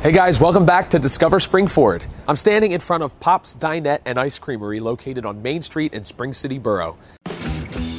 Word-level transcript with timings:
Hey 0.00 0.12
guys, 0.12 0.38
welcome 0.38 0.64
back 0.64 0.90
to 0.90 0.98
Discover 1.00 1.40
Springford. 1.40 2.04
I'm 2.28 2.36
standing 2.36 2.70
in 2.70 2.78
front 2.78 3.02
of 3.02 3.18
Pop's 3.18 3.56
Dinette 3.56 3.98
and 4.06 4.16
Ice 4.16 4.38
Creamery 4.38 4.78
located 4.78 5.26
on 5.26 5.42
Main 5.42 5.60
Street 5.60 5.92
in 5.92 6.04
Spring 6.04 6.32
City 6.32 6.56
Borough. 6.56 6.96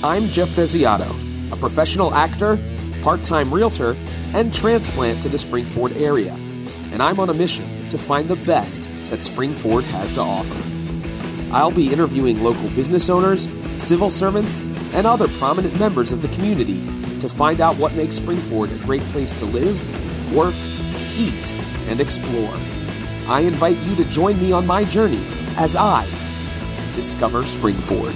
I'm 0.02 0.24
Jeff 0.28 0.48
Desiato, 0.52 1.52
a 1.52 1.58
professional 1.58 2.14
actor, 2.16 2.58
part 3.02 3.22
time 3.22 3.54
realtor, 3.54 3.98
and 4.34 4.54
transplant 4.54 5.22
to 5.24 5.30
the 5.30 5.36
Springford 5.36 6.00
area. 6.00 6.32
And 6.94 7.04
I'm 7.04 7.20
on 7.20 7.30
a 7.30 7.34
mission 7.34 7.90
to 7.90 7.98
find 7.98 8.30
the 8.30 8.38
best 8.38 8.84
that 9.10 9.20
Springford 9.20 9.84
has 9.84 10.14
to 10.14 10.22
offer. 10.22 10.56
I'll 11.54 11.70
be 11.70 11.92
interviewing 11.92 12.40
local 12.40 12.70
business 12.70 13.10
owners, 13.10 13.50
civil 13.76 14.10
servants, 14.10 14.62
and 14.94 15.06
other 15.06 15.28
prominent 15.28 15.78
members 15.78 16.14
of 16.14 16.22
the 16.22 16.30
community 16.30 16.80
to 17.20 17.28
find 17.28 17.60
out 17.60 17.76
what 17.76 17.94
makes 17.94 18.18
Springford 18.18 18.74
a 18.74 18.86
great 18.86 19.04
place 19.04 19.34
to 19.40 19.46
live, 19.46 20.34
work, 20.34 20.56
eat, 21.20 21.54
and 21.90 22.00
explore. 22.00 22.54
I 23.28 23.42
invite 23.42 23.78
you 23.80 23.96
to 23.98 24.06
join 24.06 24.40
me 24.40 24.54
on 24.54 24.66
my 24.66 24.86
journey 24.86 25.22
as 25.58 25.76
I 25.76 26.06
discover 26.96 27.44
Springford. 27.44 28.16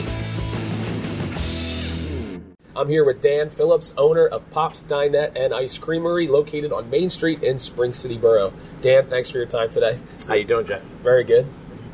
I'm 2.75 2.89
here 2.89 3.05
with 3.05 3.21
Dan 3.21 3.51
Phillips, 3.51 3.93
owner 3.97 4.25
of 4.25 4.49
Pop's 4.49 4.81
Dinette 4.81 5.33
and 5.35 5.53
Ice 5.53 5.77
Creamery, 5.77 6.27
located 6.27 6.71
on 6.71 6.89
Main 6.89 7.11
Street 7.11 7.43
in 7.43 7.59
Spring 7.59 7.93
City 7.93 8.17
Borough. 8.17 8.51
Dan, 8.81 9.05
thanks 9.05 9.29
for 9.29 9.37
your 9.37 9.45
time 9.45 9.69
today. 9.69 9.99
How 10.27 10.33
you 10.33 10.43
doing, 10.43 10.65
Jeff? 10.65 10.81
Very 11.03 11.23
good. 11.23 11.45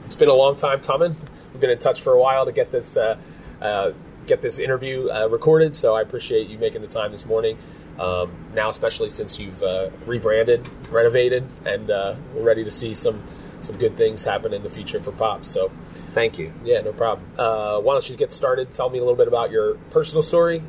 It's 0.06 0.16
been 0.16 0.30
a 0.30 0.34
long 0.34 0.56
time 0.56 0.80
coming. 0.82 1.18
We've 1.52 1.60
been 1.60 1.70
in 1.70 1.80
touch 1.80 2.02
for 2.02 2.14
a 2.14 2.20
while 2.20 2.46
to 2.46 2.54
get 2.54 2.72
this 2.72 2.96
uh, 2.96 3.18
uh, 3.62 3.92
get 4.26 4.42
this 4.42 4.58
interview 4.58 5.10
uh, 5.10 5.28
recorded, 5.30 5.76
so 5.76 5.96
I 5.96 6.02
appreciate 6.02 6.48
you 6.48 6.58
making 6.58 6.82
the 6.82 6.88
time 6.88 7.12
this 7.12 7.26
morning. 7.26 7.58
Um, 8.00 8.32
now, 8.54 8.70
especially 8.70 9.10
since 9.10 9.38
you've 9.40 9.62
uh, 9.62 9.90
rebranded, 10.06 10.68
renovated, 10.90 11.46
and 11.66 11.92
uh, 11.92 12.16
we're 12.34 12.44
ready 12.44 12.64
to 12.64 12.72
see 12.72 12.94
some 12.94 13.22
some 13.62 13.76
good 13.78 13.98
things 13.98 14.24
happen 14.24 14.54
in 14.54 14.64
the 14.64 14.70
future 14.70 15.02
for 15.04 15.12
Pops. 15.12 15.50
So, 15.50 15.70
Thank 16.14 16.40
you. 16.40 16.54
yeah, 16.64 16.80
no 16.80 16.94
problem. 16.94 17.28
Uh, 17.38 17.80
why 17.82 17.94
don't 17.94 18.10
you 18.10 18.16
get 18.16 18.32
started? 18.32 18.74
Tell 18.74 18.90
me 18.90 19.00
a 19.00 19.02
little 19.02 19.18
bit 19.18 19.28
about 19.28 19.52
your 19.52 19.74
personal 19.92 20.22
story, 20.22 20.60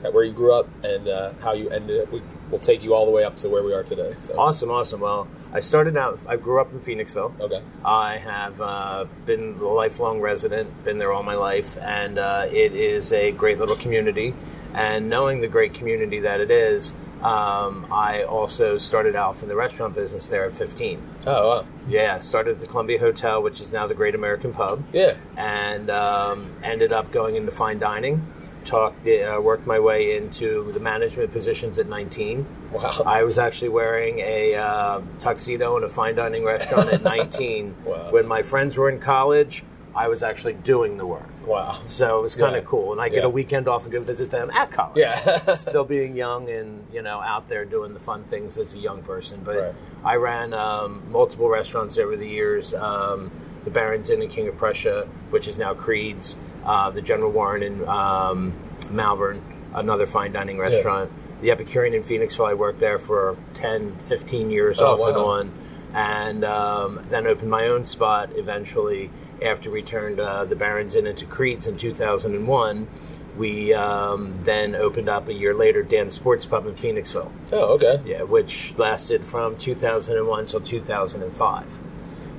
where 0.00 0.24
you 0.24 0.32
grew 0.32 0.52
up, 0.52 0.68
and 0.82 1.06
uh, 1.06 1.32
how 1.40 1.52
you 1.52 1.70
ended. 1.70 2.02
up. 2.02 2.12
We, 2.12 2.20
we'll 2.50 2.58
take 2.58 2.82
you 2.82 2.92
all 2.92 3.04
the 3.06 3.12
way 3.12 3.22
up 3.22 3.36
to 3.36 3.48
where 3.48 3.62
we 3.62 3.72
are 3.72 3.84
today. 3.84 4.16
So, 4.20 4.34
Awesome, 4.36 4.68
awesome. 4.72 4.98
Well, 5.00 5.28
I 5.52 5.60
started 5.60 5.96
out. 5.96 6.18
I 6.26 6.34
grew 6.34 6.60
up 6.60 6.72
in 6.72 6.80
Phoenixville. 6.80 7.38
okay, 7.40 7.62
I 7.84 8.16
have 8.18 8.60
uh, 8.60 9.04
been 9.26 9.56
a 9.60 9.64
lifelong 9.68 10.20
resident, 10.20 10.82
been 10.82 10.98
there 10.98 11.12
all 11.12 11.22
my 11.22 11.36
life, 11.36 11.78
and 11.80 12.18
uh, 12.18 12.48
it 12.50 12.74
is 12.74 13.12
a 13.12 13.30
great 13.30 13.60
little 13.60 13.76
community. 13.76 14.34
And 14.74 15.08
knowing 15.08 15.40
the 15.40 15.48
great 15.48 15.74
community 15.74 16.20
that 16.20 16.40
it 16.40 16.50
is, 16.50 16.94
um, 17.22 17.86
I 17.92 18.22
also 18.22 18.78
started 18.78 19.14
out 19.14 19.42
in 19.42 19.48
the 19.48 19.56
restaurant 19.56 19.94
business 19.94 20.28
there 20.28 20.44
at 20.46 20.54
15. 20.54 21.02
oh 21.26 21.48
wow, 21.48 21.66
Yeah, 21.88 22.18
started 22.18 22.52
at 22.56 22.60
the 22.60 22.66
Columbia 22.66 22.98
Hotel, 22.98 23.42
which 23.42 23.60
is 23.60 23.72
now 23.72 23.86
the 23.86 23.94
Great 23.94 24.14
American 24.14 24.52
Pub. 24.54 24.82
yeah, 24.92 25.14
and 25.36 25.90
um, 25.90 26.50
ended 26.62 26.92
up 26.92 27.12
going 27.12 27.36
into 27.36 27.52
fine 27.52 27.78
dining. 27.78 28.26
Talked, 28.64 29.06
uh, 29.08 29.40
worked 29.42 29.66
my 29.66 29.78
way 29.80 30.16
into 30.16 30.70
the 30.72 30.80
management 30.80 31.32
positions 31.32 31.78
at 31.78 31.88
19. 31.88 32.46
wow, 32.72 33.02
I 33.06 33.22
was 33.22 33.38
actually 33.38 33.70
wearing 33.70 34.18
a 34.20 34.54
uh, 34.54 35.00
tuxedo 35.18 35.76
in 35.78 35.84
a 35.84 35.88
fine 35.88 36.14
dining 36.14 36.44
restaurant 36.44 36.90
at 36.90 37.02
19. 37.16 37.74
Wow. 37.84 38.10
When 38.12 38.26
my 38.26 38.42
friends 38.42 38.76
were 38.76 38.90
in 38.90 39.00
college, 39.00 39.64
I 39.94 40.08
was 40.08 40.22
actually 40.22 40.52
doing 40.54 40.96
the 40.96 41.06
work. 41.06 41.26
wow, 41.46 41.78
So 41.88 42.18
it 42.18 42.22
was 42.22 42.36
kind 42.36 42.54
of 42.54 42.62
Yeah. 42.62 42.68
cool, 42.68 42.92
and 42.92 43.00
I 43.00 43.08
get 43.08 43.18
Yeah. 43.20 43.24
a 43.26 43.28
weekend 43.30 43.66
off 43.66 43.82
and 43.84 43.92
go 43.92 44.00
visit 44.00 44.30
them 44.30 44.50
at 44.52 44.70
college. 44.70 44.96
yeah, 44.98 45.54
Still 45.56 45.84
being 45.84 46.14
young 46.16 46.48
and 46.48 46.86
you 46.92 47.02
know 47.02 47.20
out 47.20 47.48
there 47.48 47.64
doing 47.64 47.92
the 47.94 48.00
fun 48.00 48.22
things 48.24 48.56
as 48.56 48.74
a 48.74 48.78
young 48.78 49.02
person, 49.02 49.40
but 49.44 49.56
Right. 49.56 49.74
I 50.04 50.16
ran 50.16 50.54
um, 50.54 51.02
multiple 51.10 51.48
restaurants 51.48 51.98
over 51.98 52.16
the 52.16 52.28
years. 52.28 52.72
Um, 52.74 53.30
the 53.64 53.70
Barons 53.70 54.10
Inn 54.10 54.22
in 54.22 54.28
King 54.28 54.48
of 54.48 54.56
Prussia, 54.56 55.06
which 55.30 55.46
is 55.48 55.58
now 55.58 55.74
Creed's, 55.74 56.36
uh, 56.64 56.90
the 56.90 57.02
General 57.02 57.30
Warren 57.30 57.62
in 57.62 57.86
um, 57.88 58.52
Malvern, 58.90 59.42
another 59.74 60.06
fine 60.06 60.32
dining 60.32 60.58
restaurant. 60.58 61.10
The 61.42 61.50
Epicurean 61.50 61.94
in 61.94 62.02
Phoenixville, 62.02 62.48
I 62.48 62.54
worked 62.54 62.80
there 62.80 62.98
for 62.98 63.36
10, 63.54 63.96
15 64.08 64.50
years 64.50 64.78
Oh, 64.80 64.92
off 64.92 65.08
and 65.08 65.16
on 65.16 65.50
and 65.92 66.44
um, 66.44 67.00
then 67.10 67.26
opened 67.26 67.50
my 67.50 67.66
own 67.66 67.84
spot 67.84 68.30
eventually 68.36 69.10
after 69.42 69.70
we 69.70 69.82
turned 69.82 70.20
uh, 70.20 70.44
the 70.44 70.56
Barons 70.56 70.94
Inn 70.94 71.06
into 71.06 71.26
Creed's 71.26 71.66
in 71.66 71.76
2001. 71.76 72.88
We 73.36 73.72
um, 73.72 74.40
then 74.42 74.74
opened 74.74 75.08
up 75.08 75.28
a 75.28 75.32
year 75.32 75.54
later 75.54 75.82
Dan's 75.82 76.14
Sports 76.14 76.46
Pub 76.46 76.66
in 76.66 76.74
Phoenixville, 76.74 77.30
oh 77.52 77.74
okay, 77.74 78.02
yeah, 78.04 78.22
which 78.22 78.74
lasted 78.76 79.24
from 79.24 79.56
2001 79.56 80.46
till 80.46 80.60
2005. 80.60 81.66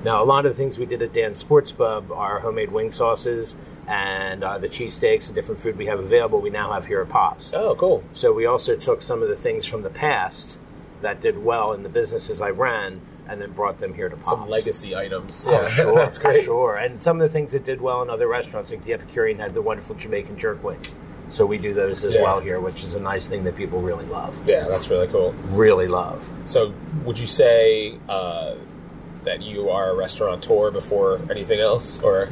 Now, 0.04 0.22
a 0.22 0.24
lot 0.24 0.46
of 0.46 0.52
the 0.52 0.56
things 0.56 0.78
we 0.78 0.86
did 0.86 1.00
at 1.00 1.12
Dan's 1.12 1.38
Sports 1.38 1.72
Pub 1.72 2.12
are 2.12 2.40
homemade 2.40 2.72
wing 2.72 2.92
sauces 2.92 3.56
and 3.86 4.44
uh, 4.44 4.58
the 4.58 4.68
cheesesteaks 4.68 5.26
and 5.26 5.34
different 5.34 5.60
food 5.60 5.76
we 5.76 5.86
have 5.86 5.98
available. 5.98 6.40
We 6.40 6.50
now 6.50 6.72
have 6.72 6.86
here 6.86 7.00
at 7.00 7.08
Pops. 7.08 7.52
oh 7.54 7.74
cool, 7.74 8.04
So 8.12 8.32
we 8.32 8.46
also 8.46 8.76
took 8.76 9.00
some 9.02 9.22
of 9.22 9.28
the 9.28 9.36
things 9.36 9.66
from 9.66 9.82
the 9.82 9.90
past 9.90 10.58
that 11.00 11.20
did 11.20 11.42
well 11.42 11.72
in 11.72 11.82
the 11.82 11.88
businesses 11.88 12.40
I 12.40 12.50
ran 12.50 13.00
and 13.28 13.40
then 13.40 13.50
brought 13.52 13.78
them 13.78 13.94
here 13.94 14.08
to 14.08 14.16
Pops. 14.16 14.28
some 14.30 14.48
legacy 14.48 14.94
items. 14.96 15.46
Oh, 15.48 15.66
sure, 15.68 15.94
that's 15.94 16.18
great. 16.18 16.44
Sure, 16.44 16.76
and 16.76 17.00
some 17.00 17.20
of 17.20 17.22
the 17.22 17.32
things 17.32 17.52
that 17.52 17.64
did 17.64 17.80
well 17.80 18.02
in 18.02 18.10
other 18.10 18.26
restaurants, 18.28 18.70
like 18.70 18.84
the 18.84 18.92
Epicurean 18.94 19.38
had 19.38 19.54
the 19.54 19.62
wonderful 19.62 19.94
Jamaican 19.96 20.38
jerk 20.38 20.62
wings. 20.62 20.94
So 21.28 21.46
we 21.46 21.56
do 21.56 21.72
those 21.72 22.04
as 22.04 22.14
Yeah. 22.14 22.22
well 22.22 22.40
here, 22.40 22.60
which 22.60 22.84
is 22.84 22.94
a 22.94 23.00
nice 23.00 23.26
thing 23.28 23.44
that 23.44 23.56
people 23.56 23.80
really 23.80 24.04
love. 24.06 24.38
Yeah, 24.44 24.66
that's 24.68 24.90
really 24.90 25.06
cool. 25.06 25.32
Really 25.50 25.88
love. 25.88 26.28
So, 26.44 26.74
would 27.04 27.18
you 27.18 27.26
say 27.26 27.96
uh, 28.08 28.56
that 29.24 29.40
you 29.40 29.70
are 29.70 29.90
a 29.90 29.94
restaurateur 29.94 30.70
before 30.70 31.20
anything 31.30 31.58
else, 31.60 31.98
or 32.02 32.28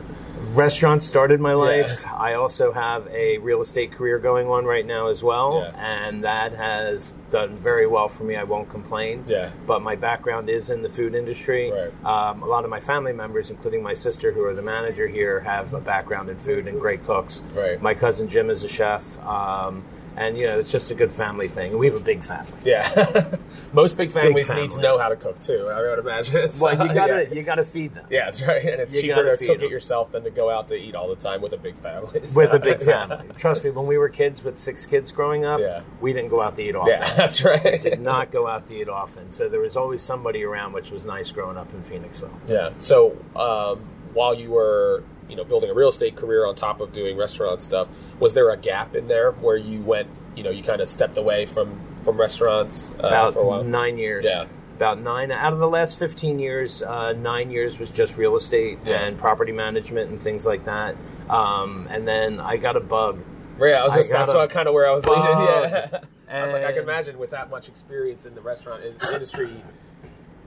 Restaurants 0.48 1.06
started 1.06 1.38
my 1.38 1.52
life. 1.54 2.00
Yeah. 2.02 2.14
I 2.14 2.34
also 2.34 2.72
have 2.72 3.06
a 3.08 3.38
real 3.38 3.60
estate 3.60 3.92
career 3.92 4.18
going 4.18 4.48
on 4.48 4.64
right 4.64 4.84
now 4.84 5.08
as 5.08 5.22
well, 5.22 5.60
Yeah. 5.76 6.06
and 6.06 6.24
that 6.24 6.52
has 6.54 7.12
done 7.30 7.56
very 7.56 7.86
well 7.86 8.08
for 8.08 8.24
me. 8.24 8.34
I 8.36 8.42
won't 8.44 8.68
complain. 8.68 9.22
Yeah. 9.26 9.50
But 9.66 9.82
my 9.82 9.94
background 9.96 10.48
is 10.50 10.70
in 10.70 10.82
the 10.82 10.88
food 10.88 11.14
industry. 11.14 11.70
Right. 11.70 11.92
Um, 12.04 12.42
a 12.42 12.46
lot 12.46 12.64
of 12.64 12.70
my 12.70 12.80
family 12.80 13.12
members, 13.12 13.50
including 13.50 13.82
my 13.82 13.94
sister, 13.94 14.32
who 14.32 14.42
are 14.44 14.54
the 14.54 14.62
manager 14.62 15.06
here, 15.06 15.40
have 15.40 15.72
a 15.74 15.80
background 15.80 16.28
in 16.30 16.36
food 16.38 16.66
and 16.66 16.80
great 16.80 17.04
cooks. 17.04 17.42
Right. 17.54 17.80
My 17.80 17.94
cousin 17.94 18.26
Jim 18.26 18.50
is 18.50 18.64
a 18.64 18.68
chef, 18.68 19.04
um, 19.24 19.84
and 20.16 20.36
you 20.36 20.46
know 20.46 20.58
it's 20.58 20.70
just 20.72 20.90
a 20.90 20.94
good 20.94 21.12
family 21.12 21.48
thing. 21.48 21.76
We 21.78 21.86
have 21.86 21.94
a 21.96 22.00
big 22.00 22.24
family. 22.24 22.52
yeah? 22.64 23.36
Most 23.72 23.96
big 23.96 24.10
families 24.10 24.48
family. 24.48 24.62
need 24.62 24.70
to 24.72 24.80
know 24.80 24.98
how 24.98 25.08
to 25.08 25.16
cook 25.16 25.38
too. 25.40 25.68
I 25.68 25.80
would 25.80 25.98
imagine. 25.98 26.36
It's, 26.40 26.60
Well, 26.60 26.72
you 26.86 26.92
gotta 26.92 27.24
yeah. 27.28 27.34
you 27.34 27.42
gotta 27.42 27.64
feed 27.64 27.94
them. 27.94 28.06
Yeah, 28.10 28.24
that's 28.26 28.42
right. 28.42 28.64
And 28.64 28.80
it's 28.80 28.94
You 28.94 29.02
cheaper 29.02 29.36
to 29.36 29.44
cook 29.46 29.62
it 29.62 29.70
yourself 29.70 30.10
than 30.12 30.24
to 30.24 30.30
go 30.30 30.50
out 30.50 30.68
to 30.68 30.74
eat 30.74 30.94
all 30.94 31.08
the 31.08 31.16
time 31.16 31.40
with 31.40 31.52
a 31.52 31.56
big 31.56 31.76
family. 31.76 32.26
So, 32.26 32.36
With 32.40 32.52
a 32.52 32.58
big 32.58 32.80
yeah. 32.80 33.06
family. 33.06 33.28
Trust 33.36 33.62
me, 33.64 33.70
when 33.70 33.86
we 33.86 33.96
were 33.98 34.08
kids 34.08 34.42
with 34.42 34.58
six 34.58 34.86
kids 34.86 35.12
growing 35.12 35.44
up, 35.44 35.60
Yeah. 35.60 35.82
we 36.00 36.12
didn't 36.12 36.30
go 36.30 36.40
out 36.42 36.56
to 36.56 36.62
eat 36.62 36.74
often. 36.74 36.92
Yeah, 36.94 37.14
that's 37.14 37.44
right. 37.44 37.80
did 37.82 38.00
not 38.00 38.30
go 38.32 38.46
out 38.48 38.66
to 38.68 38.74
eat 38.80 38.88
often. 38.88 39.30
So 39.30 39.48
there 39.48 39.60
was 39.60 39.76
always 39.76 40.02
somebody 40.02 40.42
around, 40.44 40.72
which 40.72 40.90
was 40.90 41.04
nice 41.04 41.30
growing 41.30 41.56
up 41.56 41.72
in 41.72 41.82
Phoenixville. 41.82 42.30
Yeah. 42.46 42.70
So 42.78 43.16
um, 43.36 43.80
while 44.14 44.34
you 44.34 44.50
were, 44.50 45.04
you 45.30 45.36
know, 45.36 45.44
building 45.44 45.70
a 45.70 45.74
real 45.74 45.88
estate 45.88 46.16
career 46.16 46.44
on 46.44 46.54
top 46.54 46.80
of 46.80 46.92
doing 46.92 47.16
restaurant 47.16 47.62
stuff, 47.62 47.88
was 48.18 48.34
there 48.34 48.50
a 48.50 48.56
gap 48.56 48.94
in 48.96 49.08
there 49.08 49.30
where 49.32 49.56
you 49.56 49.80
went, 49.80 50.08
you 50.36 50.42
know, 50.42 50.50
you 50.50 50.62
kind 50.62 50.80
of 50.80 50.88
stepped 50.88 51.16
away 51.16 51.46
from 51.46 51.80
from 52.02 52.18
restaurants 52.18 52.90
uh, 53.02 53.06
About 53.08 53.32
for 53.34 53.40
a 53.40 53.46
while? 53.46 53.62
nine 53.64 53.96
years. 53.98 54.24
Yeah. 54.26 54.46
About 54.76 54.98
nine 55.00 55.30
out 55.30 55.52
of 55.52 55.58
the 55.58 55.68
last 55.68 55.98
fifteen 55.98 56.38
years, 56.38 56.82
uh, 56.82 57.12
nine 57.12 57.50
years 57.50 57.78
was 57.78 57.90
just 57.90 58.16
real 58.16 58.34
estate 58.36 58.78
Yeah. 58.84 59.04
and 59.04 59.18
property 59.18 59.52
management 59.52 60.10
and 60.10 60.20
things 60.20 60.44
like 60.46 60.64
that. 60.64 60.96
Um, 61.28 61.86
and 61.90 62.08
then 62.08 62.40
I 62.40 62.56
got 62.56 62.76
a 62.76 62.80
bug. 62.80 63.20
Yeah, 63.60 63.82
I 63.82 63.84
was 63.84 63.94
just 63.94 64.10
got 64.10 64.20
that's 64.26 64.34
what 64.34 64.48
kind 64.50 64.66
of 64.68 64.74
where 64.74 64.88
I 64.88 64.92
was 64.92 65.04
leading. 65.06 65.22
Yeah. 65.24 66.00
Like 66.32 66.64
I 66.64 66.70
can 66.72 66.84
imagine 66.84 67.18
with 67.18 67.30
that 67.30 67.50
much 67.50 67.68
experience 67.68 68.24
in 68.24 68.36
the 68.36 68.40
restaurant 68.40 68.84
industry, 68.84 69.50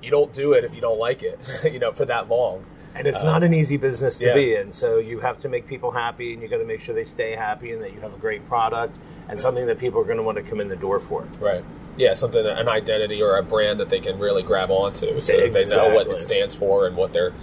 you 0.02 0.10
don't 0.12 0.32
do 0.32 0.54
it 0.54 0.64
if 0.64 0.76
you 0.76 0.80
don't 0.82 0.98
like 0.98 1.24
it. 1.24 1.38
you 1.66 1.78
know, 1.78 1.92
for 1.92 2.06
that 2.06 2.30
long. 2.30 2.66
And 2.96 3.08
it's 3.08 3.24
not 3.24 3.44
an 3.44 3.54
easy 3.54 3.78
business 3.78 4.20
to 4.20 4.26
yeah. 4.28 4.34
be 4.36 4.56
in. 4.56 4.72
So 4.72 4.98
you 4.98 5.20
have 5.20 5.40
to 5.42 5.50
make 5.50 5.68
people 5.68 5.92
happy, 5.92 6.34
and 6.34 6.42
you 6.42 6.48
got 6.48 6.58
to 6.58 6.66
make 6.66 6.80
sure 6.80 6.94
they 6.94 7.04
stay 7.04 7.36
happy, 7.36 7.72
and 7.72 7.82
that 7.82 7.94
you 7.94 8.00
have 8.02 8.14
a 8.14 8.18
great 8.18 8.48
product 8.48 8.98
and 9.30 9.40
something 9.40 9.66
that 9.66 9.80
people 9.80 10.00
are 10.00 10.06
going 10.06 10.18
to 10.18 10.24
want 10.24 10.38
to 10.38 10.44
come 10.44 10.60
in 10.60 10.68
the 10.70 10.76
door 10.76 11.00
for. 11.00 11.28
Right. 11.40 11.64
Yeah, 11.98 12.14
something 12.14 12.46
an 12.46 12.68
identity 12.68 13.22
or 13.22 13.38
a 13.38 13.44
brand 13.44 13.80
that 13.80 13.90
they 13.90 14.00
can 14.00 14.20
really 14.20 14.44
grab 14.44 14.72
onto, 14.72 15.20
so 15.20 15.40
that 15.40 15.54
they 15.54 15.66
know 15.68 15.94
what 15.94 16.08
it 16.08 16.20
stands 16.20 16.56
for 16.56 16.88
and 16.88 16.96
what 16.98 17.14
their 17.14 17.34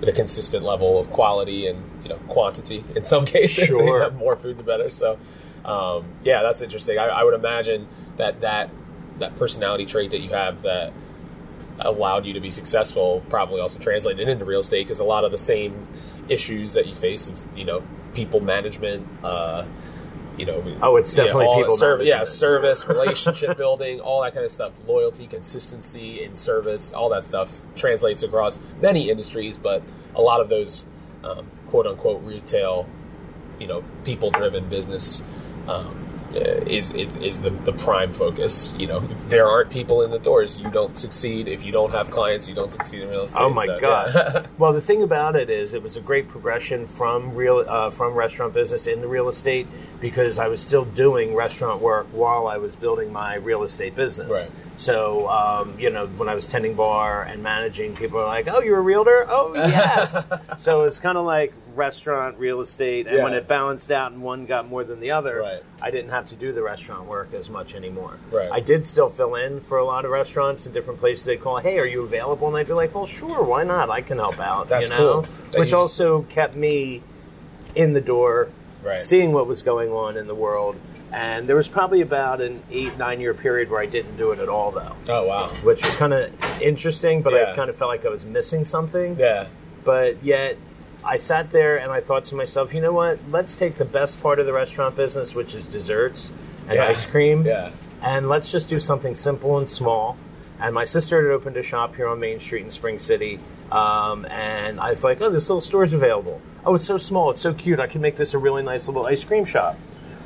the 0.00 0.12
consistent 0.12 0.64
level 0.64 0.98
of 0.98 1.10
quality 1.12 1.68
and 1.68 1.82
you 2.02 2.08
know 2.08 2.16
quantity. 2.28 2.84
In 2.96 3.04
some 3.04 3.24
cases, 3.24 3.58
you 3.68 3.76
Sure. 3.76 4.00
know, 4.00 4.10
more 4.10 4.34
food 4.36 4.58
the 4.58 4.64
better. 4.64 4.90
So, 4.90 5.18
um, 5.64 6.04
yeah, 6.24 6.42
that's 6.42 6.62
interesting. 6.62 6.98
I, 6.98 7.06
I 7.06 7.24
would 7.24 7.34
imagine 7.34 7.86
that 8.16 8.40
that 8.40 8.70
that 9.18 9.36
personality 9.36 9.86
trait 9.86 10.10
that 10.10 10.20
you 10.20 10.30
have 10.30 10.62
that 10.62 10.92
allowed 11.84 12.26
you 12.26 12.32
to 12.34 12.40
be 12.40 12.50
successful 12.50 13.22
probably 13.28 13.60
also 13.60 13.78
translated 13.78 14.28
into 14.28 14.44
real 14.44 14.60
estate 14.60 14.84
because 14.84 15.00
a 15.00 15.04
lot 15.04 15.24
of 15.24 15.30
the 15.32 15.38
same 15.38 15.86
issues 16.28 16.74
that 16.74 16.86
you 16.86 16.94
face 16.94 17.28
of 17.28 17.38
you 17.56 17.64
know 17.64 17.82
people 18.14 18.40
management 18.40 19.06
uh, 19.24 19.64
you 20.36 20.46
know, 20.46 20.64
Oh, 20.80 20.96
it's 20.96 21.14
definitely 21.14 21.46
all 21.46 21.60
people 21.60 21.76
serv- 21.76 22.02
yeah, 22.02 22.24
service, 22.24 22.88
relationship 22.88 23.56
building, 23.56 24.00
all 24.00 24.22
that 24.22 24.32
kind 24.32 24.44
of 24.44 24.50
stuff, 24.50 24.72
loyalty, 24.86 25.26
consistency 25.26 26.22
in 26.24 26.34
service, 26.34 26.92
all 26.92 27.10
that 27.10 27.24
stuff 27.24 27.60
translates 27.76 28.22
across 28.22 28.58
many 28.80 29.10
industries, 29.10 29.58
but 29.58 29.82
a 30.14 30.22
lot 30.22 30.40
of 30.40 30.48
those 30.48 30.86
um, 31.22 31.46
quote 31.66 31.86
unquote 31.86 32.22
retail, 32.22 32.88
you 33.58 33.66
know, 33.66 33.84
people 34.04 34.30
driven 34.30 34.68
business. 34.68 35.22
Um, 35.68 36.11
is, 36.34 36.90
is 36.92 37.14
is 37.16 37.40
the, 37.40 37.50
the 37.50 37.72
prime 37.72 38.12
focus. 38.12 38.74
You 38.78 38.86
know, 38.86 39.02
if 39.10 39.28
there 39.28 39.46
aren't 39.46 39.70
people 39.70 40.02
in 40.02 40.10
the 40.10 40.18
doors, 40.18 40.58
you 40.58 40.70
don't 40.70 40.96
succeed. 40.96 41.48
If 41.48 41.64
you 41.64 41.72
don't 41.72 41.90
have 41.92 42.10
clients, 42.10 42.48
you 42.48 42.54
don't 42.54 42.72
succeed 42.72 43.02
in 43.02 43.08
real 43.08 43.22
estate. 43.22 43.40
Oh 43.42 43.50
my 43.50 43.66
So, 43.66 43.80
god! 43.80 44.12
yeah. 44.14 44.46
well, 44.58 44.72
the 44.72 44.80
thing 44.80 45.02
about 45.02 45.36
it 45.36 45.50
is, 45.50 45.74
it 45.74 45.82
was 45.82 45.96
a 45.96 46.00
great 46.00 46.28
progression 46.28 46.86
from 46.86 47.34
real 47.34 47.64
uh, 47.66 47.90
from 47.90 48.14
restaurant 48.14 48.54
business 48.54 48.86
into 48.86 49.08
real 49.08 49.28
estate 49.28 49.66
because 50.00 50.38
I 50.38 50.48
was 50.48 50.60
still 50.60 50.84
doing 50.84 51.34
restaurant 51.34 51.80
work 51.80 52.06
while 52.12 52.46
I 52.46 52.56
was 52.56 52.74
building 52.74 53.12
my 53.12 53.36
real 53.36 53.62
estate 53.62 53.94
business. 53.94 54.30
Right. 54.30 54.50
So, 54.78 55.28
um, 55.28 55.78
you 55.78 55.90
know, 55.90 56.06
when 56.06 56.28
I 56.28 56.34
was 56.34 56.46
tending 56.46 56.74
bar 56.74 57.22
and 57.22 57.42
managing, 57.42 57.94
people 57.94 58.18
are 58.18 58.26
like, 58.26 58.48
"Oh, 58.48 58.60
you're 58.60 58.78
a 58.78 58.82
realtor? 58.82 59.26
Oh, 59.28 59.52
yes." 59.54 60.26
so 60.58 60.84
it's 60.84 60.98
kind 60.98 61.16
of 61.18 61.24
like 61.24 61.52
restaurant, 61.76 62.38
real 62.38 62.60
estate, 62.60 63.06
and 63.06 63.22
when 63.22 63.34
it 63.34 63.46
balanced 63.48 63.90
out 63.90 64.12
and 64.12 64.22
one 64.22 64.46
got 64.46 64.68
more 64.68 64.84
than 64.84 65.00
the 65.00 65.10
other, 65.10 65.40
Right. 65.40 65.62
I 65.80 65.90
didn't 65.90 66.10
have 66.10 66.28
to 66.30 66.34
do 66.34 66.52
the 66.52 66.62
restaurant 66.62 67.06
work 67.06 67.32
as 67.34 67.48
much 67.48 67.74
anymore. 67.74 68.18
Right. 68.30 68.48
I 68.52 68.60
did 68.60 68.86
still 68.86 69.08
fill 69.10 69.34
in 69.34 69.60
for 69.60 69.78
a 69.78 69.84
lot 69.84 70.04
of 70.04 70.10
restaurants 70.10 70.66
and 70.66 70.74
different 70.74 71.00
places. 71.00 71.24
They'd 71.24 71.40
call, 71.42 71.58
"Hey, 71.58 71.78
are 71.78 71.86
you 71.86 72.02
available?" 72.02 72.48
And 72.48 72.56
I'd 72.56 72.66
be 72.66 72.72
like, 72.72 72.94
"Well, 72.94 73.06
sure, 73.06 73.42
why 73.42 73.64
not? 73.64 73.90
I 73.90 74.00
can 74.02 74.18
help 74.18 74.38
out." 74.40 74.68
That's 74.68 74.88
you 74.90 74.96
know? 74.96 75.22
cool. 75.52 75.60
Which 75.60 75.72
also 75.72 76.22
kept 76.22 76.54
me 76.56 77.02
in 77.74 77.92
the 77.94 78.00
door, 78.00 78.48
Right. 78.84 78.98
seeing 79.00 79.32
what 79.32 79.46
was 79.46 79.62
going 79.62 79.90
on 79.92 80.16
in 80.16 80.26
the 80.26 80.34
world. 80.34 80.76
And 81.12 81.46
there 81.46 81.56
was 81.56 81.68
probably 81.68 82.00
about 82.00 82.40
an 82.40 82.62
eight, 82.70 82.96
nine 82.96 83.20
year 83.20 83.34
period 83.34 83.70
where 83.70 83.80
I 83.80 83.86
didn't 83.86 84.16
do 84.16 84.30
it 84.32 84.38
at 84.38 84.48
all, 84.48 84.70
though, 84.70 84.92
Oh 85.08 85.26
wow. 85.26 85.48
which 85.62 85.84
was 85.84 85.94
kind 85.96 86.14
of 86.14 86.30
interesting. 86.62 87.20
But 87.22 87.34
Yeah. 87.34 87.50
I 87.52 87.54
kind 87.56 87.68
of 87.68 87.76
felt 87.76 87.90
like 87.90 88.06
I 88.06 88.08
was 88.08 88.24
missing 88.24 88.64
something 88.64 89.16
Yeah. 89.18 89.44
but 89.84 90.22
yet 90.24 90.56
I 91.04 91.18
sat 91.18 91.50
there 91.50 91.76
and 91.78 91.90
I 91.90 92.00
thought 92.00 92.24
to 92.26 92.34
myself, 92.34 92.72
you 92.72 92.80
know 92.80 92.92
what? 92.92 93.18
Let's 93.30 93.54
take 93.54 93.76
the 93.76 93.84
best 93.84 94.22
part 94.22 94.38
of 94.38 94.46
the 94.46 94.52
restaurant 94.52 94.96
business, 94.96 95.34
which 95.34 95.54
is 95.54 95.66
desserts 95.66 96.30
and 96.68 96.76
Yeah. 96.76 96.86
ice 96.86 97.04
cream, 97.06 97.44
Yeah. 97.44 97.70
and 98.02 98.28
let's 98.28 98.50
just 98.52 98.68
do 98.68 98.78
something 98.78 99.14
simple 99.14 99.58
and 99.58 99.68
small. 99.68 100.16
And 100.60 100.74
my 100.74 100.84
sister 100.84 101.20
had 101.20 101.32
opened 101.34 101.56
a 101.56 101.62
shop 101.62 101.96
here 101.96 102.06
on 102.06 102.20
Main 102.20 102.38
Street 102.38 102.62
in 102.62 102.70
Spring 102.70 102.98
City, 103.00 103.40
um, 103.72 104.24
and 104.30 104.78
I 104.80 104.90
was 104.90 105.02
like, 105.02 105.20
"Oh, 105.20 105.28
this 105.28 105.48
little 105.50 105.60
store's 105.60 105.92
available. 105.92 106.40
Oh, 106.64 106.76
it's 106.76 106.84
so 106.86 106.98
small, 106.98 107.30
it's 107.30 107.40
so 107.40 107.52
cute. 107.52 107.80
I 107.80 107.88
can 107.88 108.00
make 108.00 108.14
this 108.14 108.32
a 108.32 108.38
really 108.38 108.62
nice 108.62 108.86
little 108.86 109.04
ice 109.04 109.24
cream 109.24 109.44
shop." 109.44 109.76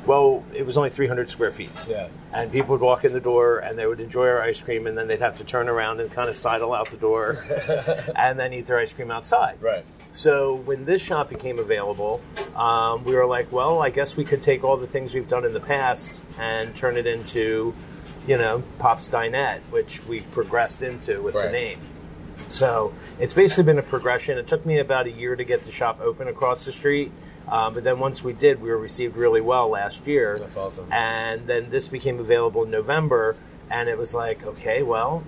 Well, 0.07 0.43
it 0.53 0.65
was 0.65 0.77
only 0.77 0.89
300 0.89 1.29
square 1.29 1.51
feet 1.51 1.69
Yeah. 1.87 2.07
and 2.33 2.51
people 2.51 2.71
would 2.71 2.81
walk 2.81 3.03
in 3.05 3.11
the 3.13 3.19
door 3.19 3.59
and 3.59 3.77
they 3.77 3.85
would 3.85 3.99
enjoy 3.99 4.27
our 4.27 4.41
ice 4.41 4.61
cream 4.61 4.87
and 4.87 4.97
then 4.97 5.07
they'd 5.07 5.19
have 5.19 5.37
to 5.37 5.43
turn 5.43 5.67
around 5.69 5.99
and 5.99 6.09
kind 6.11 6.29
of 6.29 6.35
sidle 6.37 6.73
out 6.73 6.89
the 6.89 6.97
door 6.97 7.45
and 8.15 8.39
then 8.39 8.53
eat 8.53 8.65
their 8.67 8.79
ice 8.79 8.93
cream 8.93 9.11
outside 9.11 9.57
Right. 9.61 9.83
so 10.13 10.55
when 10.55 10.85
this 10.85 11.01
shop 11.01 11.29
became 11.29 11.59
available 11.59 12.21
um, 12.55 13.03
we 13.03 13.13
were 13.15 13.25
like 13.25 13.51
well 13.51 13.81
i 13.81 13.89
guess 13.89 14.15
we 14.15 14.23
could 14.23 14.41
take 14.41 14.63
all 14.63 14.77
the 14.77 14.87
things 14.87 15.13
we've 15.13 15.27
done 15.27 15.43
in 15.45 15.53
the 15.53 15.59
past 15.59 16.23
and 16.39 16.73
turn 16.75 16.95
it 16.97 17.05
into 17.05 17.73
you 18.27 18.37
know 18.37 18.63
pop's 18.79 19.09
dinette 19.09 19.59
which 19.71 20.03
we 20.05 20.21
progressed 20.21 20.81
into 20.81 21.21
with 21.21 21.33
the 21.33 21.39
Right. 21.41 21.51
name 21.51 21.79
so 22.49 22.93
it's 23.19 23.33
basically 23.33 23.63
been 23.63 23.79
a 23.79 23.83
progression. 23.83 24.37
It 24.37 24.47
took 24.47 24.63
me 24.65 24.77
about 24.79 25.05
a 25.07 25.11
year 25.11 25.35
to 25.35 25.43
get 25.43 25.65
the 25.65 25.71
shop 25.71 25.99
open 25.99 26.27
across 26.27 26.63
the 26.65 26.71
street. 26.71 27.11
Um, 27.47 27.73
but 27.73 27.83
then 27.83 27.99
once 27.99 28.23
we 28.23 28.33
did, 28.33 28.61
we 28.61 28.69
were 28.69 28.77
received 28.77 29.17
really 29.17 29.41
well 29.41 29.69
last 29.69 30.05
year. 30.05 30.37
That's 30.39 30.57
awesome. 30.57 30.91
And 30.91 31.47
then 31.47 31.69
this 31.69 31.87
became 31.87 32.19
available 32.19 32.63
in 32.63 32.71
November, 32.71 33.35
and 33.69 33.87
it 33.87 33.97
was 33.97 34.13
like, 34.13 34.45
okay, 34.45 34.83
well, 34.83 35.23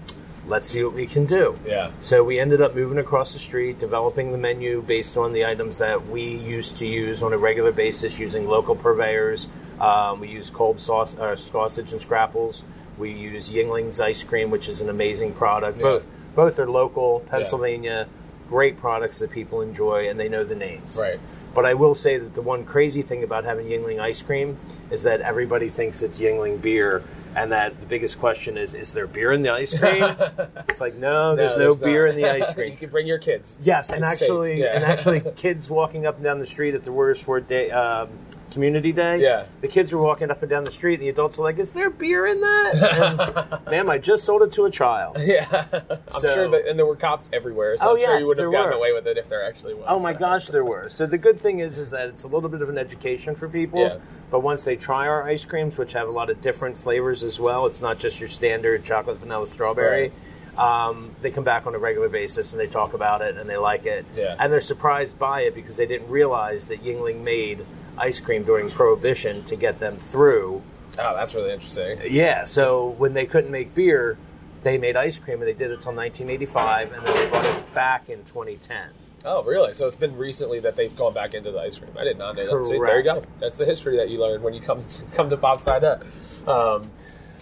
let's 0.45 0.67
see 0.69 0.83
what 0.83 0.93
we 0.93 1.05
can 1.05 1.25
do. 1.25 1.57
Yeah. 1.65 1.91
So 1.99 2.23
we 2.23 2.39
ended 2.39 2.61
up 2.61 2.75
moving 2.75 2.97
across 2.97 3.33
the 3.33 3.39
street, 3.39 3.79
developing 3.79 4.31
the 4.31 4.37
menu 4.37 4.81
based 4.81 5.15
on 5.15 5.31
the 5.31 5.45
items 5.45 5.77
that 5.77 6.09
we 6.09 6.23
used 6.23 6.77
to 6.77 6.87
use 6.87 7.23
on 7.23 7.31
a 7.33 7.37
regular 7.37 7.71
basis, 7.71 8.19
using 8.19 8.47
local 8.47 8.75
purveyors. 8.75 9.47
Um, 9.79 10.19
we 10.19 10.27
use 10.27 10.49
cold 10.49 10.81
sauce, 10.81 11.17
uh, 11.17 11.35
sausage 11.35 11.93
and 11.93 12.01
scrapples. 12.01 12.63
We 12.97 13.13
use 13.13 13.49
Yuengling's 13.49 14.01
ice 14.01 14.23
cream, 14.23 14.49
which 14.49 14.67
is 14.67 14.81
an 14.81 14.89
amazing 14.89 15.33
product. 15.33 15.77
Yeah. 15.77 15.83
Both 15.83 16.07
both 16.35 16.59
are 16.59 16.69
local, 16.69 17.21
Pennsylvania, 17.21 18.07
great 18.49 18.77
products 18.77 19.19
that 19.19 19.31
people 19.31 19.61
enjoy, 19.61 20.09
and 20.09 20.19
they 20.19 20.29
know 20.29 20.43
the 20.43 20.55
names. 20.55 20.95
Right. 20.95 21.19
But 21.53 21.65
I 21.65 21.73
will 21.73 21.93
say 21.93 22.17
that 22.17 22.33
the 22.33 22.41
one 22.41 22.63
crazy 22.63 23.01
thing 23.01 23.23
about 23.23 23.43
having 23.43 23.67
Yuengling 23.67 23.99
ice 23.99 24.21
cream 24.21 24.57
is 24.91 25.03
that 25.03 25.21
everybody 25.21 25.69
thinks 25.69 26.01
it's 26.01 26.19
Yuengling 26.19 26.61
beer, 26.61 27.03
and 27.35 27.51
that 27.51 27.79
the 27.79 27.85
biggest 27.85 28.19
question 28.19 28.57
is: 28.57 28.73
Is 28.73 28.93
there 28.93 29.07
beer 29.07 29.31
in 29.31 29.41
the 29.41 29.49
ice 29.49 29.77
cream? 29.77 30.03
it's 30.69 30.81
like 30.81 30.95
no, 30.95 31.35
there's 31.35 31.57
no, 31.57 31.75
beer 31.75 32.05
not. 32.05 32.15
in 32.15 32.21
the 32.21 32.29
ice 32.43 32.53
cream. 32.53 32.71
you 32.71 32.77
can 32.77 32.89
bring 32.89 33.07
your 33.07 33.17
kids. 33.17 33.57
Yes, 33.63 33.91
and 33.91 34.03
It's 34.03 34.21
actually, 34.21 34.59
yeah. 34.61 34.75
and 34.75 34.83
actually, 34.83 35.21
kids 35.35 35.69
walking 35.69 36.05
up 36.05 36.15
and 36.15 36.23
down 36.23 36.39
the 36.39 36.45
street 36.45 36.75
at 36.75 36.83
the 36.83 36.91
Royersford 36.91 37.47
Day 37.47 37.71
um, 37.71 38.09
Community 38.51 38.91
Day. 38.91 39.21
Yeah. 39.21 39.45
the 39.61 39.67
kids 39.67 39.91
were 39.91 40.01
walking 40.01 40.31
up 40.31 40.41
and 40.41 40.49
down 40.49 40.63
the 40.63 40.71
street, 40.71 40.95
and 40.95 41.03
the 41.03 41.09
adults 41.09 41.37
are 41.39 41.43
like, 41.43 41.59
"Is 41.59 41.73
there 41.73 41.89
beer 41.89 42.25
in 42.25 42.41
that?" 42.41 43.59
And, 43.65 43.65
Ma'am, 43.71 43.89
I 43.89 43.97
just 43.97 44.23
sold 44.23 44.41
it 44.41 44.51
to 44.53 44.65
a 44.65 44.71
child. 44.71 45.17
Yeah, 45.29 45.65
I'm 46.13 46.21
So- 46.21 46.33
sure 46.33 46.47
that, 46.49 46.67
and 46.67 46.77
there 46.79 46.85
were 46.85 46.95
cops 46.95 47.29
everywhere, 47.31 47.77
so 47.77 47.89
Oh, 47.89 47.93
I'm 47.93 47.99
sure 47.99 48.13
yes, 48.13 48.21
you 48.21 48.27
would 48.27 48.37
have 48.39 48.51
gotten 48.51 48.69
were. 48.71 48.75
away 48.77 48.93
with 48.93 49.05
it 49.07 49.17
if 49.17 49.29
there 49.29 49.43
actually 49.47 49.73
was. 49.75 49.85
Oh 49.87 49.99
my 49.99 50.13
gosh, 50.13 50.47
there 50.47 50.65
were. 50.65 50.89
So 50.89 51.05
the 51.05 51.17
good 51.17 51.39
thing 51.39 51.59
is, 51.59 51.77
is 51.77 51.89
that 51.91 52.07
it's 52.09 52.23
a 52.23 52.27
little 52.27 52.49
bit 52.49 52.61
of 52.61 52.69
an 52.69 52.77
education 52.77 53.35
for 53.35 53.47
people. 53.47 53.79
Yeah. 53.81 53.97
But 54.31 54.39
once 54.41 54.63
they 54.63 54.75
try 54.75 55.07
our 55.07 55.23
ice 55.27 55.45
creams, 55.45 55.77
which 55.77 55.93
have 55.93 56.07
a 56.07 56.11
lot 56.11 56.29
of 56.29 56.41
different 56.41 56.77
flavors 56.77 57.23
as 57.23 57.39
well, 57.39 57.65
it's 57.65 57.81
not 57.81 57.97
just 57.99 58.19
your 58.19 58.29
standard 58.29 58.83
chocolate, 58.83 59.17
vanilla, 59.17 59.47
strawberry. 59.47 60.11
Um, 60.57 61.11
they 61.21 61.31
come 61.31 61.43
back 61.45 61.65
on 61.67 61.73
a 61.73 61.77
regular 61.79 62.09
basis 62.09 62.51
and 62.51 62.59
they 62.59 62.67
talk 62.67 62.93
about 62.93 63.21
it 63.21 63.37
and 63.37 63.49
they 63.49 63.55
like 63.57 63.85
it. 63.85 64.05
Yeah. 64.15 64.35
And 64.37 64.51
they're 64.51 64.59
surprised 64.61 65.17
by 65.17 65.41
it 65.41 65.55
because 65.55 65.77
they 65.77 65.85
didn't 65.85 66.09
realize 66.09 66.65
that 66.65 66.83
Yuengling 66.83 67.21
made 67.23 67.65
ice 67.99 68.19
cream 68.19 68.43
during 68.43 68.69
Prohibition 68.69 69.43
to 69.45 69.55
get 69.55 69.79
them 69.79 69.97
through. 69.97 70.61
Oh, 70.97 71.15
that's 71.15 71.33
really 71.33 71.51
interesting. 71.51 71.99
Yeah. 72.09 72.45
So 72.45 72.89
when 72.97 73.13
they 73.13 73.25
couldn't 73.25 73.51
make 73.51 73.73
beer, 73.75 74.17
they 74.63 74.77
made 74.77 74.97
ice 74.97 75.17
cream 75.19 75.39
and 75.39 75.47
they 75.47 75.53
did 75.53 75.71
it 75.71 75.75
until 75.75 75.93
1985 75.93 76.93
and 76.93 77.05
then 77.05 77.15
they 77.15 77.29
brought 77.29 77.45
it 77.45 77.73
back 77.73 78.09
in 78.09 78.23
2010. 78.25 78.89
Oh, 79.25 79.43
really? 79.43 79.73
So 79.73 79.85
it's 79.85 79.95
been 79.95 80.17
recently 80.17 80.59
that 80.61 80.75
they've 80.75 80.95
gone 80.95 81.13
back 81.13 81.33
into 81.33 81.51
the 81.51 81.59
ice 81.59 81.77
cream. 81.77 81.91
I 81.97 82.03
did 82.03 82.17
not 82.17 82.35
know 82.35 82.59
that. 82.59 82.65
See, 82.65 82.77
there 82.77 82.97
you 82.97 83.03
go. 83.03 83.23
That's 83.39 83.57
the 83.57 83.65
history 83.65 83.97
that 83.97 84.09
you 84.09 84.19
learn 84.19 84.41
when 84.41 84.53
you 84.53 84.61
come 84.61 84.83
to, 84.83 85.05
come 85.15 85.29
to 85.29 85.37
Pop's 85.37 85.63
Dinette. 85.63 86.03
Um, 86.47 86.89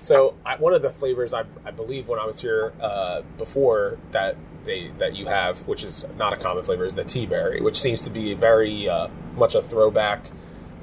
so 0.02 0.36
I, 0.46 0.56
one 0.58 0.74
of 0.74 0.82
the 0.82 0.90
flavors 0.90 1.34
I, 1.34 1.44
I 1.66 1.72
believe 1.72 2.08
when 2.08 2.20
I 2.20 2.26
was 2.26 2.40
here 2.42 2.74
uh, 2.80 3.22
before 3.38 3.98
that 4.12 4.36
they 4.66 4.92
that 4.98 5.16
you 5.16 5.26
have, 5.26 5.60
which 5.68 5.84
is 5.84 6.06
not 6.18 6.34
a 6.34 6.38
common 6.38 6.64
flavor, 6.64 6.86
is 6.86 6.94
the 6.94 7.04
tea 7.04 7.26
berry, 7.26 7.62
which 7.62 7.80
seems 7.80 8.02
to 8.04 8.10
be 8.10 8.34
very 8.34 8.88
uh, 8.88 9.08
much 9.36 9.56
a 9.56 9.62
throwback. 9.62 10.30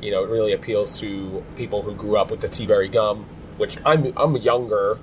You 0.00 0.10
know, 0.10 0.24
it 0.24 0.30
really 0.30 0.52
appeals 0.52 1.00
to 1.00 1.44
people 1.56 1.82
who 1.82 1.94
grew 1.94 2.16
up 2.16 2.30
with 2.30 2.40
the 2.40 2.48
tea 2.48 2.66
berry 2.66 2.88
gum, 2.88 3.24
which 3.56 3.76
I'm 3.86 4.12
I'm 4.16 4.36
younger 4.36 4.98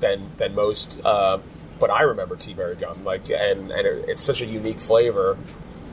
than 0.00 0.30
than 0.38 0.54
most, 0.54 0.98
uh, 1.04 1.38
but 1.78 1.90
I 1.90 2.02
remember 2.02 2.36
tea 2.36 2.54
berry 2.54 2.74
gum 2.76 3.04
like, 3.04 3.30
and 3.30 3.70
and 3.70 3.86
it, 3.86 4.08
it's 4.08 4.22
such 4.22 4.40
a 4.42 4.46
unique 4.46 4.80
flavor. 4.80 5.36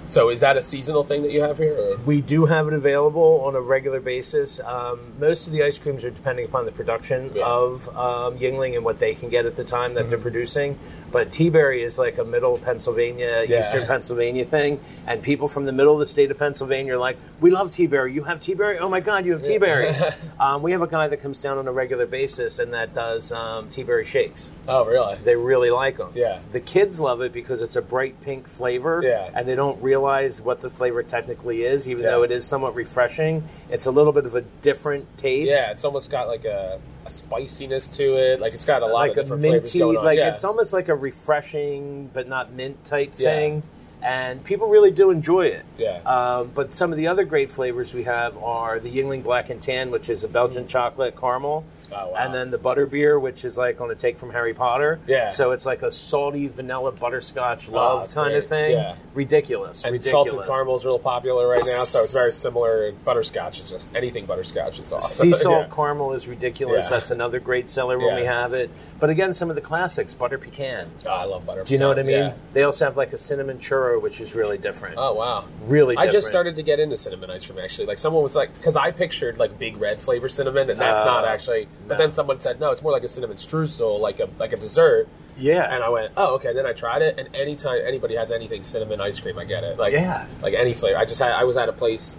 So 0.10 0.30
is 0.30 0.40
that 0.40 0.56
a 0.56 0.62
seasonal 0.62 1.04
thing 1.04 1.24
that 1.24 1.32
you 1.32 1.42
have 1.42 1.58
here? 1.58 1.76
Or? 1.78 1.98
We 1.98 2.22
do 2.22 2.46
have 2.46 2.70
it 2.70 2.74
available 2.74 3.42
on 3.44 3.56
a 3.58 3.62
regular 3.62 4.00
basis. 4.00 4.62
Um, 4.62 5.00
most 5.20 5.48
of 5.48 5.52
the 5.54 5.64
ice 5.64 5.78
creams 5.78 6.06
are 6.06 6.10
depending 6.12 6.46
upon 6.46 6.66
the 6.66 6.72
production 6.72 7.34
Yeah. 7.36 7.46
of 7.46 7.90
um, 7.90 8.38
Yuengling 8.40 8.76
and 8.78 8.86
what 8.86 9.00
they 9.00 9.16
can 9.16 9.28
get 9.28 9.46
at 9.46 9.58
the 9.58 9.66
time 9.66 9.96
that 9.96 10.10
they're 10.10 10.18
producing. 10.18 10.80
But 11.12 11.32
T-Berry 11.32 11.84
is 11.84 11.98
like 11.98 12.18
a 12.18 12.24
middle 12.26 12.58
Pennsylvania, 12.58 13.46
Yeah. 13.48 13.60
eastern 13.60 13.88
Pennsylvania 13.88 14.46
thing. 14.46 14.80
And 15.06 15.22
people 15.24 15.48
from 15.48 15.66
the 15.66 15.72
middle 15.72 15.94
of 15.94 16.00
the 16.00 16.06
state 16.06 16.32
of 16.32 16.38
Pennsylvania 16.38 16.96
are 16.96 16.98
like, 16.98 17.18
we 17.40 17.50
love 17.50 17.72
T-Berry. 17.72 18.14
You 18.14 18.24
have 18.24 18.42
T-Berry? 18.42 18.78
Oh 18.80 18.90
my 18.90 19.00
God, 19.00 19.26
you 19.26 19.32
have 19.34 19.44
T-Berry. 19.44 19.96
um, 20.40 20.62
we 20.62 20.72
have 20.74 20.82
a 20.82 20.88
guy 20.88 21.08
that 21.08 21.22
comes 21.22 21.40
down 21.40 21.58
on 21.58 21.68
a 21.68 21.72
regular 21.72 22.06
basis 22.06 22.60
and 22.60 22.74
that 22.74 22.94
does 22.94 23.32
um, 23.32 23.70
T-Berry 23.70 24.06
shakes. 24.06 24.52
Oh, 24.68 24.86
really? 24.86 25.16
They 25.24 25.36
really 25.36 25.70
like 25.72 25.98
them. 25.98 26.12
Yeah. 26.14 26.40
The 26.52 26.60
kids 26.60 27.00
love 27.00 27.22
it 27.22 27.32
because 27.32 27.62
it's 27.62 27.76
a 27.78 27.82
bright 27.82 28.20
pink 28.22 28.48
flavor. 28.48 29.02
Yeah. 29.04 29.30
And 29.34 29.48
they 29.48 29.56
don't 29.56 29.82
realize 29.82 30.42
what 30.42 30.62
the 30.62 30.70
flavor 30.70 31.04
technically 31.04 31.64
is, 31.64 31.88
even 31.90 32.04
Yeah. 32.04 32.12
though 32.12 32.24
it 32.24 32.32
is 32.32 32.44
somewhat 32.46 32.76
refreshing. 32.76 33.44
It's 33.70 33.86
a 33.86 33.92
little 33.92 34.12
bit 34.14 34.26
of 34.26 34.36
a 34.36 34.42
different 34.62 35.18
taste. 35.18 35.50
Yeah, 35.52 35.72
it's 35.72 35.84
almost 35.86 36.10
got 36.12 36.28
like 36.28 36.46
a, 36.46 36.80
a 37.08 37.12
spiciness 37.12 37.88
to 37.98 38.16
it. 38.18 38.40
Like 38.40 38.54
it's 38.54 38.66
got 38.66 38.82
a 38.82 38.86
lot 38.86 38.94
Like 38.94 39.10
of 39.12 39.16
different 39.18 39.42
flavors 39.44 39.64
minty, 39.64 39.80
going 39.80 39.98
on. 39.98 40.06
like 40.06 40.18
yeah. 40.18 40.34
it's 40.34 40.44
almost 40.44 40.74
like 40.74 40.90
a 40.90 40.96
refreshing 40.96 42.10
but 42.14 42.28
not 42.28 42.52
mint 42.54 42.84
type 42.86 43.14
Yeah. 43.18 43.30
thing. 43.36 43.64
And 44.02 44.44
people 44.44 44.68
really 44.68 44.92
do 44.92 45.10
enjoy 45.10 45.48
it. 45.48 45.66
Yeah. 45.78 45.98
Um, 46.06 46.52
but 46.54 46.76
some 46.76 46.92
of 46.92 46.98
the 46.98 47.08
other 47.08 47.24
great 47.24 47.50
flavors 47.50 47.94
we 47.96 48.04
have 48.04 48.38
are 48.44 48.80
the 48.80 48.92
Yuengling 48.96 49.24
Black 49.24 49.50
and 49.50 49.60
Tan, 49.62 49.90
which 49.90 50.08
is 50.10 50.24
a 50.24 50.28
Belgian 50.28 50.68
chocolate 50.68 51.20
caramel. 51.20 51.64
Oh, 51.92 52.10
wow. 52.10 52.14
And 52.18 52.34
then 52.34 52.52
the 52.52 52.58
butter 52.58 52.86
beer, 52.86 53.18
which 53.20 53.46
is 53.46 53.58
like 53.58 53.80
on 53.80 53.90
a 53.92 53.96
take 53.96 54.18
from 54.20 54.32
Harry 54.32 54.54
Potter. 54.54 55.00
Yeah. 55.08 55.32
So 55.32 55.52
it's 55.52 55.66
like 55.66 55.82
a 55.84 55.92
salty 55.92 56.48
vanilla 56.48 56.92
butterscotch 56.92 57.70
Oh, 57.70 57.74
love 57.74 58.04
it's 58.06 58.14
kind 58.14 58.32
great. 58.32 58.44
of 58.44 58.50
thing. 58.50 58.72
Yeah. 58.74 58.96
Ridiculous. 59.14 59.84
And 59.84 59.94
ridiculous. 59.94 60.30
salted 60.32 60.50
caramel 60.50 60.76
is 60.76 60.86
real 60.86 61.00
popular 61.00 61.48
right 61.48 61.64
now, 61.66 61.84
so 61.84 62.02
it's 62.04 62.14
very 62.14 62.32
similar. 62.32 62.92
Butterscotch 63.06 63.60
is 63.60 63.70
just 63.70 63.96
anything 63.96 64.26
butterscotch 64.26 64.80
is 64.80 64.92
awesome. 64.92 65.32
Sea 65.34 65.38
salt 65.40 65.68
Yeah. 65.70 65.76
caramel 65.76 66.14
is 66.14 66.28
ridiculous. 66.28 66.86
Yeah. 66.86 66.90
That's 66.92 67.12
another 67.12 67.40
great 67.40 67.70
seller 67.70 67.98
when 67.98 68.16
we 68.16 68.26
have 68.26 68.54
it. 68.54 68.70
But 69.00 69.12
again, 69.12 69.32
some 69.34 69.50
of 69.52 69.56
the 69.56 69.62
classics, 69.62 70.14
butter 70.16 70.40
pecan. 70.40 70.90
Oh, 71.06 71.10
I 71.10 71.24
love 71.26 71.46
butter. 71.46 71.62
Pecan. 71.62 71.68
Do 71.68 71.74
you 71.74 71.80
know 71.80 71.88
what 71.90 72.00
I 72.00 72.04
mean? 72.04 72.18
Yeah. 72.18 72.34
They 72.54 72.64
also 72.64 72.86
have 72.86 72.98
like 72.98 73.14
a 73.14 73.18
cinnamon 73.18 73.60
churro, 73.60 74.02
which 74.02 74.20
is 74.20 74.34
really 74.34 74.58
different. 74.58 74.96
Oh 74.98 75.14
wow, 75.14 75.46
Really 75.66 75.96
I 75.98 76.08
just 76.08 76.28
started 76.28 76.56
to 76.56 76.64
get 76.64 76.80
into 76.80 76.98
cinnamon 76.98 77.30
ice 77.30 77.46
cream 77.46 77.60
actually. 77.60 77.86
Like 77.88 78.00
someone 78.00 78.24
was 78.24 78.36
like, 78.36 78.56
because 78.58 78.76
I 78.76 78.90
pictured 78.92 79.38
like 79.38 79.60
big 79.60 79.78
red 79.78 80.02
flavor 80.02 80.28
cinnamon, 80.30 80.70
and 80.72 80.80
that's 80.80 81.02
Uh, 81.02 81.06
not 81.06 81.26
actually. 81.26 81.68
But 81.88 81.96
no. 81.96 81.98
then 82.00 82.12
someone 82.12 82.40
said, 82.40 82.60
no, 82.60 82.72
it's 82.72 82.82
more 82.82 82.92
like 82.92 83.04
a 83.04 83.08
cinnamon 83.08 83.38
streusel, 83.38 84.00
like 84.00 84.20
a 84.20 84.30
like 84.40 84.54
a 84.54 84.58
dessert. 84.58 85.08
Yeah. 85.38 85.72
And 85.72 85.84
I 85.84 85.90
went, 85.90 86.14
oh 86.18 86.34
okay. 86.36 86.54
Then 86.54 86.66
I 86.66 86.74
tried 86.74 87.04
it, 87.04 87.20
and 87.20 87.36
anytime 87.36 87.80
anybody 87.86 88.16
has 88.16 88.32
anything 88.32 88.64
cinnamon 88.64 89.00
ice 89.00 89.20
cream, 89.20 89.38
I 89.38 89.46
get 89.46 89.64
it. 89.64 89.78
Like 89.78 89.94
Yeah. 89.94 90.26
like 90.42 90.56
any 90.56 90.74
flavor. 90.74 90.98
I 90.98 91.06
just 91.06 91.20
had 91.20 91.34
I 91.34 91.44
was 91.44 91.56
at 91.58 91.70
a 91.70 91.74
place 91.74 92.18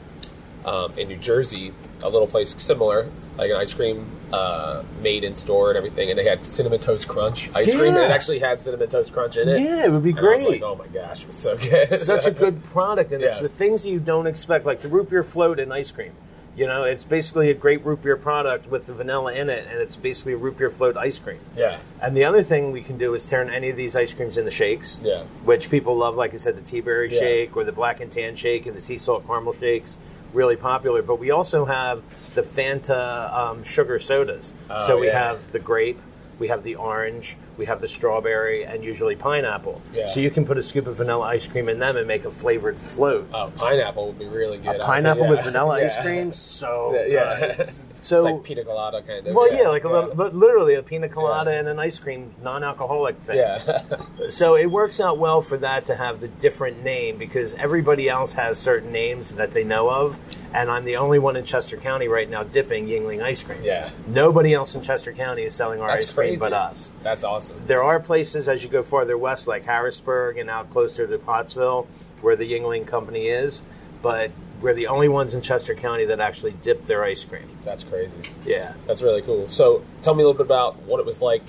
um, 0.65 0.93
in 0.97 1.09
New 1.09 1.17
Jersey, 1.17 1.73
a 2.03 2.09
little 2.09 2.29
place 2.29 2.55
similar, 2.63 3.09
like 3.37 3.51
an 3.51 3.57
ice 3.57 3.75
cream 3.75 4.07
uh, 4.33 4.83
made 5.03 5.25
in 5.25 5.35
store 5.35 5.69
and 5.71 5.77
everything, 5.77 6.11
and 6.11 6.19
they 6.19 6.25
had 6.25 6.45
cinnamon 6.45 6.81
toast 6.81 7.09
crunch 7.09 7.51
ice 7.55 7.71
cream, 7.75 7.95
and 7.95 7.97
it 7.97 8.11
actually 8.11 8.39
had 8.39 8.61
cinnamon 8.61 8.89
toast 8.89 9.13
crunch 9.13 9.37
in 9.37 9.49
it. 9.49 9.61
Yeah, 9.61 9.87
it 9.87 9.91
would 9.93 10.03
be 10.03 10.11
And 10.11 10.19
I 10.19 10.23
was 10.23 10.43
great. 10.45 10.61
like, 10.61 10.71
oh 10.71 10.75
my 10.77 10.87
gosh, 10.89 11.23
it 11.23 11.27
was 11.29 11.37
so 11.37 11.57
good. 11.57 11.99
Such 11.99 12.27
a 12.27 12.31
good 12.31 12.63
product, 12.65 13.13
and 13.13 13.23
it's 13.23 13.41
the 13.41 13.49
things 13.49 13.87
you 13.87 13.99
don't 14.01 14.27
expect, 14.27 14.67
like 14.67 14.81
the 14.81 14.89
root 14.89 15.11
beer 15.11 15.23
float 15.23 15.59
and 15.59 15.73
ice 15.73 15.91
cream. 15.91 16.13
You 16.57 16.67
know, 16.67 16.83
it's 16.83 17.05
basically 17.05 17.51
a 17.51 17.55
great 17.55 17.85
root 17.87 18.03
beer 18.03 18.17
product 18.17 18.69
with 18.69 18.87
the 18.87 18.93
vanilla 18.93 19.33
in 19.33 19.49
it, 19.49 19.69
and 19.71 19.81
it's 19.81 19.95
basically 19.95 20.33
a 20.33 20.37
root 20.37 20.59
beer 20.59 20.71
float 20.71 20.97
ice 20.97 21.19
cream. 21.19 21.39
yeah. 21.57 21.79
And 22.03 22.17
the 22.17 22.25
other 22.25 22.43
thing 22.43 22.73
we 22.73 22.83
can 22.83 22.99
do 22.99 23.15
is 23.15 23.25
turn 23.25 23.49
any 23.49 23.69
of 23.71 23.77
these 23.77 23.95
ice 23.95 24.13
creams 24.13 24.37
into 24.37 24.51
shakes. 24.51 24.99
Yeah. 25.03 25.23
Which 25.45 25.71
people 25.71 25.97
love, 25.97 26.17
like 26.17 26.35
I 26.35 26.37
said, 26.37 26.57
the 26.57 26.61
tea 26.63 26.81
berry 26.81 27.13
Yeah. 27.15 27.21
shake 27.21 27.57
or 27.57 27.63
the 27.63 27.71
black 27.73 28.01
and 28.01 28.11
tan 28.11 28.35
shake 28.35 28.67
and 28.67 28.77
the 28.77 28.81
sea 28.81 28.99
salt 28.99 29.25
caramel 29.25 29.53
shakes, 29.53 29.97
really 30.33 30.57
popular. 30.57 31.03
But 31.03 31.19
we 31.19 31.31
also 31.31 31.65
have 31.65 32.03
the 32.35 32.43
Fanta 32.43 33.33
um, 33.33 33.65
sugar 33.65 33.99
sodas. 33.99 34.53
Oh, 34.71 34.87
so 34.87 34.99
we 34.99 35.07
yeah. 35.09 35.19
have 35.29 35.53
the 35.53 35.59
grape, 35.59 35.99
we 36.39 36.49
have 36.49 36.63
the 36.63 36.77
orange, 36.77 37.37
we 37.57 37.67
have 37.67 37.81
the 37.81 37.89
strawberry, 37.89 38.65
and 38.65 38.85
usually 38.85 39.17
pineapple. 39.17 39.83
Yeah. 39.93 40.09
So 40.09 40.21
you 40.21 40.31
can 40.31 40.47
put 40.47 40.57
a 40.59 40.63
scoop 40.63 40.87
of 40.87 40.97
vanilla 40.97 41.27
ice 41.27 41.47
cream 41.47 41.69
in 41.69 41.79
them 41.79 41.97
and 41.97 42.07
make 42.07 42.25
a 42.25 42.31
flavored 42.31 42.77
float. 42.77 43.29
Oh, 43.35 43.53
pineapple 43.57 44.07
would 44.09 44.19
be 44.19 44.27
really 44.27 44.59
good. 44.59 44.77
A 44.81 44.85
pineapple 44.85 45.25
Yeah. 45.25 45.31
with 45.31 45.45
vanilla 45.45 45.85
ice 45.85 45.97
cream, 46.03 46.33
so 46.33 46.95
Yeah, 47.07 47.71
yeah. 47.99 48.01
good. 48.01 48.05
it's 48.05 48.09
So 48.09 48.23
like 48.23 48.43
pina 48.45 48.65
colada 48.65 49.03
kind 49.03 49.27
of. 49.27 49.35
well, 49.35 49.53
yeah, 49.53 49.69
like 49.69 49.85
a 49.85 49.89
little, 49.89 50.15
but 50.15 50.35
literally 50.35 50.75
a 50.75 50.83
pina 50.83 51.09
colada 51.09 51.51
Yeah. 51.51 51.59
and 51.61 51.69
an 51.69 51.79
ice 51.79 51.99
cream, 51.99 52.33
non-alcoholic 52.43 53.17
thing. 53.23 53.37
Yeah, 53.39 53.83
So 54.31 54.57
it 54.57 54.67
works 54.71 55.01
out 55.01 55.19
well 55.19 55.43
for 55.43 55.57
that 55.59 55.85
to 55.87 55.95
have 55.97 56.21
the 56.21 56.29
different 56.29 56.83
name 56.83 57.17
because 57.19 57.55
everybody 57.55 58.09
else 58.09 58.33
has 58.35 58.59
certain 58.59 58.93
names 58.93 59.35
that 59.35 59.53
they 59.55 59.65
know 59.65 59.89
of, 59.91 60.19
and 60.55 60.71
I'm 60.71 60.85
the 60.85 60.97
only 60.97 61.19
one 61.19 61.37
in 61.37 61.45
Chester 61.45 61.77
County 61.77 62.09
right 62.09 62.29
now 62.29 62.43
dipping 62.43 62.87
Yuengling 62.87 63.23
ice 63.23 63.43
cream. 63.43 63.59
Yeah. 63.63 63.91
Nobody 64.07 64.55
else 64.55 64.75
in 64.75 64.83
Chester 64.83 65.13
County 65.13 65.43
is 65.43 65.55
selling 65.55 65.81
our 65.81 65.89
that's 65.89 66.05
ice 66.05 66.13
cream 66.13 66.39
but 66.39 66.53
us. 66.53 66.91
That's 67.03 67.25
awesome. 67.25 67.61
There 67.67 67.83
are 67.83 68.01
places 68.01 68.49
as 68.49 68.63
you 68.63 68.71
go 68.71 68.83
farther 68.83 69.19
west, 69.19 69.47
like 69.47 69.65
Harrisburg 69.65 70.39
and 70.39 70.49
out 70.49 70.71
closer 70.73 71.07
to 71.07 71.19
Pottsville, 71.19 71.87
where 72.21 72.37
the 72.37 72.51
Yuengling 72.51 72.87
company 72.87 73.27
is, 73.29 73.63
but 74.03 74.31
we're 74.61 74.75
the 74.75 74.87
only 74.89 75.09
ones 75.09 75.35
in 75.35 75.41
Chester 75.41 75.75
County 75.75 76.05
that 76.07 76.21
actually 76.21 76.53
dip 76.63 76.85
their 76.87 77.05
ice 77.05 77.25
cream. 77.25 77.47
That's 77.65 77.85
crazy. 77.85 78.17
Yeah. 78.45 78.73
That's 78.87 79.03
really 79.03 79.23
cool. 79.23 79.49
So, 79.49 79.85
tell 80.03 80.15
me 80.15 80.23
a 80.23 80.27
little 80.27 80.39
bit 80.39 80.47
about 80.47 80.83
what 80.83 80.99
it 81.01 81.07
was 81.07 81.23
like 81.23 81.43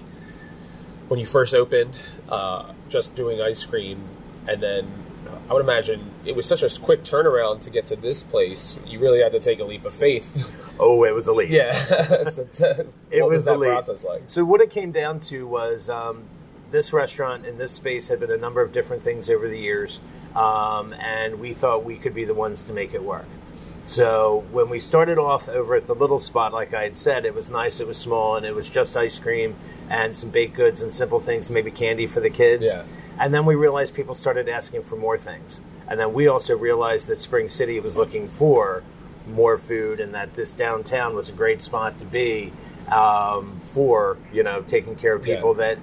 when 1.08 1.20
you 1.20 1.26
first 1.26 1.54
opened, 1.56 2.00
uh, 2.30 2.72
just 2.88 3.16
doing 3.16 3.42
ice 3.42 3.66
cream, 3.66 4.04
and 4.48 4.62
then 4.62 4.88
I 5.50 5.54
would 5.54 5.64
imagine 5.64 6.12
it 6.26 6.36
was 6.36 6.46
such 6.46 6.62
a 6.62 6.70
quick 6.80 7.04
turnaround 7.04 7.62
to 7.64 7.72
get 7.72 7.88
to 7.88 7.96
this 7.96 8.22
place. 8.22 8.78
You 8.86 9.00
really 9.00 9.20
had 9.22 9.32
to 9.32 9.40
take 9.40 9.60
a 9.60 9.64
leap 9.64 9.86
of 9.86 9.94
faith. 9.94 10.66
Oh, 10.82 11.04
it 11.04 11.14
was 11.14 11.28
a 11.28 11.34
leap. 11.34 11.50
yeah. 11.50 11.74
so 12.30 12.46
t- 12.46 12.64
It 13.12 13.22
what 13.22 13.32
was 13.32 13.40
was 13.40 13.46
that 13.46 13.56
a 13.56 13.58
leap. 13.58 13.70
process 13.72 14.06
like? 14.06 14.24
So 14.30 14.46
what 14.46 14.62
it 14.62 14.70
came 14.70 14.94
down 14.94 15.20
to 15.28 15.46
was 15.46 15.90
um, 15.90 16.24
this 16.72 16.94
restaurant 16.94 17.46
in 17.46 17.58
this 17.58 17.74
space 17.74 18.08
had 18.08 18.22
been 18.22 18.32
a 18.32 18.38
number 18.38 18.62
of 18.62 18.72
different 18.72 19.04
things 19.04 19.30
over 19.30 19.50
the 19.50 19.60
years, 19.60 20.00
um, 20.36 20.94
and 20.94 21.40
we 21.40 21.54
thought 21.54 21.84
we 21.84 21.96
could 21.96 22.14
be 22.14 22.26
the 22.26 22.34
ones 22.34 22.64
to 22.64 22.74
make 22.74 22.94
it 22.94 23.04
work. 23.04 23.26
So 23.86 24.44
when 24.52 24.70
we 24.70 24.80
started 24.80 25.18
off 25.18 25.50
over 25.50 25.74
at 25.76 25.88
the 25.88 25.96
little 25.96 26.20
spot, 26.20 26.54
like 26.54 26.74
I 26.76 26.84
had 26.84 26.96
said, 26.98 27.26
it 27.26 27.34
was 27.34 27.50
nice, 27.50 27.80
it 27.80 27.88
was 27.88 27.98
small, 27.98 28.36
and 28.36 28.46
it 28.46 28.54
was 28.54 28.70
just 28.70 28.96
ice 28.96 29.18
cream 29.18 29.56
and 29.90 30.16
some 30.16 30.30
baked 30.30 30.56
goods 30.56 30.82
and 30.84 30.92
simple 30.92 31.20
things, 31.20 31.50
maybe 31.50 31.72
candy 31.72 32.06
for 32.06 32.20
the 32.20 32.30
kids. 32.30 32.66
Yeah. 32.66 32.84
And 33.20 33.34
then 33.34 33.46
we 33.46 33.56
realized 33.56 33.96
people 33.96 34.14
started 34.14 34.48
asking 34.48 34.84
for 34.84 34.96
more 34.96 35.18
things. 35.18 35.60
And 35.88 36.00
then 36.00 36.14
we 36.14 36.28
also 36.28 36.56
realized 36.56 37.08
that 37.08 37.18
Spring 37.18 37.50
City 37.50 37.80
was 37.80 37.98
looking 37.98 38.30
for 38.30 38.84
more 39.28 39.58
food 39.58 40.00
and 40.00 40.14
that 40.14 40.36
this 40.36 40.54
downtown 40.54 41.16
was 41.16 41.30
a 41.30 41.34
great 41.34 41.62
spot 41.64 41.98
to 41.98 42.06
be 42.06 42.54
um, 42.92 43.60
for, 43.74 44.18
you 44.32 44.44
know, 44.44 44.62
taking 44.62 44.96
care 44.96 45.14
of 45.16 45.26
Yeah. 45.26 45.36
people 45.36 45.56
that 45.56 45.80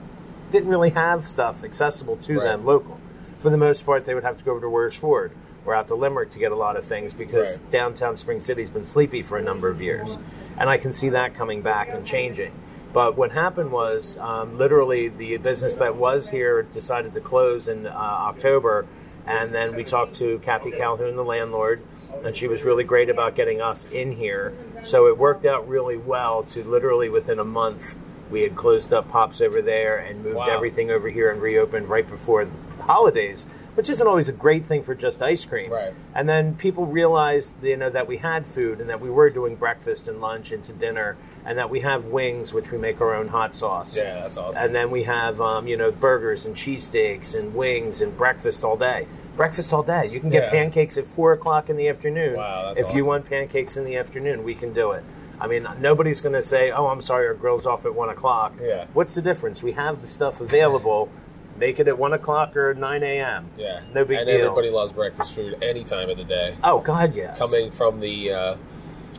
didn't 0.53 0.69
really 0.69 0.91
have 0.91 1.26
stuff 1.26 1.65
accessible 1.65 2.17
to 2.19 2.37
Right. 2.38 2.45
them 2.45 2.65
local. 2.65 2.99
For 3.38 3.50
the 3.50 3.57
most 3.57 3.85
part, 3.85 4.05
they 4.05 4.14
would 4.14 4.25
have 4.25 4.38
to 4.38 4.45
go 4.45 4.52
over 4.52 4.61
to 4.61 4.66
Royersford 4.66 5.31
or 5.64 5.75
out 5.75 5.88
to 5.88 5.95
Limerick 5.95 6.31
to 6.31 6.38
get 6.38 6.52
a 6.52 6.57
lot 6.57 6.76
of 6.76 6.85
things 6.85 7.12
because 7.12 7.59
Right. 7.59 7.71
downtown 7.71 8.16
Spring 8.16 8.40
City's 8.40 8.71
been 8.71 8.85
sleepy 8.85 9.23
for 9.23 9.37
a 9.37 9.43
number 9.43 9.69
of 9.69 9.81
years. 9.83 10.16
And 10.59 10.71
I 10.71 10.78
can 10.78 10.93
see 10.93 11.11
that 11.11 11.35
coming 11.35 11.61
back 11.61 11.88
and 11.90 12.05
changing. 12.07 12.52
But 12.93 13.16
what 13.16 13.33
happened 13.33 13.73
was 13.73 14.16
um, 14.19 14.57
literally 14.57 15.09
the 15.09 15.37
business 15.37 15.75
that 15.75 15.97
was 15.97 16.31
here 16.31 16.62
decided 16.62 17.12
to 17.14 17.21
close 17.21 17.69
in 17.69 17.87
uh, 17.87 17.90
October. 17.90 18.87
And 19.26 19.52
then 19.52 19.75
we 19.75 19.83
talked 19.85 20.14
to 20.16 20.38
Kathy 20.38 20.71
Calhoun, 20.71 21.16
the 21.16 21.25
landlord, 21.25 21.83
and 22.25 22.35
she 22.35 22.47
was 22.47 22.62
really 22.62 22.85
great 22.85 23.11
about 23.11 23.35
getting 23.35 23.61
us 23.61 23.87
in 23.87 24.12
here. 24.12 24.55
So 24.85 25.09
it 25.09 25.19
worked 25.19 25.45
out 25.45 25.69
really 25.69 25.97
well 25.97 26.45
to 26.45 26.62
literally 26.62 27.09
within 27.09 27.40
a 27.40 27.45
month, 27.45 27.97
we 28.30 28.42
had 28.42 28.56
closed 28.56 28.92
up 28.92 29.09
Pops 29.09 29.40
over 29.40 29.62
there 29.62 29.99
and 29.99 30.23
moved 30.23 30.37
Wow. 30.37 30.47
everything 30.47 30.90
over 30.90 31.09
here 31.09 31.30
and 31.30 31.40
reopened 31.40 31.88
right 31.88 32.09
before 32.09 32.45
the 32.45 32.50
holidays, 32.83 33.47
which 33.75 33.90
isn't 33.90 34.06
always 34.06 34.28
a 34.28 34.33
great 34.33 34.64
thing 34.64 34.83
for 34.83 34.95
just 34.95 35.23
ice 35.23 35.45
cream. 35.45 35.71
Right. 35.73 35.92
And 36.14 36.28
then 36.28 36.54
people 36.54 36.87
realized, 36.87 37.54
you 37.62 37.76
know, 37.76 37.90
that 37.90 38.06
we 38.06 38.16
had 38.18 38.47
food 38.47 38.80
and 38.80 38.88
that 38.90 39.00
we 39.00 39.11
were 39.11 39.30
doing 39.30 39.54
breakfast 39.56 40.09
and 40.09 40.21
lunch 40.21 40.52
into 40.52 40.73
dinner, 40.73 41.16
and 41.45 41.56
that 41.59 41.71
we 41.71 41.80
have 41.80 42.06
wings, 42.06 42.52
which 42.52 42.71
we 42.73 42.78
make 42.78 43.00
our 43.00 43.14
own 43.14 43.28
hot 43.28 43.54
sauce. 43.54 43.97
Yeah, 43.97 44.23
that's 44.23 44.37
awesome. 44.37 44.62
And 44.64 44.75
then 44.75 44.90
we 44.90 45.04
have, 45.04 45.40
um, 45.40 45.68
you 45.68 45.76
know, 45.76 45.92
burgers 45.92 46.45
and 46.45 46.56
cheesesteaks 46.56 47.38
and 47.38 47.54
wings 47.54 48.00
and 48.00 48.16
breakfast 48.16 48.64
all 48.64 48.76
day. 48.76 49.06
Breakfast 49.37 49.73
all 49.73 49.83
day. 49.83 50.06
You 50.06 50.18
can 50.18 50.30
get 50.30 50.45
Yeah. 50.45 50.50
pancakes 50.50 50.97
at 50.99 51.06
four 51.06 51.33
o'clock 51.33 51.68
in 51.71 51.76
the 51.76 51.88
afternoon. 51.88 52.37
Wow, 52.37 52.68
that's 52.68 52.83
awesome. 52.83 52.90
if 52.90 52.97
you 52.97 53.06
want 53.06 53.28
pancakes 53.28 53.76
in 53.76 53.85
the 53.85 53.97
afternoon, 53.97 54.42
we 54.42 54.54
can 54.54 54.73
do 54.73 54.90
it. 54.92 55.04
I 55.40 55.47
mean, 55.47 55.66
nobody's 55.81 56.21
going 56.21 56.35
to 56.35 56.43
say, 56.43 56.71
"Oh, 56.71 56.87
I'm 56.87 57.02
sorry, 57.02 57.26
our 57.26 57.35
grill's 57.35 57.66
off 57.66 57.85
at 57.85 57.95
one 57.95 58.09
o'clock." 58.09 58.55
Yeah. 58.61 58.87
What's 58.95 59.14
the 59.14 59.23
difference? 59.23 59.62
We 59.62 59.73
have 59.73 60.00
the 60.00 60.07
stuff 60.07 60.40
available. 60.40 61.11
Make 61.59 61.81
it 61.81 61.88
at 61.88 61.97
one 61.99 62.12
o'clock 62.12 62.55
or 62.55 62.75
nine 62.75 63.02
a.m. 63.02 63.49
yeah, 63.57 63.81
No 63.95 64.05
big 64.05 64.19
and 64.19 64.26
deal. 64.26 64.37
everybody 64.43 64.69
loves 64.69 64.93
breakfast 64.93 65.35
food 65.35 65.57
any 65.62 65.85
time 65.85 66.11
of 66.11 66.19
the 66.19 66.25
day. 66.25 66.55
Oh 66.62 66.81
God, 66.81 67.14
yes. 67.14 67.38
coming 67.38 67.71
from 67.71 67.99
the 68.00 68.31
uh, 68.31 68.57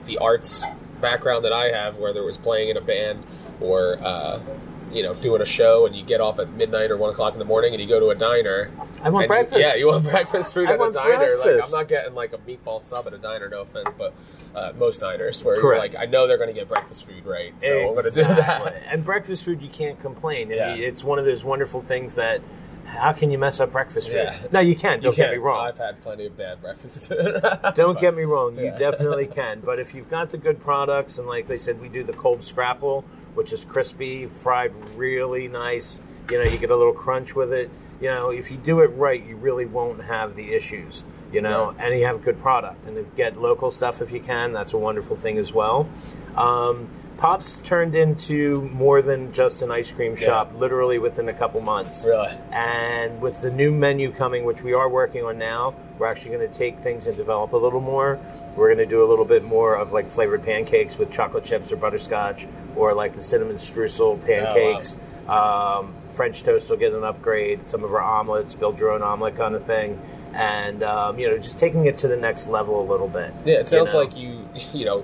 the 0.05 0.19
arts 0.19 0.63
background 1.01 1.45
that 1.45 1.53
I 1.53 1.71
have, 1.71 1.97
whether 1.97 2.19
it 2.21 2.25
was 2.25 2.37
playing 2.37 2.69
in 2.69 2.77
a 2.77 2.81
band 2.81 3.25
or 3.59 3.97
uh, 4.03 4.39
you 4.91 5.01
know 5.01 5.15
doing 5.15 5.41
a 5.41 5.45
show, 5.45 5.87
and 5.87 5.95
you 5.95 6.03
get 6.03 6.21
off 6.21 6.37
at 6.37 6.51
midnight 6.51 6.91
or 6.91 6.97
one 6.97 7.09
o'clock 7.09 7.33
in 7.33 7.39
the 7.39 7.45
morning, 7.45 7.73
and 7.73 7.81
you 7.81 7.87
go 7.87 7.99
to 7.99 8.09
a 8.09 8.15
diner. 8.15 8.69
I 9.01 9.09
want 9.09 9.15
and 9.15 9.21
you- 9.23 9.27
breakfast. 9.29 9.59
yeah, 9.59 9.73
you 9.73 9.87
want 9.87 10.03
breakfast 10.09 10.53
food 10.53 10.69
I 10.69 10.73
at 10.73 10.79
a 10.79 10.91
diner. 10.91 11.09
Like 11.37 11.43
breakfast. 11.43 11.73
I'm 11.73 11.79
not 11.79 11.87
getting 11.87 12.13
like 12.13 12.33
a 12.33 12.37
meatball 12.37 12.83
sub 12.83 13.07
at 13.07 13.13
a 13.13 13.17
diner, 13.17 13.49
no 13.49 13.61
offense, 13.61 13.89
but 13.97 14.13
uh, 14.57 14.73
most 14.77 14.99
diners 14.99 15.43
where 15.43 15.55
you're 15.55 15.61
Correct. 15.61 15.93
like, 15.93 16.01
I 16.01 16.05
know 16.09 16.25
they're 16.27 16.37
going 16.37 16.49
to 16.49 16.53
get 16.53 16.67
breakfast 16.67 17.05
food, 17.07 17.25
right? 17.25 17.53
So 17.61 17.89
I'm 17.89 17.93
going 17.93 18.05
to 18.05 18.11
do 18.11 18.23
that. 18.23 18.73
And 18.89 19.05
breakfast 19.05 19.43
food, 19.43 19.61
you 19.61 19.69
can't 19.69 19.99
complain. 20.01 20.49
Yeah. 20.49 20.73
It's 20.73 21.03
one 21.03 21.19
of 21.19 21.25
those 21.25 21.43
wonderful 21.43 21.81
things 21.81 22.15
that. 22.15 22.41
How 22.87 23.11
can 23.11 23.29
you 23.29 23.37
mess 23.37 23.59
up 23.59 23.73
breakfast 23.73 24.07
food? 24.07 24.15
Yeah. 24.15 24.37
No, 24.49 24.61
you 24.61 24.73
can. 24.73 25.01
Don't 25.01 25.11
You 25.11 25.23
get 25.23 25.31
me 25.31 25.35
can. 25.35 25.43
wrong. 25.43 25.67
I've 25.67 25.77
had 25.77 26.01
plenty 26.01 26.25
of 26.25 26.37
bad 26.37 26.61
breakfast 26.61 27.01
food. 27.01 27.41
Don't 27.75 27.99
get 27.99 28.15
me 28.15 28.23
wrong, 28.23 28.57
you 28.57 28.63
Yeah. 28.67 28.77
definitely 28.77 29.27
can. 29.27 29.59
But 29.59 29.77
if 29.77 29.93
you've 29.93 30.09
got 30.09 30.29
the 30.31 30.37
good 30.37 30.61
products, 30.61 31.17
and 31.17 31.27
like 31.27 31.49
they 31.49 31.57
said, 31.57 31.81
we 31.81 31.89
do 31.89 32.05
the 32.05 32.13
cold 32.13 32.45
scrapple, 32.45 33.03
which 33.35 33.51
is 33.51 33.65
crispy, 33.65 34.25
fried 34.25 34.71
really 34.95 35.49
nice. 35.49 35.99
You 36.31 36.41
know, 36.41 36.49
you 36.49 36.57
get 36.57 36.71
a 36.71 36.77
little 36.77 36.93
crunch 36.93 37.35
with 37.35 37.51
it. 37.51 37.69
You 37.99 38.07
know, 38.07 38.29
if 38.29 38.49
you 38.49 38.55
do 38.57 38.79
it 38.79 38.87
right, 38.95 39.21
you 39.21 39.35
really 39.35 39.65
won't 39.65 40.01
have 40.05 40.37
the 40.37 40.53
issues. 40.53 41.03
You 41.31 41.41
know, 41.41 41.73
Yeah. 41.77 41.85
and 41.85 41.99
you 41.99 42.05
have 42.05 42.15
a 42.17 42.19
good 42.19 42.39
product. 42.41 42.85
And 42.87 42.97
if, 42.97 43.15
get 43.15 43.35
local 43.39 43.69
stuff 43.71 44.01
if 44.01 44.11
you 44.11 44.19
can. 44.21 44.53
That's 44.53 44.73
a 44.73 44.77
wonderful 44.77 45.15
thing 45.15 45.37
as 45.37 45.51
well. 45.53 45.87
Um, 46.35 46.87
Pops 47.17 47.57
turned 47.57 47.95
into 47.95 48.61
more 48.71 49.01
than 49.01 49.33
just 49.33 49.63
an 49.63 49.71
ice 49.71 49.91
cream 49.91 50.15
shop, 50.15 50.51
literally 50.55 50.99
within 50.99 51.27
a 51.29 51.33
couple 51.33 51.59
months. 51.61 52.05
Really? 52.05 52.29
And 52.51 53.19
with 53.19 53.41
the 53.41 53.49
new 53.49 53.71
menu 53.71 54.11
coming, 54.11 54.43
which 54.45 54.61
we 54.61 54.73
are 54.73 54.87
working 54.87 55.25
on 55.25 55.39
now, 55.39 55.73
we're 55.97 56.05
actually 56.05 56.35
going 56.37 56.47
to 56.47 56.55
take 56.55 56.77
things 56.77 57.07
and 57.07 57.17
develop 57.17 57.53
a 57.53 57.57
little 57.57 57.81
more. 57.81 58.19
We're 58.55 58.67
going 58.67 58.77
to 58.77 58.85
do 58.85 59.03
a 59.03 59.07
little 59.09 59.25
bit 59.25 59.43
more 59.43 59.75
of 59.75 59.93
like 59.93 60.11
flavored 60.11 60.43
pancakes 60.43 60.99
with 60.99 61.11
chocolate 61.11 61.43
chips 61.43 61.71
or 61.71 61.77
butterscotch, 61.77 62.45
or 62.75 62.93
like 62.93 63.15
the 63.15 63.23
cinnamon 63.23 63.57
streusel 63.57 64.23
pancakes. 64.23 64.95
Um, 65.27 65.95
French 66.09 66.43
toast 66.43 66.69
will 66.69 66.77
get 66.77 66.93
an 66.93 67.03
upgrade. 67.03 67.67
Some 67.67 67.83
of 67.83 67.91
our 67.95 68.01
omelets, 68.01 68.53
build 68.53 68.79
your 68.79 68.91
own 68.91 69.01
omelet 69.01 69.35
kind 69.35 69.55
of 69.55 69.65
thing, 69.65 69.99
and 70.33 70.83
um, 70.83 71.19
you 71.19 71.29
know, 71.29 71.37
just 71.37 71.57
taking 71.57 71.85
it 71.85 71.97
to 71.97 72.07
the 72.07 72.17
next 72.17 72.47
level 72.47 72.81
a 72.81 72.87
little 72.89 73.07
bit. 73.07 73.33
Yeah, 73.45 73.55
it 73.55 73.67
sounds 73.67 73.93
know? 73.93 73.99
like 73.99 74.15
you, 74.17 74.47
you 74.73 74.85
know, 74.85 75.03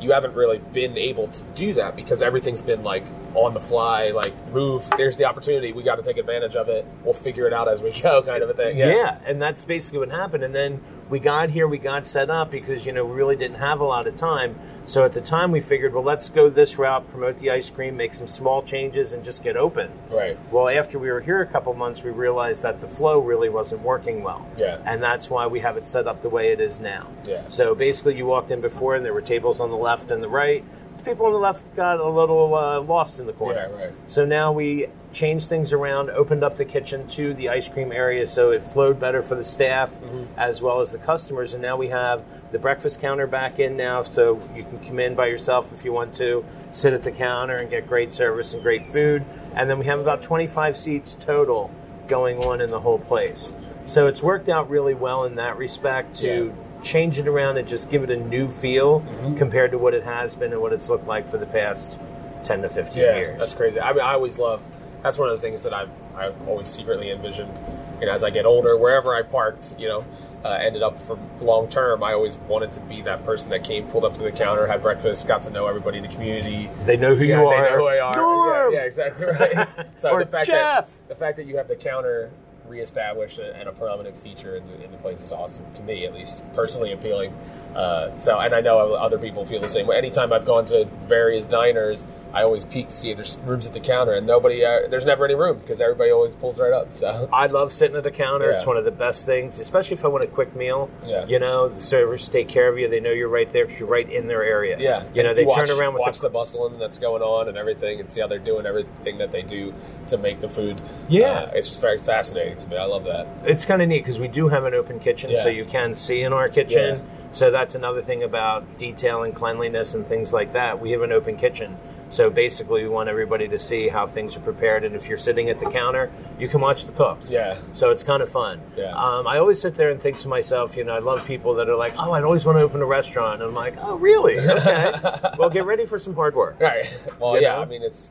you 0.00 0.12
haven't 0.12 0.34
really 0.34 0.58
been 0.58 0.96
able 0.96 1.28
to 1.28 1.42
do 1.54 1.74
that 1.74 1.94
because 1.94 2.22
everything's 2.22 2.62
been 2.62 2.82
like 2.82 3.04
on 3.34 3.54
the 3.54 3.60
fly, 3.60 4.10
like 4.10 4.34
move. 4.48 4.88
There's 4.96 5.16
the 5.16 5.26
opportunity. 5.26 5.72
We 5.72 5.82
got 5.82 5.96
to 5.96 6.02
take 6.02 6.16
advantage 6.16 6.56
of 6.56 6.68
it. 6.68 6.86
We'll 7.04 7.14
figure 7.14 7.46
it 7.46 7.52
out 7.52 7.68
as 7.68 7.82
we 7.82 7.92
go, 8.00 8.22
kind 8.22 8.42
of 8.42 8.50
a 8.50 8.54
thing. 8.54 8.78
Yeah. 8.78 9.18
and 9.26 9.40
that's 9.40 9.64
basically 9.64 10.00
what 10.00 10.10
happened. 10.10 10.42
And 10.42 10.54
then 10.54 10.80
we 11.08 11.20
got 11.20 11.50
here, 11.50 11.68
we 11.68 11.78
got 11.78 12.06
set 12.06 12.30
up 12.30 12.50
because 12.50 12.86
you 12.86 12.92
know 12.92 13.04
we 13.04 13.14
really 13.14 13.36
didn't 13.36 13.58
have 13.58 13.80
a 13.80 13.84
lot 13.84 14.06
of 14.06 14.16
time. 14.16 14.58
So 14.90 15.04
at 15.04 15.12
the 15.12 15.20
time, 15.20 15.52
we 15.52 15.60
figured, 15.60 15.94
well, 15.94 16.02
let's 16.02 16.28
go 16.28 16.50
this 16.50 16.76
route, 16.76 17.08
promote 17.12 17.38
the 17.38 17.52
ice 17.52 17.70
cream, 17.70 17.96
make 17.96 18.12
some 18.12 18.26
small 18.26 18.60
changes, 18.60 19.12
and 19.12 19.22
just 19.22 19.44
get 19.44 19.56
open. 19.56 19.88
Right. 20.10 20.36
Well, 20.50 20.68
after 20.68 20.98
we 20.98 21.12
were 21.12 21.20
here 21.20 21.42
a 21.42 21.46
couple 21.46 21.72
months, 21.74 22.02
we 22.02 22.10
realized 22.10 22.62
that 22.62 22.80
the 22.80 22.88
flow 22.88 23.20
really 23.20 23.48
wasn't 23.48 23.82
working 23.82 24.24
well. 24.24 24.44
Yeah. 24.58 24.82
And 24.84 25.00
that's 25.00 25.30
why 25.30 25.46
we 25.46 25.60
have 25.60 25.76
it 25.76 25.86
set 25.86 26.08
up 26.08 26.22
the 26.22 26.28
way 26.28 26.50
it 26.50 26.60
is 26.60 26.80
now. 26.80 27.06
Yeah. 27.24 27.46
So 27.46 27.72
basically, 27.72 28.16
you 28.16 28.26
walked 28.26 28.50
in 28.50 28.60
before, 28.60 28.96
and 28.96 29.04
there 29.04 29.14
were 29.14 29.22
tables 29.22 29.60
on 29.60 29.70
the 29.70 29.76
left 29.76 30.10
and 30.10 30.20
the 30.20 30.28
right. 30.28 30.64
People 31.04 31.26
on 31.26 31.32
the 31.32 31.38
left 31.38 31.64
got 31.76 31.98
a 31.98 32.08
little 32.08 32.54
uh, 32.54 32.80
lost 32.80 33.20
in 33.20 33.26
the 33.26 33.32
corner. 33.32 33.68
Yeah, 33.70 33.84
right. 33.84 33.92
So 34.06 34.24
now 34.24 34.52
we 34.52 34.88
changed 35.12 35.48
things 35.48 35.72
around, 35.72 36.10
opened 36.10 36.44
up 36.44 36.56
the 36.56 36.64
kitchen 36.64 37.06
to 37.08 37.34
the 37.34 37.48
ice 37.48 37.68
cream 37.68 37.90
area 37.90 38.26
so 38.26 38.50
it 38.52 38.62
flowed 38.62 39.00
better 39.00 39.22
for 39.22 39.34
the 39.34 39.42
staff 39.44 39.90
Mm-hmm. 39.90 40.24
as 40.38 40.62
well 40.62 40.80
as 40.80 40.90
the 40.92 40.98
customers. 40.98 41.52
And 41.52 41.62
now 41.62 41.76
we 41.76 41.88
have 41.88 42.22
the 42.52 42.58
breakfast 42.58 43.00
counter 43.00 43.26
back 43.26 43.58
in 43.58 43.76
now 43.76 44.02
so 44.02 44.40
you 44.54 44.62
can 44.64 44.78
come 44.80 44.98
in 44.98 45.14
by 45.14 45.26
yourself 45.26 45.72
if 45.72 45.84
you 45.84 45.92
want 45.92 46.14
to, 46.14 46.44
sit 46.70 46.92
at 46.92 47.02
the 47.02 47.12
counter 47.12 47.56
and 47.56 47.68
get 47.70 47.86
great 47.88 48.12
service 48.12 48.54
and 48.54 48.62
great 48.62 48.86
food. 48.86 49.24
And 49.54 49.68
then 49.68 49.78
we 49.78 49.86
have 49.86 49.98
about 50.00 50.22
25 50.22 50.76
seats 50.76 51.16
total 51.20 51.70
going 52.08 52.38
on 52.44 52.60
in 52.60 52.70
the 52.70 52.80
whole 52.80 52.98
place. 52.98 53.52
So 53.86 54.06
it's 54.06 54.22
worked 54.22 54.48
out 54.48 54.70
really 54.70 54.94
well 54.94 55.24
in 55.24 55.34
that 55.36 55.56
respect 55.56 56.14
to 56.16 56.54
change 56.82 57.18
it 57.18 57.28
around 57.28 57.56
and 57.58 57.66
just 57.68 57.90
give 57.90 58.02
it 58.02 58.10
a 58.10 58.16
new 58.16 58.48
feel 58.48 59.00
Mm-hmm. 59.00 59.36
compared 59.36 59.70
to 59.72 59.78
what 59.78 59.94
it 59.94 60.02
has 60.04 60.34
been 60.34 60.52
and 60.52 60.60
what 60.60 60.72
it's 60.72 60.88
looked 60.88 61.06
like 61.06 61.28
for 61.28 61.38
the 61.38 61.46
past 61.46 61.98
10 62.44 62.62
to 62.62 62.68
15 62.68 63.02
Yeah, 63.02 63.16
years. 63.16 63.38
that's 63.38 63.54
crazy. 63.54 63.80
I 63.80 63.92
mean, 63.92 64.00
I 64.02 64.12
always 64.14 64.38
love. 64.38 64.62
That's 65.02 65.16
one 65.18 65.28
of 65.30 65.36
the 65.36 65.42
things 65.42 65.62
that 65.62 65.72
I've 65.72 65.90
I've 66.14 66.34
always 66.48 66.68
secretly 66.68 67.10
envisioned. 67.10 67.58
You 68.00 68.06
know, 68.06 68.12
as 68.12 68.22
I 68.24 68.30
get 68.30 68.44
older, 68.44 68.76
wherever 68.76 69.14
I 69.14 69.22
parked, 69.22 69.74
you 69.78 69.88
know, 69.88 70.04
uh, 70.44 70.50
ended 70.50 70.82
up 70.82 71.00
for 71.00 71.18
long 71.40 71.68
term. 71.68 72.02
I 72.02 72.12
always 72.12 72.36
wanted 72.48 72.72
to 72.74 72.80
be 72.80 73.00
that 73.02 73.24
person 73.24 73.48
that 73.50 73.64
came, 73.64 73.86
pulled 73.88 74.04
up 74.04 74.12
to 74.14 74.22
the 74.22 74.32
counter, 74.32 74.66
had 74.66 74.82
breakfast, 74.82 75.26
got 75.26 75.40
to 75.42 75.50
know 75.50 75.66
everybody 75.66 75.98
in 75.98 76.02
the 76.02 76.08
community. 76.10 76.68
They 76.84 76.96
know 76.98 77.14
who 77.14 77.24
yeah, 77.24 77.40
you 77.42 77.48
they 77.48 77.56
are. 77.56 77.64
They 77.64 77.70
know 77.70 77.76
who 77.78 77.86
I 77.86 77.98
are. 78.00 78.16
Norm! 78.16 78.72
Yeah, 78.72 78.80
yeah, 78.80 78.84
exactly 78.86 79.26
right. 79.26 79.68
So 79.96 80.10
Or 80.10 80.24
the 80.24 80.30
fact 80.30 80.46
Jeff! 80.48 80.86
that 80.86 81.08
the 81.08 81.14
fact 81.14 81.36
that 81.38 81.46
you 81.46 81.56
have 81.56 81.68
the 81.68 81.76
counter 81.76 82.30
reestablished 82.70 83.38
and 83.38 83.68
a 83.68 83.72
prominent 83.72 84.16
feature 84.22 84.56
in 84.56 84.66
the, 84.68 84.84
in 84.84 84.90
the 84.90 84.96
place 84.98 85.22
is 85.22 85.32
awesome 85.32 85.70
to 85.72 85.82
me, 85.82 86.06
at 86.06 86.14
least 86.14 86.42
personally 86.54 86.92
appealing. 86.92 87.34
Uh, 87.74 88.14
so, 88.14 88.38
and 88.38 88.54
I 88.54 88.60
know 88.60 88.94
other 88.94 89.18
people 89.18 89.44
feel 89.44 89.60
the 89.60 89.68
same 89.68 89.86
way. 89.86 89.98
Anytime 89.98 90.32
I've 90.32 90.46
gone 90.46 90.64
to 90.66 90.86
various 91.06 91.46
diners, 91.46 92.06
I 92.32 92.42
always 92.42 92.64
peek 92.64 92.88
to 92.88 92.94
see 92.94 93.10
if 93.10 93.16
there's 93.16 93.36
rooms 93.38 93.66
at 93.66 93.72
the 93.72 93.80
counter, 93.80 94.12
and 94.12 94.24
nobody, 94.24 94.64
uh, 94.64 94.86
there's 94.88 95.04
never 95.04 95.24
any 95.24 95.34
room 95.34 95.58
because 95.58 95.80
everybody 95.80 96.12
always 96.12 96.34
pulls 96.36 96.60
right 96.60 96.72
up. 96.72 96.92
So, 96.92 97.28
I 97.32 97.46
love 97.46 97.72
sitting 97.72 97.96
at 97.96 98.04
the 98.04 98.10
counter. 98.12 98.50
It's 98.50 98.66
one 98.66 98.76
of 98.76 98.84
the 98.84 98.92
best 98.92 99.26
things, 99.26 99.58
especially 99.58 99.96
if 99.96 100.04
I 100.04 100.08
want 100.08 100.22
a 100.22 100.28
quick 100.28 100.54
meal. 100.54 100.88
Yeah. 101.04 101.26
You 101.26 101.40
know, 101.40 101.68
the 101.68 101.80
servers 101.80 102.28
take 102.28 102.48
care 102.48 102.68
of 102.68 102.78
you. 102.78 102.88
They 102.88 103.00
know 103.00 103.10
you're 103.10 103.28
right 103.28 103.52
there 103.52 103.64
because 103.64 103.80
you're 103.80 103.88
right 103.88 104.08
in 104.08 104.28
their 104.28 104.44
area. 104.44 104.76
yeah, 104.78 105.02
You 105.12 105.24
know, 105.24 105.34
they 105.34 105.44
watch, 105.44 105.68
turn 105.68 105.76
around 105.76 105.94
with 105.94 106.00
watch 106.00 106.18
the, 106.20 106.28
the, 106.28 106.32
bustling 106.32 106.78
that's 106.78 106.98
going 106.98 107.22
on 107.22 107.48
and 107.48 107.58
everything, 107.58 107.98
and 107.98 108.10
see 108.10 108.20
how 108.20 108.28
they're 108.28 108.38
doing 108.38 108.64
everything 108.64 109.18
that 109.18 109.32
they 109.32 109.42
do 109.42 109.74
to 110.08 110.16
make 110.16 110.40
the 110.40 110.48
food. 110.48 110.80
Yeah. 111.08 111.30
Uh, 111.30 111.52
it's 111.54 111.76
very 111.78 111.98
fascinating 111.98 112.59
to 112.64 112.68
me. 112.68 112.76
I 112.76 112.84
love 112.84 113.04
that. 113.04 113.26
It's 113.44 113.64
kind 113.64 113.82
of 113.82 113.88
neat 113.88 114.00
because 114.00 114.18
we 114.18 114.28
do 114.28 114.48
have 114.48 114.64
an 114.64 114.74
open 114.74 115.00
kitchen, 115.00 115.30
Yeah. 115.30 115.42
so 115.42 115.48
you 115.48 115.64
can 115.64 115.94
see 115.94 116.22
in 116.22 116.32
our 116.32 116.48
kitchen. 116.48 116.98
Yeah. 116.98 117.04
So 117.32 117.50
that's 117.50 117.74
another 117.76 118.02
thing 118.02 118.22
about 118.24 118.78
detail 118.78 119.22
and 119.22 119.34
cleanliness 119.34 119.94
and 119.94 120.06
things 120.06 120.32
like 120.32 120.52
that. 120.54 120.80
We 120.80 120.90
have 120.92 121.02
an 121.02 121.12
open 121.12 121.36
kitchen. 121.36 121.76
So 122.12 122.28
basically, 122.28 122.82
we 122.82 122.88
want 122.88 123.08
everybody 123.08 123.46
to 123.46 123.56
see 123.60 123.86
how 123.86 124.04
things 124.08 124.34
are 124.36 124.40
prepared. 124.40 124.82
And 124.82 124.96
if 124.96 125.06
you're 125.08 125.16
sitting 125.16 125.48
at 125.48 125.60
the 125.60 125.66
counter, 125.70 126.10
you 126.40 126.48
can 126.48 126.60
watch 126.60 126.86
the 126.86 126.90
cooks. 126.90 127.30
Yeah. 127.30 127.56
So 127.72 127.90
it's 127.90 128.02
kind 128.02 128.20
of 128.20 128.28
fun. 128.28 128.60
Yeah. 128.76 128.96
Um, 128.96 129.28
I 129.28 129.38
always 129.38 129.60
sit 129.60 129.76
there 129.76 129.90
and 129.90 130.02
think 130.02 130.18
to 130.20 130.28
myself, 130.28 130.76
you 130.76 130.82
know, 130.82 130.92
I 130.92 130.98
love 130.98 131.24
people 131.24 131.54
that 131.54 131.68
are 131.68 131.76
like, 131.76 131.94
oh, 131.96 132.10
I'd 132.10 132.24
always 132.24 132.44
want 132.44 132.58
to 132.58 132.62
open 132.62 132.82
a 132.82 132.84
restaurant. 132.84 133.34
And 133.42 133.50
I'm 133.50 133.54
like, 133.54 133.74
oh, 133.80 133.94
really? 133.96 134.38
Okay. 134.40 134.92
well, 135.38 135.50
get 135.50 135.64
ready 135.66 135.86
for 135.86 136.00
some 136.00 136.16
hard 136.16 136.34
work. 136.34 136.58
Right. 136.58 136.92
Well, 137.20 137.36
You 137.36 137.42
yeah. 137.42 137.54
know? 137.54 137.62
I 137.62 137.66
mean, 137.66 137.82
it's. 137.84 138.10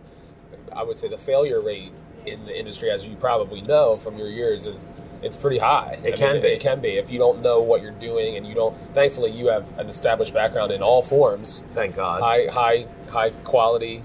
I 0.73 0.83
would 0.83 0.97
say 0.97 1.09
the 1.09 1.17
failure 1.17 1.59
rate 1.59 1.91
in 2.25 2.45
the 2.45 2.57
industry, 2.57 2.91
as 2.91 3.05
you 3.05 3.15
probably 3.15 3.61
know 3.61 3.97
from 3.97 4.17
your 4.17 4.29
years, 4.29 4.65
is 4.65 4.85
it's 5.21 5.35
pretty 5.35 5.57
high. 5.57 5.99
It 6.03 6.13
I 6.13 6.17
can 6.17 6.33
mean, 6.33 6.41
be. 6.41 6.47
It 6.49 6.61
can 6.61 6.79
be 6.81 6.97
if 6.97 7.09
you 7.09 7.19
don't 7.19 7.41
know 7.41 7.61
what 7.61 7.81
you're 7.81 7.91
doing 7.91 8.37
and 8.37 8.47
you 8.47 8.55
don't. 8.55 8.75
Thankfully, 8.93 9.31
you 9.31 9.47
have 9.47 9.65
an 9.77 9.89
established 9.89 10.33
background 10.33 10.71
in 10.71 10.81
all 10.81 11.01
forms. 11.01 11.63
Thank 11.73 11.95
God. 11.95 12.21
High, 12.21 12.47
high, 12.47 12.87
high 13.09 13.29
quality 13.43 14.03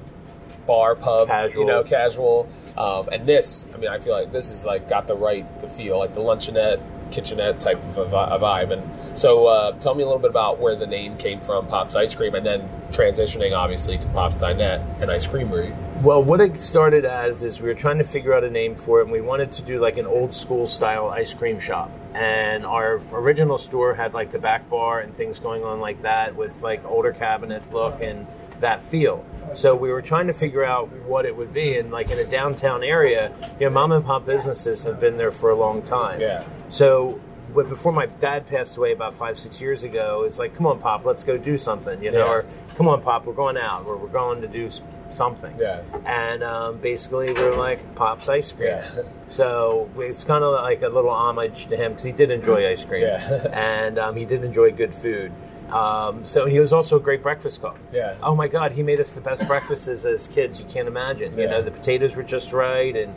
bar, 0.67 0.95
pub, 0.95 1.29
Casual. 1.29 1.61
you 1.63 1.67
know, 1.67 1.85
casual. 1.85 2.49
Um, 2.77 3.09
and 3.11 3.27
this, 3.27 3.67
I 3.75 3.77
mean, 3.77 3.91
I 3.91 3.99
feel 3.99 4.15
like 4.15 4.33
this 4.33 4.51
is 4.51 4.65
like 4.65 4.89
got 4.89 5.07
the 5.07 5.15
right 5.15 5.47
the 5.61 5.69
feel, 5.69 5.99
like 5.99 6.15
the 6.15 6.21
luncheonette, 6.21 6.81
kitchenette 7.13 7.61
type 7.61 7.83
of 7.97 8.13
a, 8.13 8.17
a 8.17 8.39
vibe. 8.41 8.73
And 8.73 9.19
so, 9.19 9.47
uh, 9.47 9.73
tell 9.79 9.95
me 9.95 10.03
a 10.03 10.07
little 10.07 10.21
bit 10.21 10.31
about 10.31 10.59
where 10.59 10.75
the 10.75 10.87
name 10.87 11.17
came 11.17 11.41
from, 11.41 11.67
Pop's 11.67 11.95
Ice 11.95 12.15
Cream, 12.15 12.35
and 12.35 12.45
then 12.45 12.69
transitioning 12.91 13.57
obviously 13.57 13.99
to 13.99 14.09
Pop's 14.09 14.37
Dinette 14.39 14.83
and 15.01 15.11
Ice 15.11 15.27
Creamery. 15.27 15.75
Well, 16.03 16.23
what 16.23 16.41
it 16.41 16.59
started 16.59 17.05
as 17.05 17.45
is 17.45 17.61
we 17.61 17.69
were 17.69 17.75
trying 17.75 17.99
to 17.99 18.05
figure 18.05 18.35
out 18.35 18.45
a 18.45 18.51
name 18.51 18.75
for 18.75 19.01
it, 19.01 19.05
and 19.05 19.13
we 19.13 19.21
wanted 19.21 19.53
to 19.53 19.63
do 19.63 19.81
like 19.81 19.97
an 19.97 20.07
old 20.07 20.35
school 20.35 20.67
style 20.67 21.09
ice 21.09 21.33
cream 21.33 21.61
shop. 21.61 21.91
And 22.15 22.67
our 22.67 23.01
original 23.13 23.59
store 23.59 23.95
had 23.95 24.13
like 24.13 24.31
the 24.31 24.39
back 24.39 24.69
bar 24.69 25.01
and 25.01 25.15
things 25.15 25.39
going 25.39 25.63
on 25.65 25.81
like 25.81 26.03
that 26.03 26.35
with 26.35 26.61
like 26.63 26.85
older 26.85 27.13
cabinet 27.13 27.73
look 27.73 28.03
and 28.03 28.27
that 28.61 28.83
feel. 28.85 29.25
So 29.55 29.75
we 29.75 29.91
were 29.91 30.03
trying 30.03 30.27
to 30.27 30.33
figure 30.33 30.65
out 30.65 30.91
what 31.05 31.27
it 31.27 31.37
would 31.37 31.55
be, 31.55 31.79
and 31.79 31.91
like 31.91 32.11
in 32.11 32.19
a 32.19 32.25
downtown 32.25 32.83
area, 32.83 33.33
you 33.61 33.67
know, 33.67 33.71
mom 33.71 33.93
and 33.93 34.05
pop 34.05 34.27
businesses 34.27 34.83
have 34.85 35.01
been 35.01 35.17
there 35.17 35.31
for 35.31 35.51
a 35.51 35.57
long 35.57 35.81
time. 35.81 36.21
Yeah. 36.21 36.45
So 36.69 37.21
but 37.55 37.69
before 37.69 37.93
my 37.93 38.07
dad 38.07 38.47
passed 38.49 38.77
away 38.77 38.93
about 38.93 39.15
five 39.15 39.39
six 39.39 39.61
years 39.61 39.85
ago, 39.85 40.25
it's 40.27 40.39
like, 40.39 40.57
come 40.57 40.67
on, 40.67 40.79
pop, 40.81 41.05
let's 41.05 41.23
go 41.25 41.37
do 41.39 41.57
something, 41.57 42.03
you 42.03 42.11
know, 42.11 42.19
Yeah. 42.27 42.33
or 42.33 42.45
come 42.77 42.89
on, 42.89 43.01
pop, 43.03 43.25
we're 43.27 43.33
going 43.35 43.57
out, 43.57 43.87
or 43.87 43.97
we're 43.97 44.09
going 44.09 44.41
to 44.43 44.49
do 44.49 44.71
something. 45.11 45.55
Yeah. 45.59 45.83
And 46.07 46.43
um, 46.43 46.79
basically, 46.79 47.33
we're 47.33 47.55
like 47.57 47.95
Pop's 47.95 48.29
ice 48.29 48.53
cream. 48.53 48.69
Yeah. 48.69 49.03
So 49.27 49.89
it's 49.99 50.25
kind 50.25 50.43
of 50.45 50.53
like 50.55 50.83
a 50.83 50.89
little 50.89 51.11
homage 51.11 51.67
to 51.67 51.77
him 51.77 51.93
because 51.93 52.05
he 52.05 52.13
did 52.13 52.31
enjoy 52.31 52.69
ice 52.69 52.85
cream, 52.85 53.03
Yeah. 53.03 53.47
and 53.53 53.99
um, 53.99 54.17
he 54.17 54.25
did 54.25 54.43
enjoy 54.45 54.73
good 54.73 54.95
food. 54.95 55.33
Um, 55.71 56.25
so 56.27 56.47
he 56.47 56.61
was 56.61 56.73
also 56.73 56.97
a 56.97 57.01
great 57.01 57.23
breakfast 57.23 57.61
cook. 57.63 57.79
Yeah. 57.93 58.17
Oh 58.23 58.35
my 58.35 58.49
God, 58.49 58.73
he 58.73 58.83
made 58.83 59.01
us 59.01 59.13
the 59.13 59.21
best 59.21 59.47
breakfasts 59.47 59.89
as 59.89 60.29
kids. 60.29 60.61
You 60.61 60.67
can't 60.67 60.89
imagine. 60.89 61.37
You 61.37 61.45
Yeah. 61.45 61.51
know, 61.53 61.63
the 61.63 61.71
potatoes 61.71 62.15
were 62.15 62.23
just 62.23 62.53
right, 62.53 62.95
and 62.95 63.15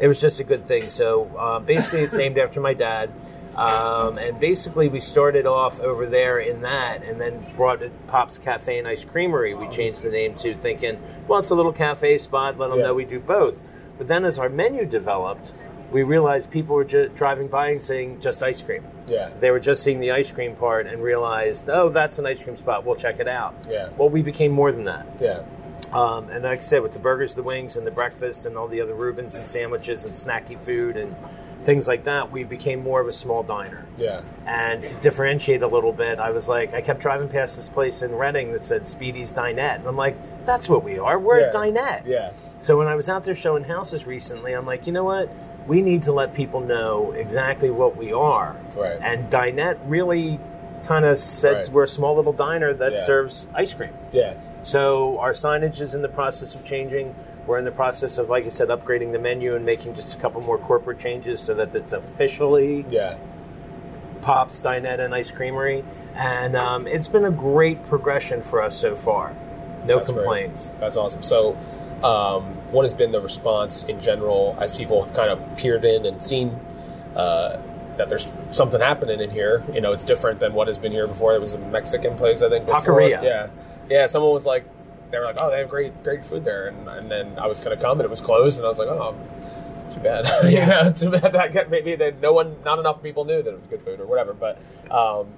it 0.00 0.08
was 0.08 0.20
just 0.20 0.40
a 0.40 0.44
good 0.44 0.66
thing. 0.66 0.90
So 0.90 1.30
um, 1.38 1.64
basically, 1.64 2.00
it's 2.02 2.14
named 2.14 2.36
after 2.38 2.60
my 2.60 2.74
dad. 2.74 3.10
Um, 3.56 4.18
and 4.18 4.38
basically, 4.40 4.88
we 4.88 5.00
started 5.00 5.46
off 5.46 5.78
over 5.80 6.06
there 6.06 6.38
in 6.40 6.62
that, 6.62 7.02
and 7.04 7.20
then 7.20 7.44
brought 7.56 7.82
it 7.82 7.92
Pop's 8.08 8.38
Cafe 8.38 8.78
and 8.78 8.88
Ice 8.88 9.04
Creamery. 9.04 9.54
We 9.54 9.68
changed 9.68 10.02
the 10.02 10.10
name 10.10 10.34
to 10.36 10.54
thinking, 10.54 11.00
well, 11.28 11.38
it's 11.40 11.50
a 11.50 11.54
little 11.54 11.72
cafe 11.72 12.18
spot. 12.18 12.58
Let 12.58 12.70
them 12.70 12.78
Yeah. 12.80 12.86
know 12.86 12.94
we 12.94 13.04
do 13.04 13.20
both. 13.20 13.58
But 13.98 14.08
then, 14.08 14.24
as 14.24 14.38
our 14.38 14.48
menu 14.48 14.84
developed, 14.86 15.52
we 15.92 16.02
realized 16.02 16.50
people 16.50 16.74
were 16.74 16.84
just 16.84 17.14
driving 17.14 17.46
by 17.46 17.68
and 17.68 17.80
saying 17.80 18.18
just 18.20 18.42
ice 18.42 18.60
cream. 18.60 18.82
Yeah. 19.06 19.30
They 19.38 19.52
were 19.52 19.60
just 19.60 19.84
seeing 19.84 20.00
the 20.00 20.10
ice 20.10 20.32
cream 20.32 20.56
part 20.56 20.88
and 20.88 21.00
realized, 21.00 21.68
oh, 21.70 21.90
that's 21.90 22.18
an 22.18 22.26
ice 22.26 22.42
cream 22.42 22.56
spot. 22.56 22.84
We'll 22.84 22.96
check 22.96 23.20
it 23.20 23.28
out. 23.28 23.54
Yeah. 23.70 23.90
Well, 23.96 24.08
we 24.08 24.22
became 24.22 24.50
more 24.50 24.72
than 24.72 24.84
that. 24.84 25.06
Yeah. 25.20 25.42
Um, 25.92 26.28
and 26.30 26.42
like 26.42 26.58
I 26.58 26.62
said, 26.62 26.82
with 26.82 26.92
the 26.92 26.98
burgers, 26.98 27.34
the 27.34 27.44
wings, 27.44 27.76
and 27.76 27.86
the 27.86 27.92
breakfast, 27.92 28.46
and 28.46 28.56
all 28.56 28.66
the 28.66 28.80
other 28.80 28.94
Reubens 28.94 29.36
and 29.36 29.46
sandwiches 29.46 30.04
and 30.04 30.12
snacky 30.12 30.58
food 30.58 30.96
and 30.96 31.14
things 31.64 31.88
like 31.88 32.04
that, 32.04 32.30
we 32.30 32.44
became 32.44 32.82
more 32.82 33.00
of 33.00 33.08
a 33.08 33.12
small 33.12 33.42
diner. 33.42 33.84
Yeah. 33.96 34.20
And 34.46 34.82
to 34.82 34.94
differentiate 34.96 35.62
a 35.62 35.66
little 35.66 35.92
bit, 35.92 36.18
I 36.18 36.30
was 36.30 36.48
like, 36.48 36.74
I 36.74 36.80
kept 36.80 37.00
driving 37.00 37.28
past 37.28 37.56
this 37.56 37.68
place 37.68 38.02
in 38.02 38.14
Reading 38.14 38.52
that 38.52 38.64
said 38.64 38.86
Speedy's 38.86 39.32
Dinette. 39.32 39.76
And 39.76 39.86
I'm 39.86 39.96
like, 39.96 40.16
that's 40.44 40.68
what 40.68 40.84
we 40.84 40.98
are. 40.98 41.18
We're 41.18 41.40
Yeah. 41.40 41.46
a 41.50 41.52
dinette. 41.52 42.02
Yeah. 42.06 42.30
So 42.60 42.76
when 42.78 42.86
I 42.86 42.94
was 42.94 43.08
out 43.08 43.24
there 43.24 43.34
showing 43.34 43.64
houses 43.64 44.06
recently, 44.06 44.52
I'm 44.52 44.66
like, 44.66 44.86
you 44.86 44.92
know 44.92 45.04
what? 45.04 45.28
We 45.66 45.80
need 45.80 46.02
to 46.04 46.12
let 46.12 46.34
people 46.34 46.60
know 46.60 47.12
exactly 47.12 47.70
what 47.70 47.96
we 47.96 48.12
are. 48.12 48.54
Right. 48.76 48.98
And 49.02 49.30
Dinette 49.30 49.78
really 49.86 50.38
kind 50.84 51.06
of 51.06 51.16
says 51.18 51.68
Right. 51.68 51.74
we're 51.74 51.82
a 51.84 51.88
small 51.88 52.14
little 52.16 52.34
diner 52.34 52.74
that 52.74 52.92
Yeah. 52.92 53.04
serves 53.06 53.46
ice 53.54 53.72
cream. 53.72 53.94
Yeah. 54.12 54.34
So 54.64 55.18
our 55.18 55.32
signage 55.32 55.80
is 55.80 55.94
in 55.94 56.02
the 56.02 56.08
process 56.08 56.54
of 56.54 56.64
changing. 56.64 57.14
We're 57.46 57.58
in 57.58 57.66
the 57.66 57.70
process 57.70 58.16
of, 58.18 58.30
like 58.30 58.46
I 58.46 58.48
said, 58.48 58.68
upgrading 58.68 59.12
the 59.12 59.18
menu 59.18 59.54
and 59.54 59.64
making 59.66 59.94
just 59.94 60.16
a 60.16 60.18
couple 60.18 60.40
more 60.40 60.56
corporate 60.58 60.98
changes 60.98 61.40
so 61.40 61.54
that 61.54 61.74
it's 61.74 61.92
officially 61.92 62.84
Yeah. 62.88 63.18
Pops, 64.22 64.60
Dinette, 64.62 65.00
and 65.00 65.14
Ice 65.14 65.30
Creamery. 65.30 65.84
And 66.14 66.56
um, 66.56 66.86
it's 66.86 67.08
been 67.08 67.26
a 67.26 67.30
great 67.30 67.84
progression 67.86 68.40
for 68.40 68.62
us 68.62 68.74
so 68.74 68.96
far. 68.96 69.34
No 69.84 69.98
That's 69.98 70.10
great. 70.10 70.20
complaints. 70.22 70.70
That's 70.80 70.96
awesome. 70.96 71.22
So, 71.22 71.58
um, 72.02 72.44
what 72.72 72.82
has 72.84 72.94
been 72.94 73.12
the 73.12 73.20
response 73.20 73.84
in 73.84 74.00
general 74.00 74.56
as 74.58 74.74
people 74.74 75.04
have 75.04 75.14
kind 75.14 75.30
of 75.30 75.56
peered 75.58 75.84
in 75.84 76.06
and 76.06 76.22
seen 76.22 76.58
uh, 77.14 77.58
that 77.98 78.08
there's 78.08 78.30
something 78.50 78.80
happening 78.80 79.20
in 79.20 79.28
here? 79.28 79.62
You 79.74 79.82
know, 79.82 79.92
it's 79.92 80.04
different 80.04 80.40
than 80.40 80.54
what 80.54 80.68
has 80.68 80.78
been 80.78 80.92
here 80.92 81.06
before. 81.06 81.34
It 81.34 81.40
was 81.40 81.54
a 81.54 81.58
Mexican 81.58 82.16
place, 82.16 82.40
I 82.40 82.48
think. 82.48 82.64
before. 82.66 82.80
Taqueria. 82.80 83.22
Yeah, 83.22 83.48
yeah. 83.90 84.06
Someone 84.06 84.32
was 84.32 84.46
like, 84.46 84.64
they 85.10 85.18
were 85.18 85.24
like, 85.24 85.36
"Oh, 85.40 85.50
they 85.50 85.58
have 85.58 85.68
great, 85.68 86.02
great 86.02 86.24
food 86.24 86.44
there," 86.44 86.68
and, 86.68 86.88
and 86.88 87.10
then 87.10 87.38
I 87.38 87.46
was 87.46 87.60
going 87.60 87.76
to 87.76 87.82
come, 87.82 87.98
and 88.00 88.04
it 88.04 88.10
was 88.10 88.20
closed, 88.20 88.58
and 88.58 88.66
I 88.66 88.68
was 88.68 88.78
like, 88.78 88.88
"Oh." 88.88 89.16
Too 89.90 90.00
bad, 90.00 90.24
you 90.50 90.64
know. 90.64 90.90
Too 90.90 91.10
bad 91.10 91.34
that 91.34 91.52
got- 91.52 91.68
maybe 91.70 91.94
that 91.94 92.18
no 92.20 92.32
one, 92.32 92.56
not 92.64 92.78
enough 92.78 93.02
people 93.02 93.26
knew 93.26 93.42
that 93.42 93.50
it 93.50 93.56
was 93.56 93.66
good 93.66 93.82
food 93.82 94.00
or 94.00 94.06
whatever. 94.06 94.32
But 94.32 94.58
um, 94.90 95.28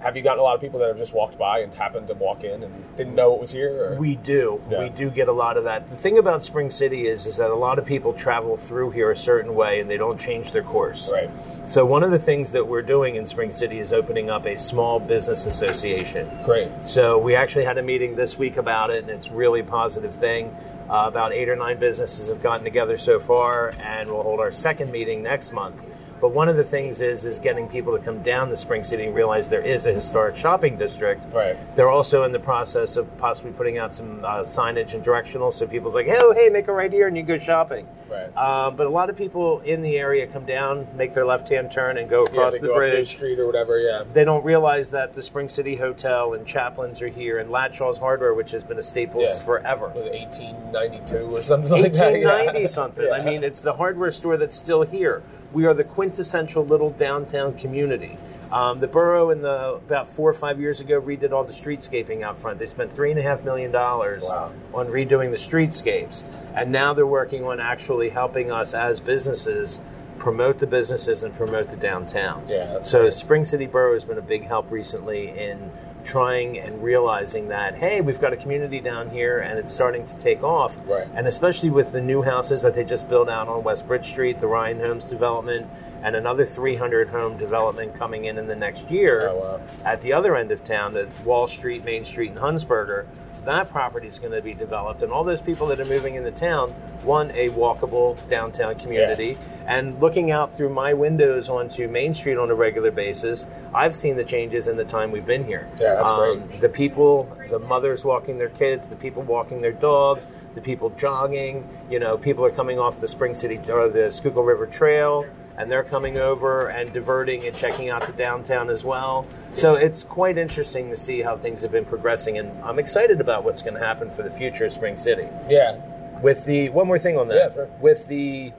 have 0.00 0.16
you 0.16 0.22
gotten 0.22 0.38
a 0.38 0.42
lot 0.42 0.54
of 0.54 0.60
people 0.60 0.78
that 0.78 0.88
have 0.88 0.96
just 0.96 1.12
walked 1.12 1.36
by 1.38 1.60
and 1.60 1.74
happened 1.74 2.06
to 2.06 2.14
walk 2.14 2.44
in 2.44 2.62
and 2.62 2.96
didn't 2.96 3.14
know 3.14 3.34
it 3.34 3.40
was 3.40 3.50
here? 3.50 3.92
Or? 3.92 3.96
We 3.96 4.14
do. 4.14 4.62
Yeah. 4.70 4.84
We 4.84 4.88
do 4.90 5.10
get 5.10 5.28
a 5.28 5.32
lot 5.32 5.56
of 5.56 5.64
that. 5.64 5.90
The 5.90 5.96
thing 5.96 6.18
about 6.18 6.44
Spring 6.44 6.70
City 6.70 7.06
is, 7.08 7.26
is 7.26 7.36
that 7.36 7.50
a 7.50 7.54
lot 7.54 7.78
of 7.78 7.84
people 7.84 8.12
travel 8.12 8.56
through 8.56 8.90
here 8.90 9.10
a 9.10 9.16
certain 9.16 9.54
way 9.54 9.80
and 9.80 9.90
they 9.90 9.96
don't 9.96 10.18
change 10.18 10.52
their 10.52 10.62
course. 10.62 11.10
Right. 11.12 11.30
So 11.66 11.84
one 11.84 12.04
of 12.04 12.12
the 12.12 12.18
things 12.18 12.52
that 12.52 12.66
we're 12.66 12.82
doing 12.82 13.16
in 13.16 13.26
Spring 13.26 13.52
City 13.52 13.80
is 13.80 13.92
opening 13.92 14.30
up 14.30 14.46
a 14.46 14.56
small 14.56 15.00
business 15.00 15.46
association. 15.46 16.28
Great. 16.44 16.70
So 16.86 17.18
we 17.18 17.34
actually 17.34 17.64
had 17.64 17.78
a 17.78 17.82
meeting 17.82 18.14
this 18.14 18.38
week 18.38 18.56
about 18.56 18.90
it, 18.90 19.02
and 19.02 19.10
it's 19.10 19.30
really 19.30 19.60
a 19.60 19.64
positive 19.64 20.14
thing. 20.14 20.54
Uh, 20.88 21.04
about 21.06 21.32
eight 21.32 21.48
or 21.48 21.56
nine 21.56 21.78
businesses 21.78 22.28
have 22.28 22.42
gotten 22.42 22.64
together 22.64 22.96
so 22.96 23.18
far, 23.18 23.74
and 23.80 24.08
we'll 24.08 24.22
hold 24.22 24.40
our 24.40 24.52
second 24.52 24.90
meeting 24.92 25.22
next 25.22 25.52
month. 25.52 25.82
But 26.20 26.30
one 26.30 26.48
of 26.48 26.56
the 26.56 26.64
things 26.64 27.00
is 27.00 27.24
is 27.24 27.38
getting 27.38 27.68
people 27.68 27.96
to 27.96 28.02
come 28.02 28.22
down 28.22 28.48
to 28.48 28.56
Spring 28.56 28.82
City 28.82 29.04
and 29.06 29.14
realize 29.14 29.48
there 29.48 29.60
is 29.62 29.86
a 29.86 29.92
historic 29.92 30.36
shopping 30.36 30.76
district. 30.76 31.32
Right. 31.32 31.56
They're 31.76 31.88
also 31.90 32.24
in 32.24 32.32
the 32.32 32.40
process 32.40 32.96
of 32.96 33.06
possibly 33.18 33.52
putting 33.52 33.78
out 33.78 33.94
some 33.94 34.24
uh, 34.24 34.40
signage 34.40 34.94
and 34.94 35.02
directional, 35.02 35.52
so 35.52 35.66
people's 35.66 35.94
like, 35.94 36.08
"Oh, 36.08 36.32
hey, 36.34 36.48
make 36.48 36.66
a 36.68 36.72
right 36.72 36.92
here 36.92 37.06
and 37.06 37.16
you 37.16 37.22
go 37.22 37.38
shopping." 37.38 37.86
Right. 38.10 38.36
Um, 38.36 38.74
but 38.76 38.86
a 38.86 38.90
lot 38.90 39.10
of 39.10 39.16
people 39.16 39.60
in 39.60 39.82
the 39.82 39.96
area 39.98 40.26
come 40.26 40.44
down, 40.46 40.86
make 40.96 41.12
their 41.14 41.26
left-hand 41.26 41.70
turn, 41.70 41.98
and 41.98 42.08
go 42.08 42.24
Yeah, 42.24 42.32
across 42.32 42.52
they 42.54 42.58
the 42.60 42.68
go 42.68 42.74
bridge 42.74 43.08
Street 43.08 43.38
or 43.38 43.46
whatever. 43.46 43.78
Yeah. 43.78 44.04
they 44.12 44.24
don't 44.24 44.44
realize 44.44 44.90
that 44.90 45.14
the 45.14 45.22
Spring 45.22 45.48
City 45.48 45.76
Hotel 45.76 46.32
and 46.34 46.46
Chaplin's 46.46 47.00
are 47.02 47.08
here, 47.08 47.38
and 47.38 47.50
Latchaw's 47.50 47.98
Hardware, 47.98 48.34
which 48.34 48.50
has 48.52 48.64
been 48.64 48.78
a 48.78 48.82
staple 48.82 49.20
Yeah. 49.22 49.38
forever. 49.38 49.88
Was 49.94 50.08
1892 50.10 51.36
or 51.36 51.42
something 51.42 51.70
like 51.70 51.92
that? 51.92 52.12
1890 52.12 52.66
something. 52.66 52.98
Yeah. 53.08 53.12
I 53.14 53.22
mean, 53.24 53.44
it's 53.44 53.60
the 53.60 53.72
hardware 53.74 54.10
store 54.10 54.36
that's 54.36 54.56
still 54.56 54.82
here. 54.82 55.22
We 55.52 55.66
are 55.66 55.74
the 55.74 55.84
quintessential 55.84 56.64
little 56.64 56.90
downtown 56.90 57.54
community. 57.58 58.16
Um, 58.52 58.80
the 58.80 58.88
borough, 58.88 59.30
in 59.30 59.42
the 59.42 59.74
about 59.74 60.08
four 60.08 60.30
or 60.30 60.34
five 60.34 60.58
years 60.58 60.80
ago, 60.80 61.00
redid 61.00 61.32
all 61.32 61.44
the 61.44 61.52
streetscaping 61.52 62.22
out 62.22 62.38
front. 62.38 62.58
They 62.58 62.66
spent 62.66 62.94
three 62.94 63.10
and 63.10 63.20
a 63.20 63.22
half 63.22 63.44
million 63.44 63.70
dollars 63.70 64.22
Wow. 64.22 64.52
on 64.72 64.86
redoing 64.88 65.30
the 65.30 65.36
streetscapes, 65.36 66.22
and 66.54 66.72
now 66.72 66.94
they're 66.94 67.06
working 67.06 67.44
on 67.44 67.60
actually 67.60 68.08
helping 68.08 68.50
us 68.50 68.72
as 68.72 69.00
businesses 69.00 69.80
promote 70.18 70.58
the 70.58 70.66
businesses 70.66 71.22
and 71.22 71.36
promote 71.36 71.68
the 71.68 71.76
downtown. 71.76 72.42
Yeah, 72.48 72.82
so 72.82 73.02
great. 73.02 73.12
Spring 73.12 73.44
City 73.44 73.66
Borough 73.66 73.94
has 73.94 74.04
been 74.04 74.18
a 74.18 74.22
big 74.22 74.44
help 74.44 74.70
recently 74.70 75.28
in 75.38 75.70
trying 76.12 76.58
and 76.58 76.82
realizing 76.82 77.48
that 77.48 77.74
hey, 77.74 78.00
we've 78.00 78.20
got 78.20 78.32
a 78.32 78.36
community 78.36 78.80
down 78.80 79.10
here 79.10 79.40
and 79.40 79.58
it's 79.58 79.70
starting 79.72 80.06
to 80.06 80.16
take 80.16 80.42
off. 80.42 80.74
Right. 80.86 81.06
And 81.14 81.26
especially 81.28 81.68
with 81.68 81.92
the 81.92 82.00
new 82.00 82.22
houses 82.22 82.62
that 82.62 82.74
they 82.74 82.82
just 82.84 83.08
built 83.10 83.28
out 83.28 83.46
on 83.46 83.62
West 83.62 83.86
Bridge 83.86 84.06
Street, 84.06 84.38
the 84.38 84.46
Ryan 84.46 84.80
Homes 84.80 85.04
development, 85.04 85.66
and 86.02 86.16
another 86.16 86.46
300 86.46 87.08
home 87.08 87.36
development 87.36 87.94
coming 87.94 88.24
in 88.24 88.38
in 88.38 88.46
the 88.46 88.56
next 88.56 88.90
year 88.90 89.28
Oh, 89.28 89.36
wow. 89.36 89.60
at 89.84 90.00
the 90.00 90.12
other 90.14 90.34
end 90.36 90.50
of 90.50 90.64
town, 90.64 90.96
at 90.96 91.08
Wall 91.24 91.46
Street, 91.46 91.84
Main 91.84 92.04
Street, 92.04 92.30
and 92.30 92.38
Hunsberger. 92.38 93.04
That 93.48 93.70
property 93.70 94.06
is 94.06 94.18
going 94.18 94.32
to 94.32 94.42
be 94.42 94.52
developed, 94.52 95.02
and 95.02 95.10
all 95.10 95.24
those 95.24 95.40
people 95.40 95.68
that 95.68 95.80
are 95.80 95.86
moving 95.86 96.16
into 96.16 96.30
town 96.30 96.74
want 97.02 97.30
a 97.30 97.48
walkable 97.48 98.14
downtown 98.28 98.74
community. 98.74 99.38
And 99.66 99.98
looking 100.02 100.30
out 100.30 100.54
through 100.54 100.68
my 100.68 100.92
windows 100.92 101.48
onto 101.48 101.88
Main 101.88 102.12
Street 102.12 102.36
on 102.36 102.50
a 102.50 102.54
regular 102.54 102.90
basis, 102.90 103.46
I've 103.72 103.94
seen 103.94 104.16
the 104.16 104.24
changes 104.24 104.68
in 104.68 104.76
the 104.76 104.84
time 104.84 105.10
we've 105.12 105.24
been 105.24 105.46
here. 105.46 105.66
Yeah, 105.80 105.94
that's 105.94 106.10
Um, 106.10 106.40
great. 106.46 106.60
The 106.60 106.68
people, 106.68 107.26
the 107.48 107.58
mothers 107.58 108.04
walking 108.04 108.36
their 108.36 108.50
kids, 108.50 108.90
the 108.90 108.96
people 108.96 109.22
walking 109.22 109.62
their 109.62 109.72
dogs, 109.72 110.20
the 110.54 110.60
people 110.60 110.90
jogging. 110.90 111.66
You 111.90 111.98
know, 111.98 112.16
people 112.18 112.44
are 112.44 112.50
coming 112.50 112.78
off 112.78 113.00
the 113.00 113.08
Spring 113.08 113.34
City 113.34 113.58
or 113.70 113.88
the 113.88 114.10
Schuylkill 114.10 114.42
River 114.42 114.66
Trail, 114.66 115.26
and 115.56 115.70
they're 115.70 115.84
coming 115.84 116.18
over 116.18 116.68
and 116.68 116.92
diverting 116.92 117.46
and 117.46 117.54
checking 117.56 117.90
out 117.90 118.06
the 118.06 118.12
downtown 118.12 118.70
as 118.70 118.84
well. 118.84 119.26
So 119.54 119.74
it's 119.74 120.02
quite 120.04 120.38
interesting 120.38 120.90
to 120.90 120.96
see 120.96 121.20
how 121.20 121.36
things 121.36 121.62
have 121.62 121.72
been 121.72 121.84
progressing, 121.84 122.38
and 122.38 122.50
I'm 122.62 122.78
excited 122.78 123.20
about 123.20 123.44
what's 123.44 123.62
going 123.62 123.74
to 123.74 123.80
happen 123.80 124.10
for 124.10 124.22
the 124.22 124.30
future 124.30 124.66
of 124.66 124.72
Spring 124.72 124.96
City. 124.96 125.26
Yeah. 125.48 125.76
With 126.22 126.44
the 126.44 126.68
one 126.70 126.86
more 126.86 126.98
thing 126.98 127.16
on 127.16 127.28
that, 127.28 127.36
Yeah, 127.50 127.54
sure. 127.54 127.68
with 127.80 128.06
the 128.08 128.52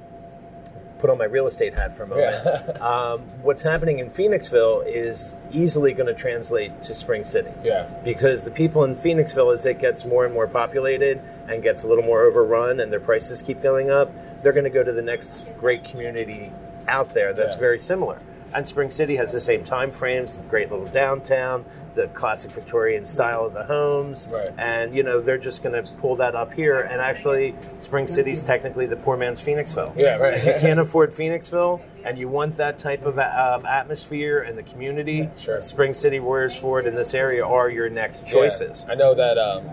put 0.99 1.09
on 1.09 1.17
my 1.17 1.25
real 1.25 1.47
estate 1.47 1.73
hat 1.73 1.95
for 1.95 2.03
a 2.03 2.07
moment. 2.07 2.29
Yeah. 2.45 2.71
um, 2.85 3.21
what's 3.41 3.61
happening 3.61 3.99
in 3.99 4.09
Phoenixville 4.09 4.85
is 4.85 5.33
easily 5.51 5.93
going 5.93 6.07
to 6.07 6.13
translate 6.13 6.83
to 6.83 6.93
Spring 6.93 7.23
City. 7.23 7.51
Yeah. 7.63 7.83
Because 8.03 8.43
the 8.43 8.51
people 8.51 8.83
in 8.83 8.95
Phoenixville, 8.95 9.53
as 9.53 9.65
it 9.65 9.79
gets 9.79 10.05
more 10.05 10.25
and 10.25 10.33
more 10.33 10.47
populated 10.47 11.21
and 11.47 11.63
gets 11.63 11.83
a 11.83 11.87
little 11.87 12.03
more 12.03 12.23
overrun, 12.23 12.79
and 12.79 12.91
their 12.91 12.99
prices 12.99 13.41
keep 13.41 13.61
going 13.61 13.89
up, 13.89 14.11
they're 14.43 14.53
going 14.53 14.65
to 14.65 14.69
go 14.69 14.83
to 14.83 14.91
the 14.91 15.01
next 15.01 15.47
great 15.57 15.83
community 15.83 16.51
out 16.87 17.13
there 17.13 17.33
that's 17.33 17.53
Yeah. 17.53 17.59
very 17.59 17.79
similar. 17.79 18.19
And 18.53 18.67
Spring 18.67 18.89
City 18.91 19.15
has 19.17 19.31
the 19.31 19.41
same 19.41 19.63
time 19.63 19.91
frames, 19.91 20.37
the 20.37 20.43
great 20.45 20.71
little 20.71 20.87
downtown, 20.87 21.65
the 21.95 22.07
classic 22.09 22.51
Victorian 22.51 23.05
style 23.05 23.45
of 23.45 23.53
the 23.53 23.63
homes, 23.63 24.27
Right. 24.31 24.51
and 24.57 24.95
you 24.95 25.03
know 25.03 25.21
they're 25.21 25.37
just 25.37 25.61
going 25.63 25.83
to 25.83 25.91
pull 26.01 26.15
that 26.17 26.35
up 26.35 26.53
here. 26.53 26.81
And 26.81 26.99
actually, 27.01 27.55
Spring 27.79 28.07
City's 28.07 28.41
technically 28.41 28.85
the 28.85 28.95
poor 28.95 29.17
man's 29.17 29.39
Phoenixville. 29.41 29.95
Yeah, 29.97 30.15
right. 30.17 30.33
If 30.35 30.45
you 30.45 30.53
can't 30.59 30.79
afford 30.79 31.11
Phoenixville 31.13 31.81
and 32.03 32.17
you 32.17 32.27
want 32.29 32.55
that 32.57 32.79
type 32.79 33.05
of 33.05 33.19
um, 33.19 33.65
atmosphere 33.65 34.39
and 34.39 34.57
the 34.57 34.63
community, 34.63 35.29
Sure. 35.37 35.59
Spring 35.61 35.93
City, 35.93 36.19
Royersford, 36.19 36.85
in 36.87 36.95
this 36.95 37.13
area 37.13 37.45
are 37.45 37.69
your 37.69 37.89
next 37.89 38.25
choices. 38.25 38.83
Yeah. 38.87 38.93
I 38.93 38.95
know 38.95 39.13
that 39.15 39.37
um, 39.37 39.69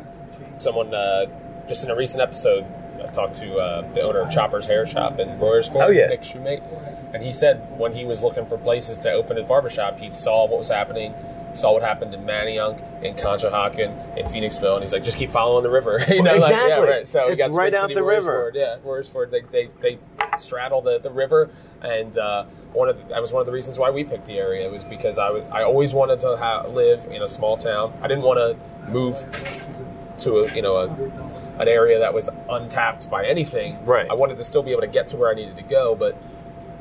someone 0.59 0.95
uh, 0.95 1.27
just 1.69 1.85
in 1.85 1.91
a 1.91 1.97
recent 1.97 2.23
episode 2.23 2.65
I 3.03 3.07
talked 3.09 3.35
to 3.37 3.57
uh, 3.57 3.93
the 3.93 4.03
owner 4.03 4.21
of 4.21 4.31
Chopper's 4.31 4.67
Hair 4.67 4.87
Shop 4.87 5.19
in 5.19 5.29
Royersford, 5.39 5.85
Oh, 5.85 5.91
yeah. 5.91 6.07
Nick 6.07 6.23
Shoemate, 6.23 6.63
and 7.15 7.23
he 7.23 7.33
said 7.33 7.79
when 7.79 7.93
he 7.93 8.05
was 8.05 8.23
looking 8.23 8.47
for 8.47 8.57
places 8.59 8.99
to 9.01 9.13
open 9.13 9.37
his 9.37 9.47
barbershop, 9.47 9.99
he 10.01 10.11
saw 10.11 10.47
what 10.47 10.59
was 10.59 10.69
happening, 10.69 11.15
saw 11.55 11.73
what 11.73 11.83
happened 11.83 12.13
in 12.15 12.21
Manayunk, 12.25 13.03
in 13.03 13.15
Conshohocken, 13.15 14.17
in 14.19 14.27
Phoenixville, 14.27 14.75
and 14.75 14.83
he's 14.83 14.93
like, 14.93 15.03
just 15.05 15.17
keep 15.19 15.31
following 15.31 15.63
the 15.63 15.71
river. 15.71 16.05
you 16.09 16.23
know, 16.23 16.37
like, 16.37 16.51
yeah, 16.51 16.65
Exactly. 16.65 16.89
right. 16.89 17.07
So 17.09 17.29
It's 17.29 17.57
right 17.57 17.75
out 17.75 17.83
City, 17.83 17.95
the 17.95 18.03
river. 18.03 18.53
Royersford, 18.53 18.55
Yeah, 18.55 18.77
Royersford, 18.85 19.31
they, 19.31 19.41
they, 19.53 19.71
they 19.81 19.99
straddle 20.39 20.83
the, 20.83 20.99
the 20.99 21.11
river, 21.11 21.49
and 21.83 22.17
uh, 22.19 22.45
one 22.73 22.89
of 22.91 22.99
the, 22.99 23.05
that 23.15 23.23
was 23.23 23.33
one 23.33 23.41
of 23.41 23.47
the 23.47 23.53
reasons 23.53 23.79
why 23.79 23.91
we 23.91 24.05
picked 24.05 24.27
the 24.27 24.39
area 24.39 24.69
was 24.69 24.85
because 24.85 25.19
I 25.19 25.31
was 25.31 25.43
I 25.53 25.63
always 25.63 25.95
wanted 25.95 26.21
to 26.21 26.37
ha- 26.37 26.67
live 26.67 27.05
in 27.11 27.23
a 27.23 27.29
small 27.29 27.57
town. 27.57 27.93
I 28.03 28.09
didn't 28.09 28.25
want 28.25 28.39
to 28.39 28.91
move 28.91 29.25
to 30.19 30.39
a 30.41 30.55
you 30.55 30.61
know 30.63 30.77
a, 30.77 30.87
an 31.59 31.69
area 31.69 31.99
that 32.01 32.13
was 32.15 32.29
untapped 32.51 33.09
by 33.11 33.25
anything. 33.25 33.85
Right. 33.85 34.09
I 34.11 34.15
wanted 34.15 34.37
to 34.39 34.45
still 34.45 34.63
be 34.63 34.73
able 34.73 34.83
to 34.83 34.87
get 34.87 35.09
to 35.09 35.17
where 35.17 35.31
I 35.31 35.35
needed 35.35 35.57
to 35.57 35.63
go, 35.63 35.95
but 35.95 36.17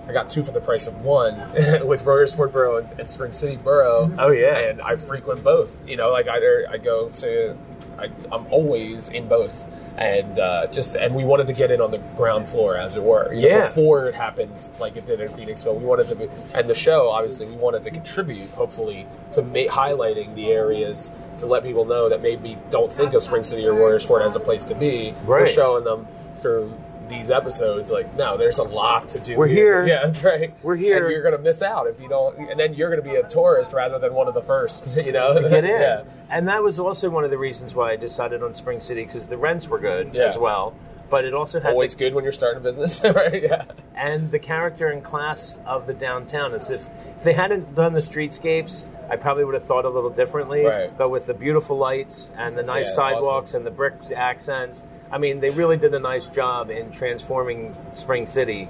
I 0.08 0.12
got 0.14 0.30
two 0.30 0.44
for 0.44 0.52
the 0.52 0.62
price 0.62 0.86
of 0.88 1.02
one 1.04 1.36
with 1.88 2.04
Royersford 2.04 2.52
Borough 2.52 2.78
and, 2.78 3.00
and 3.00 3.10
Spring 3.10 3.32
City 3.32 3.56
Borough. 3.56 4.12
Oh, 4.20 4.30
yeah. 4.32 4.58
and 4.60 4.82
I 4.82 4.96
frequent 4.98 5.44
both. 5.44 5.78
You 5.88 5.98
know, 5.98 6.12
like 6.12 6.28
either 6.28 6.68
I 6.70 6.78
go 6.78 7.10
to, 7.10 7.58
I, 7.98 8.10
I'm 8.32 8.46
always 8.52 9.10
in 9.10 9.28
both. 9.28 9.68
And 9.98 10.38
uh, 10.38 10.68
just 10.68 10.96
and 10.96 11.16
we 11.16 11.24
wanted 11.24 11.48
to 11.48 11.54
get 11.54 11.72
in 11.72 11.80
on 11.80 11.90
the 11.90 12.00
ground 12.18 12.48
floor, 12.50 12.76
as 12.76 12.98
it 12.98 13.02
were. 13.02 13.34
You 13.34 13.44
know, 13.44 13.48
Yeah. 13.48 13.68
before 13.68 14.08
it 14.08 14.14
happened, 14.16 14.70
like 14.78 14.98
it 14.98 15.06
did 15.06 15.22
in 15.22 15.30
Phoenixville, 15.32 15.80
we 15.80 15.86
wanted 15.86 16.10
to 16.10 16.16
be, 16.16 16.28
and 16.54 16.70
the 16.70 16.76
show 16.76 17.10
obviously 17.10 17.46
we 17.46 17.56
wanted 17.56 17.82
to 17.84 17.92
contribute, 17.92 18.50
hopefully, 18.52 19.08
to 19.32 19.42
ma- 19.42 19.72
highlighting 19.72 20.36
the 20.36 20.52
areas 20.52 21.12
to 21.40 21.46
let 21.46 21.64
people 21.64 21.86
know 21.86 22.10
that 22.10 22.22
maybe 22.22 22.58
don't 22.70 22.92
think 22.92 23.14
of 23.14 23.24
Spring 23.24 23.44
City 23.44 23.66
or 23.66 23.74
Royersford 23.74 24.26
as 24.26 24.36
a 24.36 24.40
place 24.40 24.66
to 24.66 24.76
be. 24.76 25.14
We're 25.26 25.46
showing 25.46 25.84
them 25.84 26.08
through 26.36 26.74
these 27.08 27.30
episodes, 27.30 27.92
like, 27.92 28.12
no, 28.16 28.36
there's 28.36 28.58
a 28.58 28.64
lot 28.64 29.08
to 29.10 29.20
do. 29.20 29.38
We're 29.38 29.46
here. 29.48 29.86
Yeah, 29.88 30.12
right. 30.24 30.52
We're 30.64 30.76
here. 30.76 31.04
And 31.06 31.12
you're 31.12 31.22
going 31.22 31.36
to 31.38 31.42
miss 31.42 31.62
out 31.62 31.86
if 31.86 32.00
you 32.02 32.10
don't, 32.10 32.36
and 32.50 32.60
then 32.60 32.74
you're 32.74 32.90
going 32.90 33.04
to 33.04 33.08
be 33.08 33.16
a 33.18 33.28
tourist 33.30 33.74
rather 33.74 34.00
than 34.00 34.14
one 34.16 34.28
of 34.28 34.34
the 34.34 34.42
first, 34.42 34.98
you 35.06 35.12
know? 35.12 35.40
to 35.40 35.48
get 35.48 35.64
in. 35.66 35.70
yeah. 35.82 36.04
And 36.32 36.48
that 36.48 36.64
was 36.64 36.80
also 36.80 37.10
one 37.12 37.24
of 37.24 37.30
the 37.30 37.38
reasons 37.38 37.76
why 37.76 37.92
I 37.92 37.96
decided 37.96 38.42
on 38.42 38.56
Spring 38.56 38.80
City 38.80 39.06
because 39.06 39.28
the 39.28 39.38
rents 39.38 39.68
were 39.68 39.78
good 39.78 40.16
Yeah. 40.16 40.24
as 40.24 40.38
well. 40.38 40.74
But 41.10 41.26
it 41.26 41.34
also 41.34 41.60
had 41.60 41.72
Always 41.72 41.94
the, 41.94 42.00
good 42.00 42.14
when 42.14 42.24
you're 42.24 42.34
starting 42.34 42.60
a 42.60 42.64
business, 42.64 43.02
right? 43.16 43.42
Yeah. 43.44 43.66
and 43.96 44.32
the 44.32 44.40
character 44.40 44.88
and 44.88 45.04
class 45.04 45.58
of 45.66 45.88
the 45.88 45.94
downtown. 45.94 46.54
As 46.54 46.72
if 46.72 46.88
if 47.18 47.24
they 47.24 47.34
hadn't 47.34 47.76
done 47.76 47.94
the 47.94 48.00
streetscapes, 48.00 48.86
I 49.10 49.16
probably 49.16 49.46
would 49.46 49.54
have 49.56 49.64
thought 49.64 49.86
a 49.86 49.90
little 49.90 50.10
differently. 50.10 50.66
Right. 50.66 50.96
But 50.98 51.10
with 51.10 51.26
the 51.28 51.34
beautiful 51.34 51.78
lights 51.78 52.32
and 52.38 52.58
the 52.58 52.64
nice 52.64 52.88
Yeah, 52.88 52.94
sidewalks 52.94 53.52
awesome. 53.52 53.60
and 53.60 53.68
the 53.68 53.72
brick 53.72 53.94
accents, 54.16 54.84
I 55.12 55.18
mean, 55.18 55.40
they 55.40 55.52
really 55.52 55.78
did 55.78 55.94
a 55.94 56.00
nice 56.00 56.28
job 56.28 56.70
in 56.72 56.92
transforming 56.92 57.76
Spring 57.94 58.26
City 58.26 58.68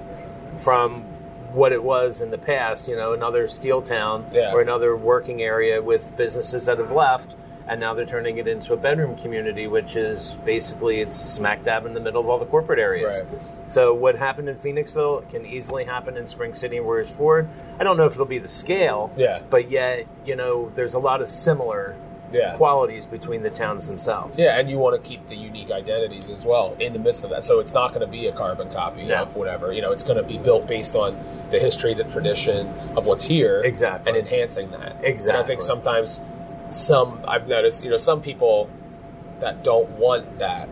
from 0.60 1.04
what 1.54 1.72
it 1.72 1.82
was 1.82 2.22
in 2.22 2.30
the 2.32 2.38
past. 2.38 2.88
You 2.88 2.96
know, 2.98 3.14
another 3.14 3.48
steel 3.48 3.82
town 3.82 4.26
Yeah. 4.34 4.54
or 4.54 4.62
another 4.62 4.96
working 4.96 5.42
area 5.42 5.82
with 5.82 6.16
businesses 6.18 6.66
that 6.66 6.78
have 6.80 6.92
left. 6.92 7.34
And 7.68 7.80
now 7.80 7.94
they're 7.96 8.06
turning 8.06 8.38
it 8.38 8.48
into 8.48 8.74
a 8.74 8.78
bedroom 8.78 9.16
community, 9.18 9.66
which 9.66 9.96
is 9.96 10.38
basically 10.46 11.00
it's 11.02 11.18
smack 11.18 11.64
dab 11.64 11.86
in 11.86 11.94
the 11.96 12.00
middle 12.00 12.22
of 12.22 12.30
all 12.30 12.38
the 12.38 12.46
corporate 12.46 12.78
areas. 12.80 13.20
Right. 13.20 13.40
So 13.68 13.94
what 13.94 14.16
happened 14.16 14.50
in 14.50 14.56
Phoenixville 14.58 15.28
can 15.32 15.46
easily 15.48 15.84
happen 15.84 16.16
in 16.16 16.28
Spring 16.28 16.54
City 16.54 16.78
and 16.78 16.86
Royersford. 16.86 17.48
I 17.80 17.84
don't 17.84 17.98
know 17.98 18.06
if 18.06 18.14
it'll 18.14 18.26
be 18.28 18.38
the 18.38 18.48
scale, 18.48 19.12
Yeah. 19.18 19.42
but 19.50 19.72
yet 19.72 20.06
you 20.26 20.36
know 20.36 20.72
there's 20.76 20.94
a 20.94 21.00
lot 21.00 21.22
of 21.22 21.28
similar 21.28 21.96
Yeah. 22.32 22.56
qualities 22.56 23.06
between 23.08 23.42
the 23.44 23.50
towns 23.50 23.88
themselves. 23.88 24.38
Yeah, 24.38 24.60
and 24.60 24.70
you 24.70 24.78
want 24.78 25.02
to 25.02 25.08
keep 25.08 25.28
the 25.30 25.36
unique 25.36 25.72
identities 25.72 26.30
as 26.30 26.46
well 26.46 26.76
in 26.80 26.92
the 26.94 27.00
midst 27.00 27.24
of 27.24 27.30
that. 27.32 27.44
So 27.44 27.60
it's 27.60 27.72
not 27.74 27.90
going 27.94 28.02
to 28.02 28.12
be 28.12 28.28
a 28.28 28.32
carbon 28.32 28.70
copy 28.70 29.04
No. 29.06 29.24
of 29.24 29.36
whatever. 29.36 29.72
You 29.74 29.82
know, 29.82 29.92
it's 29.92 30.04
going 30.04 30.18
to 30.18 30.24
be 30.24 30.38
built 30.38 30.68
based 30.68 30.96
on 30.96 31.16
the 31.50 31.60
history, 31.60 31.94
the 31.94 32.04
tradition 32.04 32.68
of 32.98 33.06
what's 33.08 33.24
here, 33.24 33.62
Exactly. 33.64 34.10
and 34.12 34.18
enhancing 34.20 34.70
that. 34.72 34.96
And 35.04 35.38
I 35.38 35.44
think 35.44 35.62
sometimes 35.62 36.20
some 36.70 37.20
I've 37.28 37.48
noticed, 37.48 37.84
you 37.84 37.90
know, 37.90 37.98
some 37.98 38.22
people 38.22 38.70
that 39.40 39.64
don't 39.64 39.90
want 39.92 40.40
that. 40.40 40.70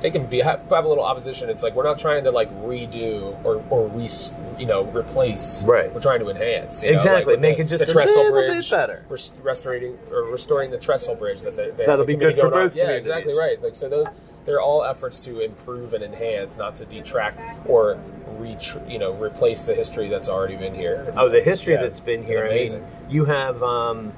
They 0.00 0.12
can 0.12 0.26
be 0.26 0.38
have, 0.38 0.60
have 0.70 0.84
a 0.84 0.88
little 0.88 1.02
opposition. 1.04 1.50
It's 1.50 1.64
like 1.64 1.74
we're 1.74 1.82
not 1.82 1.98
trying 1.98 2.22
to 2.24 2.30
like 2.30 2.48
redo 2.62 3.36
or 3.44 3.64
or 3.68 3.88
re, 3.88 4.08
you 4.56 4.64
know 4.66 4.84
replace. 4.84 5.64
Right. 5.64 5.92
We're 5.92 6.00
trying 6.00 6.20
to 6.20 6.28
enhance. 6.30 6.84
you 6.84 6.90
know, 6.92 6.96
Exactly. 6.98 7.36
Make 7.36 7.56
the, 7.56 7.62
it 7.64 7.66
just 7.66 7.84
the 7.84 7.90
a 7.90 7.92
trestle 7.92 8.30
bridge 8.30 8.70
better. 8.70 9.04
res- 9.08 9.32
restoring 9.42 9.98
or 10.12 10.22
restoring 10.22 10.70
the 10.70 10.78
trestle 10.78 11.16
bridge 11.16 11.40
that 11.42 11.56
they, 11.56 11.70
they 11.72 11.84
That'll 11.84 12.04
the 12.06 12.14
be 12.14 12.16
good 12.16 12.38
for 12.38 12.48
both 12.48 12.76
Yeah, 12.76 12.84
communities. 12.84 13.08
exactly 13.08 13.36
right. 13.36 13.60
Like 13.60 13.74
so, 13.74 13.88
those 13.88 14.06
they're 14.44 14.60
all 14.60 14.84
efforts 14.84 15.18
to 15.24 15.40
improve 15.40 15.92
and 15.94 16.02
enhance, 16.04 16.56
not 16.56 16.76
to 16.76 16.84
detract 16.86 17.44
or 17.68 17.98
retr- 18.38 18.88
you 18.88 19.00
know 19.00 19.12
replace 19.14 19.66
the 19.66 19.74
history 19.74 20.06
that's 20.08 20.28
already 20.28 20.54
been 20.54 20.76
here. 20.76 21.12
Oh, 21.16 21.28
the 21.28 21.42
history 21.42 21.74
Yeah. 21.74 21.82
that's 21.82 21.98
been 21.98 22.22
here. 22.22 22.44
I 22.44 22.50
Amazing. 22.50 22.82
mean, 22.82 22.90
you 23.10 23.24
have 23.24 23.64
um, 23.64 24.12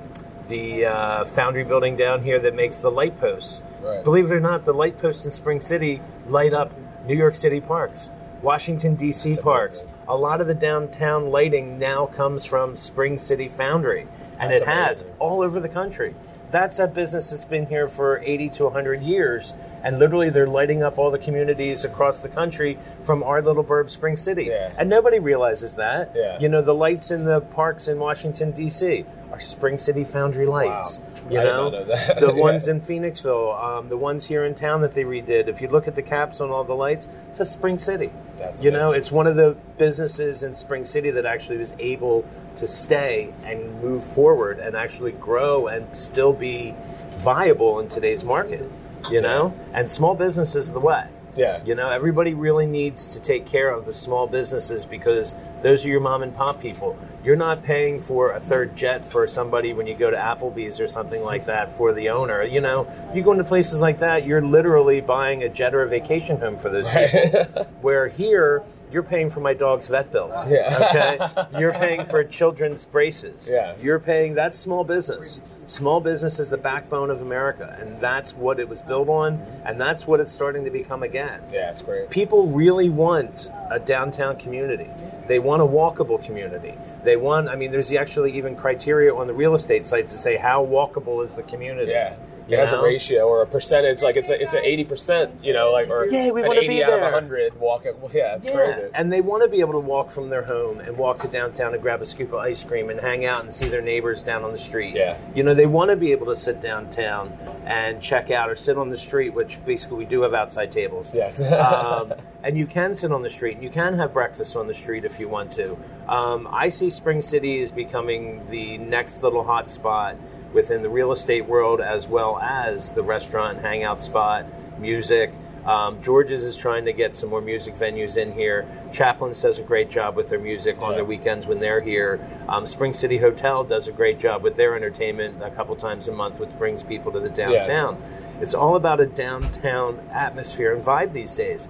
the 0.51 0.85
uh, 0.85 1.25
Foundry 1.25 1.65
building 1.65 1.97
down 1.97 2.23
here 2.23 2.39
that 2.41 2.55
makes 2.55 2.81
the 2.81 2.91
light 2.91 3.19
posts. 3.19 3.63
Right. 3.81 4.05
Believe 4.05 4.31
it 4.31 4.35
or 4.35 4.41
not, 4.41 4.67
the 4.67 4.75
light 4.75 4.99
posts 4.99 5.25
in 5.25 5.31
Spring 5.31 5.61
City 5.61 6.03
light 6.27 6.53
up 6.53 6.73
New 7.07 7.17
York 7.17 7.35
City 7.35 7.61
parks, 7.61 8.11
Washington 8.43 8.97
D.C. 8.97 9.31
That's 9.31 9.43
parks. 9.43 9.81
amazing. 9.81 9.97
A 10.09 10.17
lot 10.17 10.41
of 10.41 10.49
the 10.49 10.55
downtown 10.55 11.31
lighting 11.31 11.79
now 11.79 12.07
comes 12.07 12.45
from 12.45 12.77
Spring 12.77 13.17
City 13.17 13.49
Foundry, 13.49 14.09
and 14.39 14.51
That's 14.51 14.63
it 14.63 14.69
has 14.69 15.05
all 15.19 15.41
over 15.41 15.61
the 15.61 15.69
country. 15.69 16.15
That's 16.51 16.81
a 16.81 16.89
business 16.89 17.31
that's 17.31 17.45
been 17.45 17.67
here 17.67 17.89
for 17.89 18.19
80 18.19 18.49
to 18.51 18.65
100 18.65 19.03
years, 19.03 19.53
and 19.85 20.01
literally 20.01 20.31
they're 20.31 20.49
lighting 20.49 20.83
up 20.83 20.99
all 20.99 21.13
the 21.13 21.19
communities 21.19 21.85
across 21.85 22.19
the 22.19 22.29
country 22.29 22.77
from 23.05 23.23
our 23.23 23.41
little 23.41 23.63
burb, 23.63 23.89
Spring 23.89 24.17
City. 24.17 24.47
Yeah. 24.47 24.73
And 24.77 24.91
nobody 24.91 25.21
realizes 25.21 25.77
that. 25.77 26.11
Yeah. 26.13 26.41
You 26.41 26.49
know, 26.49 26.61
the 26.61 26.75
lights 26.75 27.13
in 27.13 27.25
the 27.25 27.41
parks 27.41 27.87
in 27.87 28.01
Washington, 28.01 28.51
D.C. 28.51 29.07
are 29.33 29.41
Spring 29.41 29.79
City 29.79 30.05
Foundry 30.05 30.47
lights. 30.47 30.99
Wow. 30.99 31.05
You 31.31 31.39
I 31.41 31.45
know, 31.45 31.71
know 31.71 31.85
that. 31.85 32.19
the 32.21 32.27
Yeah. 32.35 32.41
ones 32.41 32.67
in 32.69 32.81
Phoenixville, 32.81 33.63
um, 33.63 33.89
the 33.89 33.97
ones 33.97 34.27
here 34.27 34.45
in 34.45 34.55
town 34.55 34.81
that 34.81 34.95
they 34.95 35.05
redid. 35.05 35.47
If 35.47 35.61
you 35.61 35.69
look 35.69 35.87
at 35.87 35.95
the 35.95 36.03
caps 36.03 36.41
on 36.41 36.51
all 36.51 36.65
the 36.65 36.75
lights, 36.75 37.07
it 37.31 37.37
says 37.37 37.51
Spring 37.51 37.79
City. 37.79 38.11
That's 38.37 38.61
you 38.61 38.71
know, 38.71 38.93
it's 38.93 39.13
one 39.13 39.27
of 39.27 39.37
the 39.37 39.57
businesses 39.79 40.43
in 40.43 40.55
Spring 40.55 40.85
City 40.85 41.11
that 41.13 41.27
actually 41.27 41.59
was 41.59 41.73
able 41.79 42.25
to 42.57 42.67
stay 42.67 43.33
and 43.45 43.81
move 43.81 44.03
forward 44.03 44.59
and 44.59 44.75
actually 44.75 45.13
grow 45.13 45.69
and 45.69 45.87
still 45.97 46.33
be 46.33 46.75
viable 47.19 47.79
in 47.81 47.89
today's 47.89 48.25
market. 48.25 48.69
You 49.11 49.23
know, 49.23 49.55
and 49.73 49.91
small 49.91 50.15
business 50.15 50.55
is 50.55 50.73
the 50.73 50.81
way. 50.81 51.07
Yeah. 51.37 51.63
You 51.65 51.75
know, 51.75 51.89
everybody 51.89 52.35
really 52.35 52.67
needs 52.67 53.07
to 53.07 53.21
take 53.21 53.47
care 53.47 53.71
of 53.71 53.87
the 53.87 53.93
small 53.93 54.27
businesses 54.27 54.85
because 54.85 55.35
those 55.63 55.85
are 55.85 55.89
your 55.89 56.01
mom 56.01 56.23
and 56.23 56.35
pop 56.35 56.61
people. 56.61 56.99
You're 57.25 57.37
not 57.37 57.63
paying 57.63 58.01
for 58.01 58.33
a 58.33 58.41
third 58.41 58.77
jet 58.77 59.05
for 59.05 59.27
somebody 59.27 59.73
when 59.73 59.87
you 59.87 59.95
go 59.95 60.11
to 60.11 60.17
Applebee's 60.17 60.81
or 60.81 60.89
something 60.89 61.23
like 61.23 61.47
that 61.47 61.71
for 61.71 61.93
the 61.93 62.09
owner. 62.09 62.43
You 62.43 62.61
know, 62.61 62.91
you 63.15 63.23
go 63.23 63.33
into 63.33 63.45
places 63.45 63.81
like 63.81 63.99
that, 64.01 64.27
you're 64.27 64.43
literally 64.43 65.01
buying 65.01 65.43
a 65.45 65.49
jet 65.49 65.75
or 65.75 65.83
a 65.83 65.89
vacation 65.89 66.39
home 66.39 66.57
for 66.57 66.71
those 66.71 66.89
people. 66.89 67.65
Where 67.81 68.09
here, 68.09 68.65
you're 68.91 69.03
paying 69.03 69.31
for 69.31 69.41
my 69.41 69.55
dog's 69.55 69.89
vet 69.89 70.13
bills. 70.13 70.37
Yeah. 70.51 71.39
Okay. 71.49 71.59
You're 71.61 71.73
paying 71.73 72.05
for 72.05 72.25
children's 72.25 72.85
braces. 72.85 73.49
Yeah. 73.51 73.75
You're 73.81 74.01
paying 74.01 74.35
that's 74.35 74.59
small 74.59 74.85
business. 74.85 75.41
Small 75.67 76.01
business 76.01 76.41
is 76.41 76.49
the 76.49 76.57
backbone 76.57 77.11
of 77.11 77.23
America, 77.23 77.77
and 77.81 78.01
that's 78.01 78.35
what 78.35 78.59
it 78.59 78.69
was 78.69 78.83
built 78.83 79.09
on, 79.09 79.35
and 79.65 79.81
that's 79.81 80.05
what 80.05 80.19
it's 80.19 80.33
starting 80.33 80.65
to 80.65 80.71
become 80.71 81.05
again. 81.05 81.41
Yeah, 81.53 81.71
it's 81.71 81.81
great. 81.83 82.11
People 82.11 82.49
really 82.49 82.89
want 82.89 83.49
a 83.71 83.79
downtown 83.79 84.37
community. 84.37 84.89
They 85.29 85.39
want 85.39 85.63
a 85.63 85.65
walkable 85.65 86.25
community. 86.25 86.75
They 87.05 87.17
want, 87.17 87.49
I 87.49 87.55
mean, 87.55 87.71
there's 87.71 87.93
actually 87.93 88.37
even 88.37 88.57
criteria 88.57 89.15
on 89.15 89.29
the 89.29 89.33
real 89.33 89.55
estate 89.55 89.87
sites 89.87 90.11
to 90.11 90.19
say 90.19 90.37
how 90.37 90.67
walkable 90.67 91.25
is 91.25 91.37
the 91.37 91.45
community. 91.45 91.93
Yeah. 91.93 92.17
You 92.51 92.57
It 92.57 92.61
has 92.61 92.73
know? 92.73 92.81
a 92.81 92.85
ratio 92.85 93.29
or 93.29 93.43
a 93.43 93.47
percentage, 93.47 94.03
like 94.03 94.17
it's 94.17 94.29
a 94.29 94.43
it's 94.43 94.55
an 94.55 94.65
eighty 94.65 94.83
percent, 94.85 95.33
you 95.43 95.53
know, 95.53 95.71
like 95.71 95.89
or 95.89 96.07
Yeah, 96.07 96.31
we 96.31 96.43
an 96.43 96.49
wanna 96.49 96.61
eighty 96.61 96.69
be 96.79 96.85
out 96.85 96.95
of 96.95 97.01
there. 97.01 97.11
hundred 97.13 97.59
walk 97.61 97.87
it. 97.87 97.97
Well, 98.01 98.11
yeah, 98.13 98.35
it's 98.35 98.45
Yeah, 98.47 98.55
crazy. 98.55 98.83
and 98.95 99.13
they 99.13 99.21
want 99.21 99.43
to 99.45 99.49
be 99.49 99.61
able 99.61 99.75
to 99.75 99.79
walk 99.79 100.11
from 100.11 100.31
their 100.31 100.43
home 100.43 100.81
and 100.81 100.97
walk 100.99 101.21
to 101.21 101.29
downtown 101.29 101.75
and 101.75 101.83
grab 101.83 102.03
a 102.03 102.07
scoop 102.07 102.33
of 102.33 102.41
ice 102.41 102.65
cream 102.65 102.91
and 102.91 102.99
hang 103.01 103.25
out 103.25 103.45
and 103.45 103.55
see 103.55 103.69
their 103.69 103.81
neighbors 103.83 104.23
down 104.23 104.45
on 104.45 104.51
the 104.53 104.59
street. 104.59 104.97
Yeah. 104.97 105.17
You 105.35 105.45
know, 105.45 105.55
they 105.55 105.67
want 105.67 105.91
to 105.91 105.97
be 105.97 106.11
able 106.11 106.27
to 106.27 106.37
sit 106.37 106.61
downtown 106.61 107.33
and 107.67 108.03
check 108.03 108.31
out 108.33 108.51
or 108.51 108.57
sit 108.57 108.77
on 108.77 108.91
the 108.91 108.99
street, 108.99 109.31
which 109.33 109.65
basically 109.65 109.99
we 109.99 110.05
do 110.05 110.23
have 110.23 110.35
outside 110.35 110.73
tables. 110.73 111.15
Yes. 111.15 111.41
um, 111.53 112.13
and 112.43 112.59
you 112.59 112.67
can 112.67 112.95
sit 112.95 113.13
on 113.13 113.23
the 113.23 113.31
street 113.31 113.55
and 113.55 113.63
you 113.63 113.71
can 113.71 113.95
have 113.95 114.13
breakfast 114.13 114.57
on 114.57 114.67
the 114.67 114.75
street 114.75 115.05
if 115.05 115.21
you 115.21 115.29
want 115.29 115.53
to. 115.53 115.77
Um, 116.09 116.49
I 116.51 116.69
see 116.71 116.91
Spring 116.91 117.23
City 117.23 117.61
is 117.61 117.71
becoming 117.71 118.45
the 118.51 118.79
next 118.79 119.23
little 119.23 119.45
hot 119.45 119.71
spot 119.71 120.17
within 120.53 120.83
the 120.83 120.89
real 120.89 121.13
estate 121.13 121.47
world 121.47 121.81
as 121.81 122.07
well 122.09 122.39
as 122.39 122.91
the 122.93 123.03
restaurant 123.03 123.61
hangout 123.61 124.01
spot, 124.01 124.47
music. 124.79 125.33
Um, 125.67 126.03
George's 126.03 126.43
is 126.45 126.57
trying 126.57 126.87
to 126.87 126.93
get 126.93 127.15
some 127.15 127.29
more 127.29 127.43
music 127.43 127.75
venues 127.75 128.17
in 128.17 128.33
here. 128.33 128.67
Chaplin's 128.93 129.43
does 129.43 129.59
a 129.59 129.63
great 129.63 129.91
job 129.91 130.17
with 130.17 130.31
their 130.31 130.39
music 130.39 130.81
on 130.81 130.91
Yeah. 130.93 130.97
their 130.97 131.05
weekends 131.05 131.47
when 131.47 131.61
they're 131.61 131.83
here. 131.83 132.19
Um, 132.49 132.65
Spring 132.67 132.95
City 132.95 133.19
Hotel 133.19 133.63
does 133.63 133.87
a 133.87 133.93
great 133.93 134.19
job 134.19 134.43
with 134.43 134.57
their 134.57 134.75
entertainment 134.75 135.43
a 135.43 135.51
couple 135.51 135.77
times 135.77 136.09
a 136.09 136.13
month, 136.13 136.41
which 136.41 136.57
brings 136.59 136.83
people 136.83 137.13
to 137.13 137.21
the 137.21 137.29
downtown. 137.29 137.99
It's 138.41 138.55
all 138.55 138.75
about 138.75 139.01
a 139.01 139.07
downtown 139.07 140.01
atmosphere 140.11 140.75
and 140.75 140.83
vibe 140.83 141.13
these 141.13 141.35
days. 141.35 141.69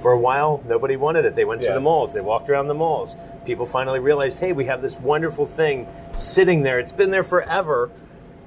For 0.00 0.12
a 0.12 0.18
while, 0.18 0.62
nobody 0.66 0.96
wanted 0.96 1.26
it. 1.26 1.36
They 1.36 1.44
went 1.44 1.62
to 1.62 1.72
the 1.72 1.80
malls. 1.80 2.14
They 2.14 2.20
walked 2.22 2.48
around 2.48 2.68
the 2.68 2.74
malls. 2.74 3.14
People 3.44 3.66
finally 3.66 4.00
realized, 4.00 4.40
hey, 4.40 4.52
we 4.52 4.64
have 4.64 4.80
this 4.82 4.94
wonderful 4.96 5.44
thing 5.46 5.86
sitting 6.16 6.62
there. 6.62 6.78
It's 6.78 6.92
been 6.92 7.10
there 7.10 7.22
forever, 7.22 7.90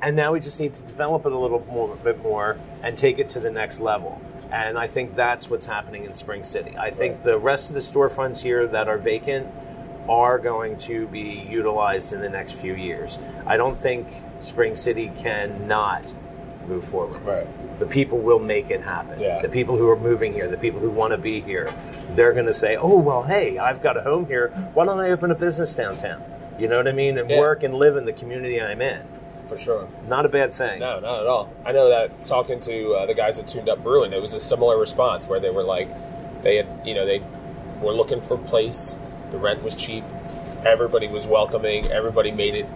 and 0.02 0.16
now 0.16 0.34
we 0.34 0.40
just 0.40 0.60
need 0.60 0.74
to 0.74 0.82
develop 0.84 1.26
it 1.26 1.32
a 1.32 1.38
little 1.38 1.64
more, 1.72 1.96
bit 1.98 2.22
more 2.24 2.58
and 2.82 2.98
take 2.98 3.20
it 3.20 3.30
to 3.32 3.40
the 3.40 3.52
next 3.52 3.80
level. 3.80 4.20
And 4.52 4.78
I 4.78 4.88
think 4.88 5.16
that's 5.16 5.50
what's 5.50 5.66
happening 5.66 6.06
in 6.06 6.14
Spring 6.14 6.44
City. 6.44 6.76
I 6.78 6.92
think 6.92 7.16
Right. 7.18 7.24
the 7.24 7.40
rest 7.40 7.70
of 7.70 7.76
the 7.76 7.82
storefronts 7.82 8.42
here 8.42 8.68
that 8.68 8.88
are 8.88 8.98
vacant 8.98 9.48
are 10.10 10.38
going 10.38 10.78
to 10.78 11.08
be 11.08 11.46
utilized 11.50 12.14
in 12.14 12.22
the 12.22 12.30
next 12.30 12.54
few 12.54 12.74
years. 12.76 13.18
I 13.48 13.58
don't 13.58 13.78
think 13.78 14.08
Spring 14.42 14.76
City 14.76 15.12
cannot 15.18 16.14
move 16.68 16.86
forward 16.86 17.16
right. 17.26 17.48
The 17.84 17.90
people 17.90 18.18
will 18.20 18.40
make 18.40 18.72
it 18.72 18.82
happen. 18.82 19.20
Yeah. 19.20 19.42
The 19.42 19.50
people 19.50 19.78
who 19.78 19.90
are 19.90 20.00
moving 20.00 20.32
here, 20.34 20.48
the 20.48 20.58
people 20.58 20.80
who 20.80 20.90
want 20.90 21.12
to 21.12 21.18
be 21.18 21.42
here, 21.42 21.74
they're 22.16 22.32
going 22.34 22.46
to 22.46 22.54
say, 22.54 22.76
"Oh, 22.78 22.98
well, 22.98 23.24
hey, 23.24 23.58
I've 23.58 23.82
got 23.82 23.98
a 23.98 24.02
home 24.02 24.26
here. 24.26 24.50
Why 24.74 24.86
don't 24.86 25.00
I 25.00 25.12
open 25.12 25.32
a 25.32 25.36
business 25.36 25.74
downtown?" 25.74 26.24
You 26.58 26.68
know 26.68 26.78
what 26.78 26.88
I 26.88 26.92
mean? 26.94 27.18
And 27.18 27.30
Yeah. 27.30 27.40
work 27.40 27.64
and 27.64 27.74
live 27.74 27.98
in 27.98 28.06
the 28.06 28.14
community 28.14 28.62
I'm 28.62 28.82
in. 28.82 29.02
For 29.48 29.58
sure. 29.58 29.88
Not 30.08 30.26
a 30.26 30.30
bad 30.30 30.54
thing. 30.54 30.80
No, 30.80 31.00
not 31.00 31.20
at 31.22 31.28
all. 31.28 31.50
I 31.66 31.74
know 31.74 31.90
that 31.90 32.26
talking 32.26 32.60
to 32.62 32.94
uh, 32.94 33.06
the 33.06 33.14
guys 33.14 33.38
at 33.40 33.48
Tuned 33.48 33.68
Up 33.68 33.84
Brewing, 33.84 34.14
it 34.14 34.22
was 34.22 34.34
a 34.34 34.40
similar 34.40 34.78
response 34.80 35.28
where 35.28 35.40
they 35.42 35.50
were 35.50 35.64
like, 35.64 35.90
they 36.42 36.56
had, 36.56 36.68
you 36.86 36.94
know, 36.94 37.06
they 37.06 37.22
were 37.82 37.92
looking 37.94 38.22
for 38.22 38.36
a 38.36 38.38
place. 38.38 38.96
The 39.32 39.38
rent 39.38 39.62
was 39.62 39.76
cheap. 39.76 40.06
Everybody 40.66 41.08
was 41.10 41.28
welcoming. 41.28 41.92
Everybody 41.92 42.32
made 42.32 42.56
it 42.56 42.68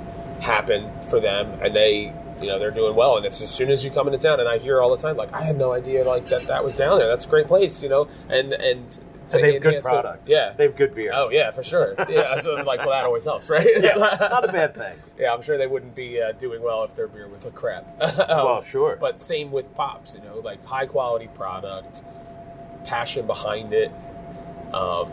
happen 0.41 0.91
for 1.07 1.19
them, 1.21 1.57
and 1.61 1.73
they, 1.73 2.11
you 2.41 2.47
know, 2.47 2.59
they're 2.59 2.71
doing 2.71 2.95
well. 2.95 3.17
And 3.17 3.25
it's 3.25 3.41
as 3.41 3.49
soon 3.51 3.69
as 3.69 3.83
you 3.85 3.91
come 3.91 4.07
into 4.07 4.19
town, 4.19 4.39
and 4.39 4.47
I 4.49 4.57
hear 4.57 4.81
all 4.81 4.95
the 4.95 5.01
time, 5.01 5.17
like, 5.17 5.33
I 5.33 5.41
had 5.41 5.57
no 5.57 5.73
idea, 5.73 6.03
like 6.03 6.25
that 6.27 6.43
that 6.47 6.63
was 6.63 6.75
down 6.75 6.99
there. 6.99 7.07
That's 7.07 7.25
a 7.25 7.29
great 7.29 7.47
place, 7.47 7.81
you 7.83 7.89
know, 7.89 8.07
and 8.29 8.53
and. 8.53 8.99
And 9.33 9.43
they 9.43 9.53
have 9.55 9.61
good 9.61 9.67
enhance 9.73 9.83
the- 9.85 9.89
product. 9.89 10.29
yeah, 10.29 10.53
They 10.55 10.63
have 10.67 10.77
good 10.77 10.95
beer. 10.95 11.11
Oh 11.13 11.27
yeah, 11.29 11.51
for 11.51 11.61
sure. 11.61 11.95
Yeah, 12.09 12.39
so 12.39 12.55
I'm 12.55 12.65
like, 12.65 12.79
well, 12.79 12.91
that 12.91 13.03
always 13.03 13.25
helps, 13.25 13.49
right? 13.49 13.67
yeah, 13.77 13.95
not 14.21 14.47
a 14.47 14.51
bad 14.53 14.73
thing. 14.73 14.95
Yeah, 15.19 15.33
I'm 15.33 15.41
sure 15.41 15.57
they 15.57 15.67
wouldn't 15.67 15.95
be 15.95 16.21
uh, 16.21 16.31
doing 16.31 16.61
well 16.63 16.85
if 16.85 16.95
their 16.95 17.09
beer 17.09 17.27
was 17.27 17.45
a 17.45 17.51
crap. 17.51 17.85
Um, 18.01 18.27
Well, 18.29 18.61
sure. 18.61 18.95
But 18.97 19.21
same 19.21 19.51
with 19.51 19.73
pops, 19.75 20.15
you 20.15 20.21
know, 20.21 20.37
like 20.39 20.65
high 20.65 20.85
quality 20.85 21.27
product, 21.35 22.05
passion 22.85 23.27
behind 23.27 23.73
it, 23.73 23.91
um, 24.73 25.11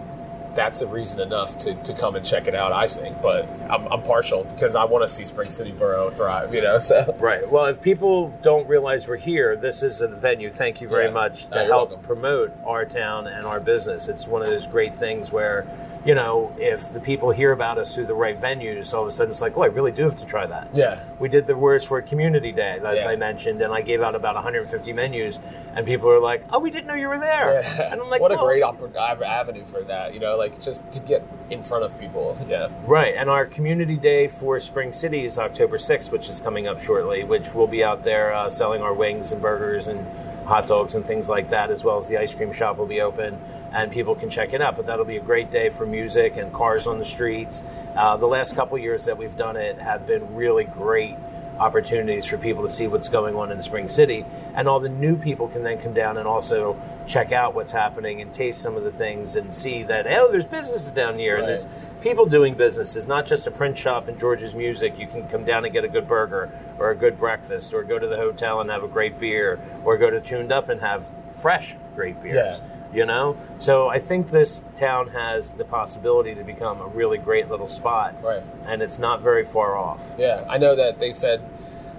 that's 0.54 0.80
a 0.82 0.86
reason 0.86 1.20
enough 1.20 1.58
to, 1.58 1.74
to 1.74 1.92
come 1.94 2.16
and 2.16 2.24
check 2.24 2.46
it 2.46 2.54
out. 2.54 2.72
I 2.72 2.86
think, 2.86 3.20
but 3.20 3.48
I'm, 3.70 3.86
I'm 3.92 4.02
partial 4.02 4.44
because 4.44 4.74
I 4.76 4.84
want 4.84 5.02
to 5.04 5.08
see 5.08 5.24
Spring 5.24 5.50
City 5.50 5.72
Borough 5.72 6.10
thrive. 6.10 6.54
You 6.54 6.62
know, 6.62 6.78
so 6.90 7.16
Right. 7.18 7.48
Well, 7.50 7.66
if 7.66 7.80
people 7.82 8.28
don't 8.42 8.66
realize 8.68 9.06
we're 9.08 9.16
here, 9.16 9.56
this 9.56 9.82
is 9.82 10.00
a 10.00 10.08
venue. 10.08 10.50
Thank 10.50 10.80
you 10.80 10.88
very 10.88 11.06
Yeah. 11.06 11.10
much 11.10 11.46
to 11.50 11.58
you're 11.58 11.64
help 11.66 11.90
welcome. 11.90 12.04
promote 12.06 12.52
our 12.64 12.84
town 12.84 13.26
and 13.26 13.46
our 13.46 13.60
business. 13.60 14.08
It's 14.08 14.26
one 14.26 14.42
of 14.42 14.48
those 14.48 14.66
great 14.66 14.96
things 14.98 15.32
where, 15.32 15.66
you 16.04 16.14
know, 16.14 16.54
if 16.58 16.92
the 16.92 17.00
people 17.00 17.30
hear 17.30 17.52
about 17.52 17.78
us 17.78 17.94
through 17.94 18.06
the 18.06 18.14
right 18.14 18.38
venues, 18.38 18.92
all 18.92 19.02
of 19.02 19.08
a 19.08 19.10
sudden 19.10 19.32
it's 19.32 19.40
like, 19.40 19.56
oh, 19.56 19.62
I 19.62 19.66
really 19.66 19.90
do 19.92 20.02
have 20.02 20.18
to 20.18 20.26
try 20.26 20.46
that. 20.46 20.68
Yeah. 20.74 21.00
We 21.18 21.28
did 21.30 21.46
the 21.46 21.54
Royersford 21.54 22.06
Community 22.06 22.52
Day, 22.52 22.78
as 22.84 23.02
Yeah. 23.04 23.08
I 23.08 23.16
mentioned, 23.16 23.62
and 23.62 23.72
I 23.72 23.80
gave 23.80 24.02
out 24.02 24.14
about 24.14 24.34
150 24.34 24.92
menus, 24.92 25.38
and 25.74 25.86
people 25.86 26.08
were 26.08 26.20
like, 26.20 26.44
oh, 26.52 26.58
we 26.58 26.70
didn't 26.70 26.86
know 26.88 26.94
you 26.94 27.08
were 27.08 27.18
there. 27.18 27.62
Yeah. 27.62 27.92
And 27.92 28.00
I'm 28.02 28.10
like, 28.10 28.20
what 28.20 28.32
a 28.32 28.36
great 28.36 28.62
oppor- 28.62 28.94
avenue 29.22 29.64
for 29.64 29.82
that. 29.84 30.12
You 30.12 30.20
know, 30.20 30.36
like 30.36 30.60
just 30.60 30.90
to 30.92 31.00
get 31.00 31.22
in 31.48 31.62
front 31.62 31.84
of 31.84 31.98
people. 31.98 32.36
Yeah. 32.48 32.68
Right, 32.86 33.14
and 33.16 33.30
our 33.30 33.46
community 33.46 33.96
day 33.96 34.28
for 34.28 34.60
Spring 34.60 34.92
City 34.92 35.24
is 35.24 35.38
October 35.38 35.78
6th, 35.78 36.10
which 36.10 36.28
is 36.28 36.38
coming 36.38 36.66
up 36.66 36.82
shortly, 36.82 37.24
which 37.24 37.54
we'll 37.54 37.66
be 37.66 37.82
out 37.82 38.02
there 38.04 38.34
uh, 38.34 38.50
selling 38.50 38.82
our 38.82 38.92
wings 38.92 39.32
and 39.32 39.40
burgers 39.40 39.86
and 39.86 40.06
hot 40.46 40.68
dogs 40.68 40.94
and 40.94 41.06
things 41.06 41.28
like 41.30 41.48
that, 41.48 41.70
as 41.70 41.82
well 41.82 41.96
as 41.96 42.06
the 42.08 42.18
ice 42.18 42.34
cream 42.34 42.52
shop 42.52 42.76
will 42.76 42.84
be 42.86 43.00
open 43.00 43.38
and 43.74 43.90
people 43.90 44.14
can 44.14 44.30
check 44.30 44.52
it 44.52 44.62
out. 44.62 44.76
But 44.76 44.87
that'll 44.87 45.04
be 45.04 45.16
a 45.16 45.22
great 45.22 45.50
day 45.50 45.68
for 45.68 45.84
music 45.84 46.37
and 46.37 46.52
cars 46.52 46.87
on 46.87 46.98
the 46.98 47.04
streets. 47.04 47.62
Uh, 47.96 48.16
the 48.16 48.26
last 48.26 48.54
couple 48.54 48.78
years 48.78 49.04
that 49.06 49.18
we've 49.18 49.37
done 49.37 49.56
it 49.56 49.78
have 49.78 50.06
been 50.06 50.34
really 50.34 50.64
great 50.64 51.16
opportunities 51.58 52.24
for 52.24 52.37
people 52.37 52.62
to 52.64 52.68
see 52.68 52.87
what's 52.87 53.08
going 53.08 53.37
on 53.37 53.52
in 53.52 53.62
Spring 53.62 53.88
City, 53.88 54.24
and 54.54 54.66
all 54.66 54.80
the 54.80 54.88
new 54.88 55.16
people 55.16 55.46
can 55.48 55.62
then 55.62 55.78
come 55.80 55.94
down 55.94 56.16
and 56.18 56.26
also 56.26 56.80
check 57.06 57.32
out 57.32 57.54
what's 57.54 57.70
happening 57.70 58.20
and 58.20 58.32
taste 58.34 58.60
some 58.60 58.76
of 58.76 58.82
the 58.82 58.90
things 58.90 59.37
and 59.37 59.54
see 59.54 59.82
that 59.84 60.06
oh, 60.06 60.32
there's 60.32 60.46
businesses 60.46 60.90
down 60.90 61.18
here 61.18 61.37
and 61.37 61.46
there's 61.46 61.66
people 62.00 62.26
doing 62.26 62.54
businesses, 62.54 63.06
not 63.06 63.24
just 63.24 63.46
a 63.46 63.50
print 63.50 63.78
shop 63.78 64.08
and 64.08 64.18
George's 64.18 64.54
Music. 64.54 64.98
You 64.98 65.06
can 65.06 65.28
come 65.28 65.44
down 65.44 65.64
and 65.64 65.72
get 65.72 65.84
a 65.84 65.88
good 65.88 66.08
burger 66.08 66.50
or 66.78 66.90
a 66.90 66.96
good 66.96 67.18
breakfast, 67.18 67.72
or 67.72 67.84
go 67.84 67.98
to 67.98 68.06
the 68.08 68.16
hotel 68.16 68.60
and 68.60 68.70
have 68.70 68.82
a 68.82 68.88
great 68.88 69.20
beer, 69.20 69.60
or 69.84 69.96
go 69.96 70.10
to 70.10 70.20
Tuned 70.20 70.50
Up 70.50 70.68
and 70.68 70.80
have 70.80 71.06
fresh 71.40 71.76
great 71.94 72.20
beers. 72.22 72.34
Yeah. 72.34 72.58
You 72.94 73.04
know, 73.04 73.37
so 73.59 73.88
I 73.88 73.98
think 73.98 74.30
this 74.30 74.62
town 74.76 75.09
has 75.09 75.50
the 75.50 75.64
possibility 75.64 76.35
to 76.37 76.44
become 76.44 76.80
a 76.80 76.87
really 76.87 77.18
great 77.18 77.50
little 77.50 77.66
spot, 77.66 78.14
Right. 78.22 78.42
and 78.66 78.80
it's 78.83 79.00
not 79.00 79.20
very 79.20 79.44
far 79.44 79.76
off. 79.76 80.00
Yeah, 80.16 80.44
I 80.48 80.59
know 80.59 80.76
that 80.76 81.00
they 81.00 81.11
said, 81.12 81.42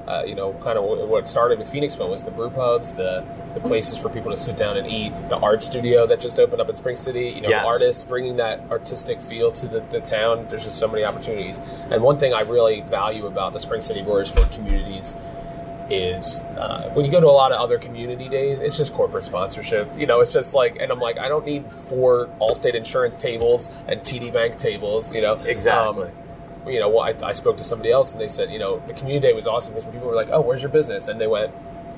uh, 0.08 0.24
you 0.26 0.36
know, 0.36 0.54
kind 0.54 0.78
of 0.78 0.84
what 1.10 1.28
started 1.28 1.60
with 1.60 1.70
Phoenixville 1.70 2.10
was 2.10 2.24
the 2.24 2.32
brew 2.32 2.50
pubs, 2.50 2.94
the 2.94 3.24
the 3.56 3.60
places 3.62 3.98
for 3.98 4.10
people 4.10 4.30
to 4.32 4.38
sit 4.38 4.58
down 4.58 4.76
and 4.76 4.86
eat, 4.86 5.14
the 5.30 5.38
art 5.38 5.64
studio 5.64 6.06
that 6.06 6.20
just 6.20 6.40
opened 6.42 6.60
up 6.62 6.70
in 6.70 6.76
Spring 6.76 6.96
City. 6.98 7.30
You 7.30 7.42
know, 7.42 7.50
Yes. 7.50 7.66
artists 7.66 8.04
bringing 8.04 8.36
that 8.36 8.60
artistic 8.70 9.22
feel 9.22 9.50
to 9.54 9.66
the, 9.68 9.80
the 9.92 10.02
town. 10.02 10.48
There's 10.50 10.66
just 10.66 10.78
so 10.78 10.90
many 10.90 11.06
opportunities. 11.06 11.62
And 11.90 12.02
one 12.04 12.18
thing 12.20 12.34
I 12.34 12.42
really 12.42 12.82
value 12.82 13.28
about 13.28 13.54
the 13.54 13.60
Spring 13.60 13.80
City 13.82 14.02
Brewers 14.02 14.30
for 14.30 14.44
communities 14.54 15.16
is 15.90 16.42
uh, 16.58 16.90
when 16.94 17.06
you 17.06 17.12
go 17.12 17.20
to 17.20 17.28
a 17.28 17.30
lot 17.30 17.52
of 17.52 17.60
other 17.60 17.78
community 17.78 18.30
days, 18.30 18.60
it's 18.60 18.78
just 18.78 18.94
corporate 18.94 19.24
sponsorship. 19.24 19.90
You 19.98 20.06
know, 20.06 20.22
it's 20.22 20.34
just 20.34 20.54
like, 20.54 20.78
and 20.80 20.92
I'm 20.92 21.00
like, 21.00 21.18
I 21.18 21.28
don't 21.28 21.46
need 21.46 21.70
four 21.72 22.28
Allstate 22.42 22.76
insurance 22.76 23.16
tables 23.18 23.70
and 23.88 24.02
TD 24.02 24.34
Bank 24.34 24.58
tables. 24.58 25.14
You 25.14 25.22
know, 25.22 25.36
Exactly. 25.36 26.08
Um, 26.08 26.12
you 26.68 26.80
know, 26.80 26.90
well, 26.90 27.02
I, 27.02 27.28
I 27.28 27.32
spoke 27.34 27.58
to 27.58 27.64
somebody 27.64 27.92
else 27.92 28.12
and 28.12 28.20
they 28.20 28.28
said, 28.28 28.52
you 28.52 28.58
know, 28.58 28.82
the 28.88 28.94
community 28.94 29.28
day 29.28 29.34
was 29.34 29.46
awesome 29.46 29.74
because 29.76 29.90
people 29.92 30.08
were 30.08 30.16
like, 30.16 30.30
oh, 30.32 30.42
where's 30.42 30.64
your 30.64 30.72
business? 30.72 31.08
And 31.08 31.22
they 31.22 31.28
went, 31.28 31.54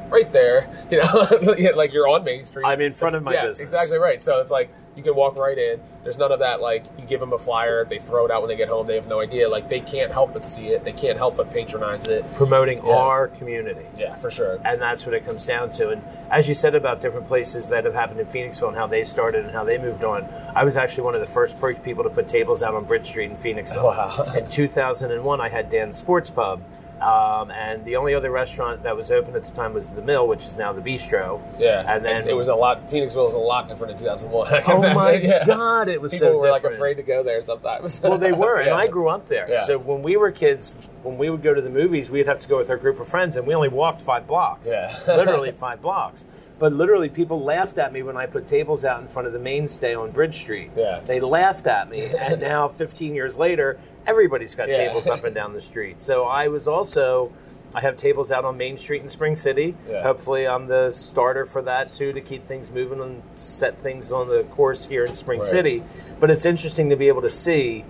right 0.10 0.32
there. 0.32 0.69
You 0.91 1.00
know, 1.00 1.73
like 1.76 1.91
you're 1.91 2.08
on 2.08 2.23
Main 2.23 2.45
Street. 2.45 2.65
I'm 2.65 2.80
in 2.80 2.93
front 2.93 3.17
of 3.17 3.23
my 3.23 3.34
yeah, 3.34 3.47
business. 3.47 3.60
exactly 3.60 3.97
right. 3.97 4.21
So 4.21 4.39
it's 4.39 4.52
like 4.52 4.69
you 4.98 5.04
can 5.04 5.16
walk 5.16 5.36
right 5.38 5.58
in. 5.58 5.80
There's 6.04 6.18
none 6.18 6.32
of 6.32 6.40
that. 6.40 6.60
Like 6.60 6.84
you 6.98 7.06
give 7.06 7.20
them 7.20 7.32
a 7.34 7.38
flyer, 7.38 7.86
they 7.86 8.00
throw 8.00 8.26
it 8.26 8.32
out 8.32 8.42
when 8.42 8.50
they 8.50 8.56
get 8.56 8.68
home. 8.68 8.88
They 8.88 8.96
have 8.96 9.08
no 9.08 9.20
idea. 9.22 9.48
Like 9.48 9.70
they 9.70 9.80
can't 9.80 10.12
help 10.12 10.34
but 10.34 10.44
see 10.44 10.70
it. 10.70 10.84
They 10.84 10.92
can't 10.94 11.18
help 11.18 11.38
but 11.38 11.52
patronize 11.52 12.08
it. 12.08 12.26
Promoting 12.34 12.80
Yeah. 12.86 12.94
our 12.96 13.28
community. 13.28 13.86
Yeah, 13.98 14.16
for 14.16 14.30
sure. 14.32 14.60
and 14.66 14.82
that's 14.82 15.06
what 15.06 15.14
it 15.14 15.24
comes 15.26 15.46
down 15.46 15.70
to. 15.72 15.90
And 15.90 16.02
as 16.32 16.48
you 16.48 16.56
said 16.56 16.74
about 16.76 17.00
different 17.00 17.28
places 17.28 17.68
that 17.68 17.86
have 17.86 17.94
happened 17.94 18.20
in 18.20 18.26
Phoenixville 18.26 18.70
and 18.70 18.78
how 18.78 18.88
they 18.88 19.04
started 19.04 19.46
and 19.46 19.54
how 19.54 19.64
they 19.64 19.78
moved 19.78 20.04
on, 20.04 20.28
I 20.56 20.64
was 20.64 20.76
actually 20.78 21.04
one 21.04 21.14
of 21.16 21.22
the 21.22 21.28
first 21.28 21.56
people 21.84 22.04
to 22.04 22.10
put 22.10 22.28
tables 22.28 22.64
out 22.64 22.74
on 22.74 22.86
Bridge 22.86 23.06
Street 23.06 23.30
in 23.30 23.38
Phoenixville. 23.38 23.84
Wow. 23.88 24.34
In 24.36 24.50
2001, 24.50 25.40
I 25.42 25.50
had 25.50 25.70
Dan's 25.70 25.98
Sports 25.98 26.30
Pub. 26.30 26.62
Um, 27.02 27.52
and 27.52 27.86
the 27.86 27.96
only 27.96 28.16
other 28.16 28.32
restaurant 28.32 28.84
that 28.84 28.96
was 28.96 29.12
open 29.12 29.36
at 29.36 29.44
the 29.46 29.52
time 29.52 29.74
was 29.74 29.88
the 29.90 30.02
Mill, 30.02 30.28
which 30.28 30.44
is 30.46 30.58
now 30.58 30.74
the 30.74 30.82
Bistro. 30.82 31.40
Yeah, 31.60 31.84
and 31.88 32.04
then 32.04 32.28
it 32.28 32.34
was 32.36 32.48
a 32.48 32.56
lot. 32.56 32.90
Phoenixville 32.90 33.26
was 33.26 33.34
a 33.36 33.38
lot 33.40 33.70
different 33.70 33.94
in 33.94 34.00
2001. 34.00 34.54
I 34.54 34.62
can 34.62 34.76
Oh 34.86 34.94
my. 34.94 35.12
Yeah. 35.28 35.46
God, 35.46 35.90
it 35.90 36.02
was 36.02 36.12
People 36.14 36.28
so 36.30 36.38
were 36.40 36.50
like 36.52 36.64
afraid 36.64 36.96
to 36.96 37.04
go 37.04 37.22
there 37.24 37.42
sometimes. 37.42 38.00
well, 38.04 38.18
they 38.18 38.32
were, 38.32 38.58
and 38.58 38.68
Yeah. 38.68 38.76
I 38.76 38.88
grew 38.88 39.10
up 39.10 39.28
there. 39.28 39.48
Yeah. 39.50 39.66
So 39.66 39.78
when 39.78 40.02
we 40.02 40.18
were 40.18 40.32
kids, 40.32 40.72
when 41.04 41.18
we 41.18 41.30
would 41.30 41.44
go 41.44 41.54
to 41.54 41.62
the 41.62 41.70
movies, 41.70 42.10
we'd 42.10 42.28
have 42.28 42.40
to 42.42 42.48
go 42.48 42.58
with 42.58 42.70
our 42.70 42.78
group 42.78 43.00
of 43.00 43.08
friends, 43.08 43.36
and 43.36 43.46
we 43.46 43.54
only 43.54 43.68
walked 43.70 44.02
five 44.02 44.26
blocks. 44.28 44.68
Yeah. 44.68 44.98
literally 45.08 45.52
five 45.52 45.82
blocks. 45.82 46.26
But 46.60 46.74
literally, 46.74 47.10
people 47.10 47.44
laughed 47.44 47.78
at 47.78 47.94
me 47.94 48.02
when 48.02 48.18
I 48.18 48.26
put 48.26 48.48
tables 48.48 48.84
out 48.84 49.00
in 49.02 49.08
front 49.08 49.28
of 49.28 49.34
the 49.34 49.38
mainstay 49.40 49.94
on 49.94 50.10
Bridge 50.10 50.36
Street. 50.38 50.72
Yeah. 50.76 51.02
they 51.06 51.20
laughed 51.20 51.68
at 51.68 51.88
me, 51.88 52.06
and 52.16 52.42
now, 52.42 52.68
15 52.68 53.14
years 53.14 53.38
later, 53.38 53.80
everybody's 54.08 54.56
got 54.56 54.70
Yeah. 54.70 54.78
tables 54.88 55.08
up 55.08 55.24
and 55.24 55.36
down 55.36 55.54
the 55.54 55.62
street. 55.62 56.02
So 56.02 56.24
I 56.26 56.48
was 56.48 56.67
also. 56.67 57.32
I 57.76 57.82
have 57.82 57.98
tables 57.98 58.32
out 58.32 58.46
on 58.46 58.58
Main 58.58 58.78
Street 58.78 59.04
in 59.04 59.10
Spring 59.10 59.36
City. 59.36 59.76
Yeah. 59.91 60.02
Hopefully, 60.02 60.48
I'm 60.48 60.67
the 60.67 60.91
starter 60.93 61.46
for 61.46 61.62
that 61.63 61.91
too 61.91 62.13
to 62.13 62.22
keep 62.22 62.48
things 62.48 62.72
moving 62.72 63.02
and 63.02 63.22
set 63.36 63.78
things 63.80 64.12
on 64.12 64.30
the 64.30 64.43
course 64.56 64.86
here 64.86 65.04
in 65.04 65.13
Spring 65.15 65.41
Right. 65.41 65.50
City. 65.50 65.84
But 66.20 66.32
it's 66.32 66.46
interesting 66.46 66.89
to 66.91 66.96
be 66.96 67.10
able 67.10 67.22
to 67.24 67.30
see 67.30 67.84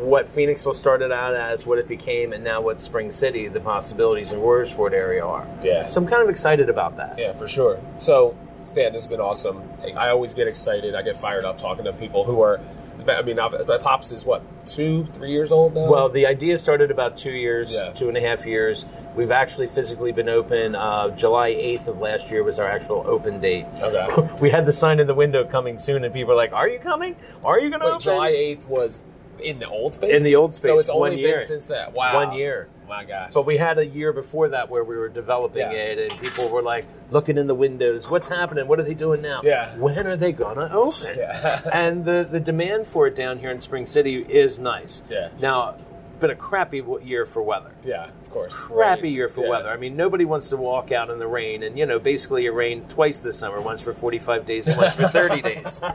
what 0.00 0.32
Phoenixville 0.32 0.74
started 0.74 1.10
out 1.10 1.34
as, 1.34 1.66
what 1.66 1.78
it 1.78 1.88
became, 1.88 2.32
and 2.32 2.44
now 2.44 2.60
what 2.60 2.80
Spring 2.80 3.10
City, 3.10 3.48
the 3.48 3.58
possibilities 3.60 4.30
in 4.30 4.38
Royersford 4.38 4.92
area 4.92 5.26
are. 5.26 5.44
Yeah. 5.62 5.88
So 5.88 6.00
I'm 6.00 6.06
kind 6.06 6.22
of 6.22 6.28
excited 6.28 6.70
about 6.70 6.96
that. 6.98 7.18
Yeah, 7.18 7.32
for 7.32 7.48
sure. 7.48 7.80
So, 7.98 8.36
Dan, 8.74 8.92
this 8.92 9.02
has 9.02 9.08
been 9.08 9.20
awesome. 9.20 9.60
I 9.96 10.10
always 10.10 10.32
get 10.32 10.46
excited. 10.46 10.94
I 10.94 11.02
get 11.02 11.16
fired 11.16 11.44
up 11.44 11.58
talking 11.58 11.84
to 11.86 11.92
people 11.92 12.22
who 12.22 12.40
are. 12.40 12.60
I 13.06 13.22
mean, 13.22 13.36
pops 13.80 14.12
is 14.12 14.24
what 14.24 14.42
two, 14.66 15.04
three 15.06 15.30
years 15.30 15.52
old 15.52 15.74
now. 15.74 15.88
Well, 15.90 16.08
the 16.08 16.26
idea 16.26 16.58
started 16.58 16.90
about 16.90 17.16
two 17.16 17.30
years, 17.30 17.72
Yeah. 17.72 17.92
two 17.92 18.08
and 18.08 18.16
a 18.16 18.20
half 18.20 18.46
years. 18.46 18.86
We've 19.14 19.30
actually 19.30 19.68
physically 19.68 20.12
been 20.12 20.28
open. 20.28 20.74
Uh, 20.74 21.10
July 21.10 21.50
8th 21.50 21.88
of 21.88 22.00
last 22.00 22.30
year 22.30 22.44
was 22.44 22.58
our 22.58 22.68
actual 22.68 23.04
open 23.06 23.40
date. 23.40 23.66
Okay. 23.80 24.28
we 24.40 24.50
had 24.50 24.66
the 24.66 24.72
sign 24.72 25.00
in 25.00 25.06
the 25.06 25.14
window 25.14 25.44
coming 25.44 25.78
soon, 25.78 26.04
and 26.04 26.12
people 26.12 26.28
were 26.30 26.36
like, 26.36 26.52
"Are 26.52 26.68
you 26.68 26.78
coming? 26.78 27.16
Are 27.44 27.58
you 27.58 27.70
going 27.70 27.80
to 27.80 27.86
open?" 27.86 28.00
July 28.00 28.28
eighth 28.28 28.68
was 28.68 29.02
in 29.40 29.58
the 29.58 29.68
old 29.68 29.94
space. 29.94 30.14
In 30.14 30.22
the 30.22 30.36
old 30.36 30.54
space, 30.54 30.66
So 30.66 30.78
it's 30.78 30.88
only 30.88 31.22
been 31.22 31.40
since 31.40 31.66
that. 31.66 31.94
Wow. 31.94 32.14
One 32.26 32.32
year. 32.36 32.68
My 32.88 33.04
gosh. 33.04 33.32
But 33.34 33.44
we 33.46 33.56
had 33.58 33.78
a 33.78 33.86
year 33.86 34.12
before 34.12 34.48
that 34.50 34.68
where 34.70 34.82
we 34.84 34.96
were 34.96 35.08
developing 35.08 35.60
Yeah. 35.60 35.72
it, 35.72 35.98
and 36.12 36.20
people 36.20 36.48
were 36.48 36.62
like 36.62 36.86
looking 37.10 37.36
in 37.38 37.46
the 37.46 37.54
windows. 37.54 38.08
What's 38.08 38.28
happening? 38.28 38.66
What 38.66 38.80
are 38.80 38.84
they 38.84 38.94
doing 38.94 39.20
now? 39.22 39.42
Yeah. 39.44 39.76
When 39.76 40.06
are 40.06 40.16
they 40.16 40.32
gonna 40.32 40.70
open? 40.72 41.16
Yeah. 41.16 41.60
and 41.72 42.04
the 42.04 42.26
the 42.30 42.40
demand 42.40 42.86
for 42.86 43.06
it 43.06 43.14
down 43.16 43.38
here 43.38 43.50
in 43.50 43.60
Spring 43.60 43.86
City 43.86 44.16
is 44.28 44.58
nice. 44.58 45.02
Yeah. 45.10 45.28
Now, 45.40 45.74
been 46.20 46.30
a 46.30 46.34
crappy 46.34 46.82
year 47.04 47.24
for 47.26 47.42
weather. 47.42 47.70
yeah, 47.84 48.06
of 48.08 48.30
course. 48.32 48.52
Crappy 48.52 49.02
Rain. 49.04 49.12
year 49.14 49.28
for 49.28 49.42
Yeah. 49.44 49.50
weather. 49.50 49.70
I 49.70 49.76
mean, 49.76 49.94
nobody 49.96 50.24
wants 50.24 50.48
to 50.48 50.56
walk 50.56 50.90
out 50.90 51.10
in 51.10 51.20
the 51.20 51.28
rain, 51.28 51.62
and 51.62 51.78
you 51.78 51.86
know, 51.86 52.00
basically 52.00 52.46
it 52.46 52.50
rained 52.50 52.88
twice 52.90 53.20
this 53.20 53.38
summer. 53.38 53.60
Once 53.60 53.80
for 53.82 53.92
forty 53.92 54.18
five 54.18 54.44
days, 54.44 54.66
and 54.66 54.76
once 54.78 54.94
for 54.94 55.08
thirty 55.08 55.42
days. 55.42 55.80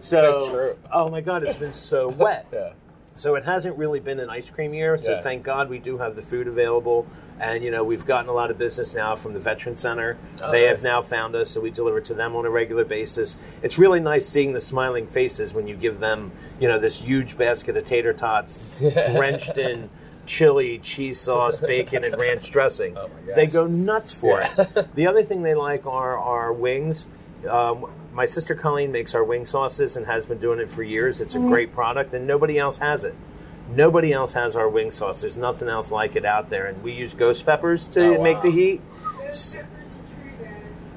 So, 0.00 0.38
So 0.40 0.50
true. 0.50 0.76
oh 0.92 1.08
my 1.08 1.20
God, 1.20 1.42
it's 1.42 1.56
been 1.56 1.72
so 1.72 2.08
wet. 2.18 2.46
Yeah. 2.52 2.70
So 3.18 3.34
it 3.34 3.44
hasn't 3.44 3.76
really 3.76 3.98
been 3.98 4.20
an 4.20 4.30
ice 4.30 4.48
cream 4.48 4.72
year. 4.72 4.96
So 4.96 5.10
Yeah. 5.12 5.20
thank 5.20 5.42
God 5.42 5.68
we 5.68 5.78
do 5.78 5.98
have 5.98 6.14
the 6.14 6.22
food 6.22 6.46
available, 6.46 7.04
and 7.40 7.64
you 7.64 7.70
know 7.72 7.82
we've 7.82 8.06
gotten 8.06 8.28
a 8.30 8.32
lot 8.32 8.50
of 8.52 8.58
business 8.58 8.94
now 8.94 9.16
from 9.16 9.34
the 9.34 9.40
Veteran 9.40 9.74
Center. 9.74 10.16
Oh, 10.42 10.52
they 10.52 10.64
have 10.64 10.84
now 10.84 11.02
found 11.02 11.34
us, 11.34 11.50
so 11.50 11.60
we 11.60 11.70
deliver 11.70 12.00
to 12.00 12.14
them 12.14 12.36
on 12.36 12.46
a 12.46 12.50
regular 12.50 12.84
basis. 12.84 13.36
It's 13.60 13.76
really 13.76 13.98
nice 13.98 14.26
seeing 14.28 14.52
the 14.52 14.60
smiling 14.60 15.08
faces 15.08 15.52
when 15.52 15.66
you 15.66 15.74
give 15.74 15.98
them, 15.98 16.30
you 16.60 16.68
know, 16.68 16.78
this 16.78 17.00
huge 17.00 17.36
basket 17.36 17.76
of 17.76 17.84
tater 17.84 18.12
tots 18.12 18.60
drenched 18.78 19.58
in 19.58 19.90
chili, 20.24 20.78
cheese 20.78 21.18
sauce, 21.18 21.58
bacon, 21.58 22.04
and 22.04 22.16
ranch 22.20 22.50
dressing. 22.52 22.96
Oh 22.96 23.10
they 23.34 23.46
go 23.48 23.66
nuts 23.66 24.12
for 24.12 24.40
Yeah. 24.40 24.66
it. 24.76 24.88
The 24.94 25.08
other 25.08 25.24
thing 25.24 25.42
they 25.42 25.54
like 25.56 25.86
are 25.86 26.16
our 26.16 26.52
wings. 26.52 27.08
Um, 27.48 27.86
my 28.12 28.26
sister 28.26 28.54
Colleen 28.54 28.90
makes 28.92 29.14
our 29.14 29.22
wing 29.24 29.44
sauces 29.46 29.96
and 29.96 30.06
has 30.06 30.26
been 30.26 30.38
doing 30.38 30.58
it 30.58 30.70
for 30.70 30.82
years. 30.82 31.20
It's 31.20 31.34
a 31.34 31.38
great 31.38 31.72
product, 31.74 32.12
and 32.14 32.26
nobody 32.26 32.58
else 32.58 32.78
has 32.78 33.04
it. 33.04 33.14
Nobody 33.70 34.12
else 34.12 34.32
has 34.32 34.56
our 34.56 34.68
wing 34.68 34.90
sauce. 34.90 35.20
There's 35.20 35.36
nothing 35.36 35.68
else 35.68 35.90
like 35.90 36.16
it 36.16 36.24
out 36.24 36.48
there, 36.50 36.66
and 36.66 36.82
we 36.82 36.92
use 36.92 37.12
ghost 37.14 37.44
peppers 37.44 37.86
to 37.88 38.16
Oh, 38.16 38.22
make 38.22 38.36
wow. 38.38 38.42
the 38.44 38.50
heat. 38.50 38.80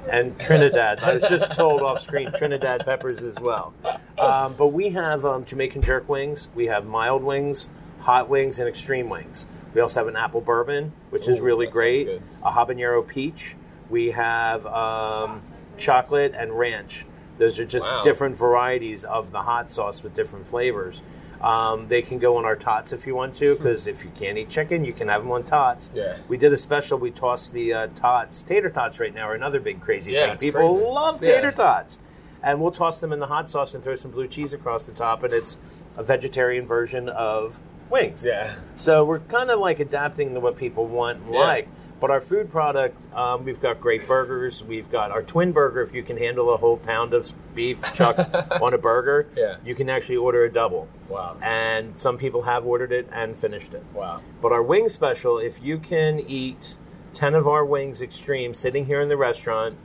And 0.09 0.37
Trinidad. 0.39 1.03
I 1.03 1.13
was 1.13 1.23
just 1.23 1.51
told 1.51 1.81
off 1.81 2.01
screen 2.01 2.31
Trinidad 2.31 2.85
peppers 2.85 3.19
as 3.21 3.35
well. 3.35 3.73
Um, 4.17 4.55
but 4.57 4.67
we 4.67 4.89
have 4.89 5.25
um, 5.25 5.45
Jamaican 5.45 5.81
jerk 5.83 6.09
wings. 6.09 6.47
We 6.55 6.65
have 6.67 6.85
mild 6.85 7.23
wings, 7.23 7.69
hot 7.99 8.27
wings, 8.27 8.59
and 8.59 8.67
extreme 8.67 9.09
wings. 9.09 9.45
We 9.73 9.79
also 9.81 9.99
have 9.99 10.07
an 10.07 10.15
apple 10.17 10.41
bourbon, 10.41 10.91
which 11.11 11.27
is 11.27 11.39
really 11.39 11.67
great. 11.67 12.07
A 12.43 12.51
habanero 12.51 13.07
peach. 13.07 13.55
We 13.89 14.11
have 14.11 14.65
um, 14.65 15.41
chocolate 15.77 16.33
and 16.35 16.57
ranch. 16.57 17.05
Those 17.41 17.59
are 17.59 17.65
just 17.65 17.87
Wow. 17.87 18.03
different 18.03 18.35
varieties 18.37 19.03
of 19.03 19.31
the 19.31 19.39
hot 19.39 19.71
sauce 19.71 20.03
with 20.03 20.13
different 20.13 20.45
flavors. 20.45 21.01
Um, 21.41 21.87
they 21.87 22.03
can 22.03 22.19
go 22.19 22.37
on 22.37 22.45
our 22.45 22.55
tots 22.55 22.93
if 22.93 23.07
you 23.07 23.15
want 23.15 23.33
to, 23.37 23.55
because 23.55 23.87
if 23.87 24.05
you 24.05 24.11
can't 24.15 24.37
eat 24.37 24.47
chicken, 24.47 24.85
you 24.85 24.93
can 24.93 25.07
have 25.07 25.23
them 25.23 25.31
on 25.31 25.41
tots. 25.43 25.89
Yeah. 25.91 26.17
We 26.27 26.37
did 26.37 26.53
a 26.53 26.57
special. 26.57 26.99
We 26.99 27.09
tossed 27.09 27.51
the 27.51 27.73
uh, 27.73 27.87
tots. 27.95 28.43
Tater 28.43 28.69
tots 28.69 28.99
right 28.99 29.11
now 29.11 29.27
are 29.27 29.33
another 29.33 29.59
big 29.59 29.81
crazy 29.81 30.11
Yeah, 30.11 30.29
thing. 30.29 30.37
People 30.51 30.69
crazy. 30.75 30.85
love 30.93 31.23
Yeah. 31.23 31.35
tater 31.37 31.51
tots. 31.51 31.97
And 32.43 32.61
we'll 32.61 32.71
toss 32.71 32.99
them 32.99 33.11
in 33.11 33.17
the 33.17 33.25
hot 33.25 33.49
sauce 33.49 33.73
and 33.73 33.83
throw 33.83 33.95
some 33.95 34.11
blue 34.11 34.27
cheese 34.27 34.53
across 34.53 34.83
the 34.85 34.91
top, 34.91 35.23
and 35.23 35.33
it's 35.33 35.57
a 35.97 36.03
vegetarian 36.03 36.67
version 36.67 37.09
of 37.09 37.59
wings. 37.89 38.23
Yeah. 38.23 38.53
So 38.75 39.03
we're 39.03 39.19
kind 39.21 39.49
of 39.49 39.57
like 39.59 39.79
adapting 39.79 40.35
to 40.35 40.39
what 40.39 40.57
people 40.57 40.85
want 40.85 41.17
and 41.25 41.33
Yeah. 41.33 41.39
like. 41.39 41.67
But 42.01 42.09
our 42.09 42.19
food 42.19 42.51
product, 42.51 42.99
um, 43.13 43.45
we've 43.45 43.61
got 43.61 43.79
great 43.79 44.07
burgers. 44.07 44.63
We've 44.63 44.89
got 44.91 45.11
our 45.11 45.21
twin 45.21 45.51
burger. 45.51 45.81
If 45.83 45.93
you 45.93 46.01
can 46.01 46.17
handle 46.17 46.51
a 46.51 46.57
whole 46.57 46.77
pound 46.77 47.13
of 47.13 47.31
beef 47.53 47.79
chuck 47.93 48.17
on 48.61 48.73
a 48.73 48.77
burger, 48.79 49.27
Yeah. 49.37 49.57
you 49.63 49.75
can 49.75 49.87
actually 49.87 50.17
order 50.17 50.43
a 50.45 50.51
double. 50.51 50.87
Wow. 51.09 51.37
And 51.43 51.95
some 51.95 52.17
people 52.17 52.41
have 52.41 52.65
ordered 52.65 52.91
it 52.91 53.07
and 53.13 53.37
finished 53.37 53.73
it. 53.75 53.83
Wow. 53.93 54.21
But 54.41 54.51
our 54.51 54.63
wing 54.63 54.89
special, 54.89 55.37
if 55.37 55.61
you 55.61 55.77
can 55.77 56.19
eat 56.21 56.75
10 57.13 57.35
of 57.35 57.47
our 57.47 57.63
wings 57.63 58.01
extreme 58.01 58.55
sitting 58.55 58.85
here 58.87 58.99
in 59.01 59.07
the 59.07 59.17
restaurant, 59.17 59.77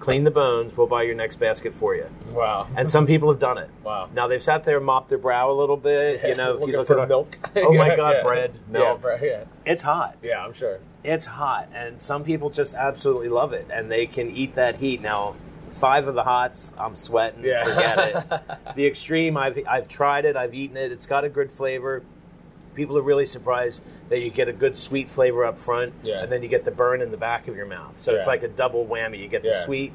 clean 0.00 0.24
the 0.24 0.30
bones, 0.30 0.76
we'll 0.76 0.86
buy 0.86 1.02
your 1.02 1.14
next 1.14 1.36
basket 1.36 1.74
for 1.74 1.94
you. 1.94 2.06
Wow. 2.32 2.66
And 2.76 2.88
some 2.90 3.06
people 3.06 3.30
have 3.30 3.38
done 3.38 3.58
it. 3.58 3.70
Wow. 3.84 4.08
Now 4.14 4.26
they've 4.26 4.42
sat 4.42 4.64
there 4.64 4.78
and 4.78 4.86
mopped 4.86 5.10
their 5.10 5.18
brow 5.18 5.50
a 5.50 5.52
little 5.52 5.76
bit. 5.76 6.20
You 6.30 6.34
know, 6.36 6.54
if 6.54 6.60
Looking 6.60 6.72
you 6.72 6.78
look 6.78 6.86
for 6.86 7.00
at 7.00 7.08
milk. 7.08 7.36
Oh 7.56 7.74
my 7.74 7.94
God, 7.94 8.16
yeah. 8.16 8.22
bread, 8.22 8.54
Yeah, 8.54 8.78
milk. 8.78 9.02
bread, 9.02 9.20
yeah. 9.22 9.44
It's 9.70 9.82
hot. 9.82 10.16
Yeah, 10.22 10.44
I'm 10.44 10.52
sure. 10.52 10.80
It's 11.04 11.24
hot, 11.26 11.68
and 11.74 12.00
some 12.00 12.24
people 12.24 12.50
just 12.50 12.74
absolutely 12.74 13.28
love 13.28 13.52
it, 13.52 13.66
and 13.72 13.90
they 13.90 14.06
can 14.06 14.30
eat 14.30 14.54
that 14.56 14.76
heat. 14.76 15.00
Now, 15.00 15.34
five 15.70 16.06
of 16.08 16.14
the 16.14 16.22
hots, 16.24 16.72
I'm 16.78 16.94
sweating. 16.94 17.44
Yeah. 17.44 17.64
Forget 17.64 17.98
it. 18.30 18.42
The 18.76 18.86
extreme, 18.86 19.36
I've 19.36 19.58
I've 19.68 19.88
tried 19.88 20.24
it. 20.24 20.36
I've 20.36 20.54
eaten 20.54 20.76
it. 20.76 20.92
It's 20.92 21.06
got 21.06 21.24
a 21.24 21.28
good 21.28 21.50
flavor. 21.50 22.02
People 22.80 22.96
are 22.96 23.02
really 23.02 23.26
surprised 23.26 23.82
that 24.08 24.20
you 24.20 24.30
get 24.30 24.48
a 24.48 24.54
good 24.54 24.78
sweet 24.78 25.10
flavor 25.10 25.44
up 25.44 25.58
front, 25.58 25.92
Yeah. 26.02 26.22
and 26.22 26.32
then 26.32 26.42
you 26.42 26.48
get 26.48 26.64
the 26.64 26.70
burn 26.70 27.02
in 27.02 27.10
the 27.10 27.18
back 27.18 27.46
of 27.46 27.54
your 27.54 27.66
mouth. 27.66 27.98
So 27.98 28.14
it's 28.14 28.26
like 28.26 28.42
a 28.42 28.48
double 28.48 28.86
whammy. 28.86 29.18
You 29.18 29.28
get 29.28 29.42
the 29.42 29.50
Yeah. 29.50 29.64
sweet, 29.66 29.92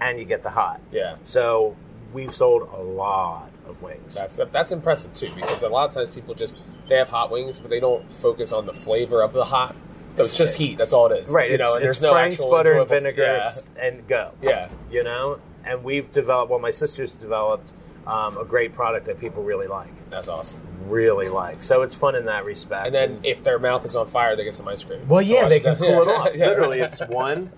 and 0.00 0.16
you 0.16 0.24
get 0.24 0.44
the 0.44 0.50
hot. 0.50 0.80
Yeah. 0.92 1.16
So 1.24 1.74
we've 2.12 2.32
sold 2.32 2.68
a 2.72 2.80
lot 2.80 3.50
of 3.68 3.82
wings. 3.82 4.14
That's 4.14 4.38
that's 4.52 4.70
impressive 4.70 5.12
too, 5.12 5.30
because 5.34 5.64
a 5.64 5.68
lot 5.68 5.88
of 5.88 5.92
times 5.92 6.12
people 6.12 6.34
just 6.34 6.60
they 6.86 6.94
have 6.98 7.08
hot 7.08 7.32
wings, 7.32 7.58
but 7.58 7.68
they 7.68 7.80
don't 7.80 8.08
focus 8.12 8.52
on 8.52 8.64
the 8.64 8.72
flavor 8.72 9.22
of 9.22 9.32
the 9.32 9.44
hot. 9.44 9.74
So 10.14 10.22
it's 10.22 10.36
just 10.36 10.56
heat. 10.56 10.78
That's 10.78 10.92
all 10.92 11.10
it 11.10 11.18
is. 11.22 11.30
Right, 11.30 11.50
You 11.50 11.58
know, 11.58 11.70
it's, 11.70 11.76
and 11.78 11.84
it's 11.86 11.98
there's 11.98 12.02
no 12.02 12.12
Frank's 12.12 12.44
butter 12.44 12.78
and 12.78 12.88
vinegar 12.88 13.22
Yeah. 13.24 13.52
and 13.76 14.06
go. 14.06 14.30
Yeah. 14.40 14.68
You 14.88 15.02
know? 15.02 15.38
And 15.64 15.82
we've 15.82 16.10
developed, 16.12 16.48
well, 16.50 16.60
my 16.60 16.70
sister's 16.70 17.12
developed 17.12 17.72
um, 18.06 18.36
a 18.38 18.44
great 18.44 18.72
product 18.74 19.06
that 19.06 19.18
people 19.20 19.42
really 19.42 19.66
like. 19.66 19.88
That's 20.10 20.28
awesome. 20.28 20.60
Really 20.88 21.28
like. 21.28 21.62
So 21.62 21.82
it's 21.82 21.94
fun 21.94 22.14
in 22.16 22.24
that 22.26 22.44
respect. 22.44 22.86
And 22.86 22.94
then 22.94 23.20
if 23.22 23.44
their 23.44 23.58
mouth 23.58 23.84
is 23.84 23.94
on 23.96 24.06
fire, 24.06 24.34
they 24.36 24.44
get 24.44 24.54
some 24.54 24.66
ice 24.68 24.82
cream. 24.82 25.06
well, 25.08 25.22
yeah, 25.22 25.48
they 25.48 25.60
can 25.60 25.76
cool 25.76 26.02
it 26.02 26.08
off. 26.16 26.34
Yeah. 26.34 26.48
Literally, 26.48 26.80
it's 26.80 27.00
one 27.00 27.52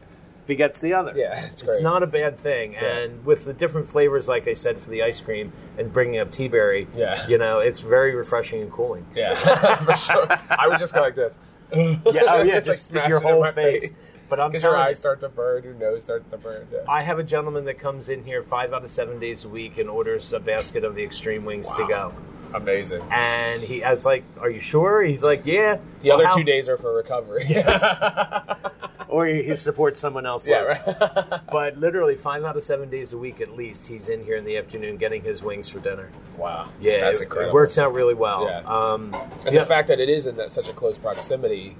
begets 0.47 0.80
the 0.80 0.93
other. 0.93 1.12
Yeah, 1.16 1.47
it's 1.47 1.62
it's 1.62 1.80
not 1.80 2.03
a 2.03 2.07
bad 2.07 2.36
thing. 2.38 2.72
Yeah. 2.72 2.84
And 2.99 3.24
with 3.24 3.45
the 3.45 3.53
different 3.55 3.88
flavors, 3.88 4.28
like 4.28 4.49
I 4.49 4.53
said, 4.55 4.76
for 4.78 4.90
the 4.90 5.03
ice 5.03 5.20
cream 5.20 5.53
and 5.78 5.93
bringing 5.93 6.18
up 6.20 6.30
tea 6.32 6.49
berry, 6.49 6.88
Yeah. 6.95 7.26
you 7.28 7.38
know, 7.38 7.61
it's 7.61 7.80
very 7.80 8.14
refreshing 8.14 8.61
and 8.61 8.70
cooling. 8.70 9.07
Yeah, 9.14 9.34
for 9.76 9.97
sure. 9.97 10.26
I 10.51 10.66
would 10.68 10.78
just 10.78 10.93
go 10.95 11.01
like 11.01 11.14
this. 11.14 11.38
Yeah, 11.74 11.95
oh 12.05 12.43
yeah, 12.43 12.57
like 12.57 12.64
just 12.64 12.84
stick 12.86 13.09
your 13.09 13.20
whole 13.20 13.43
face. 13.53 13.88
face. 13.88 14.11
But 14.33 14.41
I'm 14.41 14.51
your 14.53 14.62
telling 14.62 14.78
you, 14.80 14.85
eyes 14.87 14.97
start 14.97 15.20
to 15.20 15.28
burn, 15.28 15.62
your 15.62 15.74
nose 15.74 16.01
starts 16.01 16.26
to 16.30 16.39
burn. 16.39 16.66
Yeah. 16.72 16.78
I 16.89 17.03
have 17.03 17.18
a 17.18 17.22
gentleman 17.22 17.66
that 17.66 17.78
comes 17.78 18.09
in 18.09 18.24
here 18.24 18.43
five 18.43 18.72
out 18.72 18.83
of 18.83 18.89
seven 18.91 19.18
days 19.20 19.45
a 19.45 19.49
week 19.51 19.76
and 19.76 19.91
orders 19.91 20.33
a 20.33 20.41
basket 20.41 20.85
of 20.85 20.95
the 20.95 21.03
extreme 21.05 21.45
wings 21.45 21.68
to 21.72 21.87
go. 21.87 22.14
Amazing. 22.55 23.03
And 23.11 23.61
he 23.61 23.80
has 23.80 24.07
like, 24.07 24.24
"Are 24.41 24.49
you 24.49 24.61
sure?" 24.61 25.03
He's 25.03 25.22
like, 25.22 25.45
"Yeah." 25.45 25.76
The 26.01 26.09
Well, 26.09 26.16
other 26.20 26.28
how- 26.28 26.37
two 26.37 26.45
days 26.45 26.66
are 26.70 26.78
for 26.78 26.95
recovery. 26.95 27.45
Yeah. 27.47 28.55
or 29.09 29.26
he, 29.26 29.43
he 29.43 29.55
supports 29.57 30.01
someone 30.01 30.24
else. 30.24 30.47
yeah, 30.49 30.61
right. 30.61 31.41
But 31.53 31.76
literally 31.76 32.16
five 32.16 32.43
out 32.43 32.57
of 32.57 32.62
seven 32.62 32.89
days 32.89 33.12
a 33.12 33.18
week 33.18 33.43
at 33.43 33.55
least, 33.55 33.87
he's 33.87 34.09
in 34.09 34.24
here 34.24 34.37
in 34.37 34.47
the 34.47 34.57
afternoon 34.57 34.97
getting 34.97 35.22
his 35.22 35.43
wings 35.43 35.68
for 35.68 35.78
dinner. 35.80 36.09
wow. 36.39 36.70
Yeah, 36.80 37.01
that's 37.01 37.20
it, 37.20 37.24
incredible. 37.24 37.51
it 37.51 37.55
works 37.55 37.76
out 37.76 37.93
really 37.93 38.14
well. 38.14 38.47
Yeah. 38.47 38.61
Um, 38.61 39.14
And 39.45 39.53
yeah, 39.55 39.61
the 39.61 39.66
fact 39.66 39.89
that 39.89 40.01
it 40.01 40.09
is 40.09 40.26
in 40.26 40.37
that 40.37 40.51
such 40.51 40.70
a 40.70 40.72
close 40.72 40.97
proximity, 40.97 41.76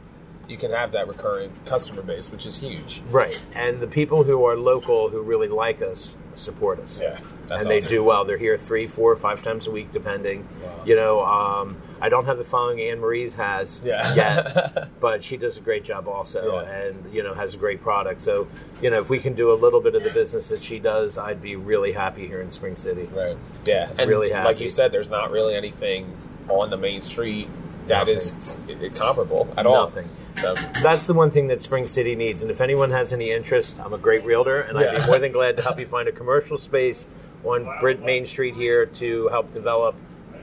you 0.49 0.57
can 0.57 0.71
have 0.71 0.93
that 0.93 1.09
recurring 1.09 1.51
customer 1.65 2.03
base, 2.03 2.31
which 2.31 2.47
is 2.47 2.59
huge. 2.59 3.03
right, 3.11 3.41
and 3.55 3.81
the 3.81 3.87
people 3.87 4.25
who 4.25 4.45
are 4.45 4.57
local 4.57 5.09
who 5.09 5.21
really 5.23 5.49
like 5.49 5.81
us 5.83 6.15
support 6.35 6.79
us. 6.81 6.99
Yeah, 7.01 7.19
that's 7.47 7.63
and 7.65 7.71
they 7.71 7.81
do 7.81 8.03
well. 8.03 8.25
They're 8.25 8.39
here 8.39 8.57
three, 8.57 8.87
four, 8.87 9.15
five 9.17 9.43
times 9.43 9.67
a 9.67 9.71
week, 9.71 9.91
depending. 9.91 10.49
Wow. 10.63 10.83
You 10.87 10.97
know, 10.97 11.23
um, 11.25 11.77
I 12.01 12.09
don't 12.09 12.25
have 12.25 12.39
the 12.39 12.45
following 12.45 12.81
Anne 12.81 13.01
Marie's 13.01 13.35
has 13.35 13.81
Yeah. 13.85 14.15
yet, 14.15 14.89
but 15.01 15.23
she 15.23 15.37
does 15.37 15.59
a 15.59 15.61
great 15.61 15.85
job 15.85 16.09
also, 16.09 16.63
Yeah. 16.63 16.71
and 16.71 17.13
you 17.15 17.23
know 17.23 17.35
has 17.35 17.55
a 17.55 17.59
great 17.59 17.83
product. 17.83 18.23
So, 18.23 18.49
you 18.81 18.89
know, 18.91 18.99
if 19.01 19.11
we 19.11 19.19
can 19.19 19.35
do 19.35 19.53
a 19.53 19.55
little 19.55 19.81
bit 19.81 19.95
of 19.95 20.03
the 20.05 20.11
business 20.11 20.49
that 20.49 20.63
she 20.63 20.79
does, 20.79 21.19
I'd 21.19 21.43
be 21.43 21.55
really 21.57 21.93
happy 21.93 22.27
here 22.27 22.41
in 22.41 22.51
Spring 22.51 22.77
City. 22.77 23.09
Right. 23.15 23.37
Yeah. 23.67 23.91
And 23.99 24.09
Really 24.09 24.31
happy. 24.31 24.47
like 24.47 24.61
you 24.61 24.69
said, 24.71 24.91
there's 24.91 25.11
not 25.11 25.31
really 25.31 25.55
anything 25.55 26.17
on 26.49 26.71
the 26.71 26.77
main 26.79 27.01
street 27.03 27.49
that 27.87 28.09
is 28.09 28.59
comparable 28.95 29.53
at 29.57 29.67
all. 29.67 29.85
Nothing. 29.85 30.09
So 30.35 30.55
That's 30.83 31.07
the 31.07 31.15
one 31.15 31.31
thing 31.31 31.49
that 31.49 31.61
Spring 31.61 31.87
City 31.87 32.15
needs. 32.15 32.43
And 32.43 32.51
if 32.51 32.61
anyone 32.61 32.91
has 32.91 33.13
any 33.13 33.31
interest, 33.33 33.79
I'm 33.81 33.93
a 33.93 33.99
great 33.99 34.25
realtor, 34.25 34.61
and 34.61 34.79
I'd 34.79 35.01
be 35.01 35.07
more 35.07 35.19
than 35.19 35.33
glad 35.33 35.57
to 35.59 35.63
help 35.63 35.79
you 35.79 35.87
find 35.87 36.09
a 36.09 36.13
commercial 36.13 36.59
space 36.59 37.07
on 37.45 37.69
Brit 37.81 38.03
Main 38.03 38.25
Street 38.27 38.55
here 38.55 38.87
to 38.87 39.29
help 39.29 39.53
develop 39.53 39.95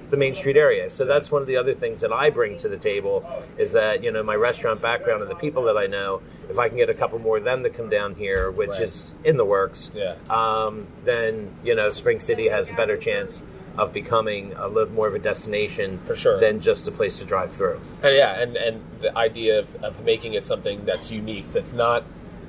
the 0.10 0.18
Main 0.18 0.34
Street 0.36 0.58
area. 0.58 0.90
So 0.90 1.06
that's 1.06 1.32
one 1.32 1.42
of 1.44 1.48
the 1.48 1.56
other 1.58 1.74
things 1.76 2.02
that 2.02 2.12
I 2.12 2.30
bring 2.32 2.58
to 2.60 2.68
the 2.70 2.78
table 2.78 3.24
is 3.60 3.72
that 3.74 4.04
you 4.04 4.12
know 4.12 4.24
my 4.24 4.34
restaurant 4.36 4.82
background 4.82 5.22
and 5.22 5.30
the 5.30 5.36
people 5.36 5.64
that 5.66 5.78
I 5.78 5.86
know. 5.86 6.22
If 6.50 6.58
I 6.58 6.68
can 6.68 6.78
get 6.78 6.90
a 6.90 6.96
couple 6.96 7.20
more 7.20 7.38
of 7.38 7.44
them 7.44 7.62
to 7.64 7.70
come 7.70 7.90
down 7.90 8.16
here, 8.16 8.50
which 8.50 8.70
Right. 8.72 8.82
is 8.82 9.12
in 9.24 9.38
the 9.38 9.46
works, 9.46 9.92
Yeah. 9.94 10.16
um, 10.30 10.88
then 11.06 11.52
you 11.64 11.76
know 11.76 11.92
Spring 11.92 12.20
City 12.20 12.48
has 12.48 12.70
a 12.70 12.74
better 12.74 12.98
chance 12.98 13.44
of 13.78 13.94
becoming 13.94 14.54
a 14.58 14.68
little 14.68 14.94
more 14.94 15.08
of 15.08 15.16
a 15.16 15.20
destination 15.20 15.98
For 16.00 16.16
sure. 16.16 16.40
than 16.40 16.60
just 16.60 16.88
a 16.88 16.92
place 16.92 17.18
to 17.20 17.26
drive 17.26 17.54
through. 17.54 17.80
and 18.04 18.16
yeah, 18.16 18.40
and 18.42 18.58
and 18.58 18.82
the 19.02 19.18
idea 19.18 19.60
of, 19.60 19.76
of 19.84 20.04
making 20.04 20.34
it 20.34 20.46
something 20.46 20.84
that's 20.86 21.10
unique, 21.12 21.50
that's 21.52 21.74
not 21.74 22.04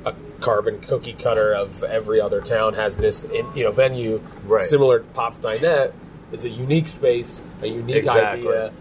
a 0.04 0.14
carbon 0.40 0.80
cookie 0.80 1.12
cutter 1.12 1.52
of 1.54 1.84
every 1.84 2.20
other 2.20 2.40
town 2.40 2.72
has 2.74 2.96
this 2.96 3.24
in, 3.24 3.46
you 3.54 3.62
know 3.64 3.70
venue 3.70 4.20
Right. 4.44 4.64
similar 4.66 5.00
to 5.00 5.04
Pop's 5.12 5.38
Dinette 5.38 5.92
is 6.32 6.44
a 6.44 6.48
unique 6.48 6.88
space, 6.88 7.40
a 7.62 7.66
unique 7.66 7.96
Exactly. 7.96 8.48
idea. 8.48 8.72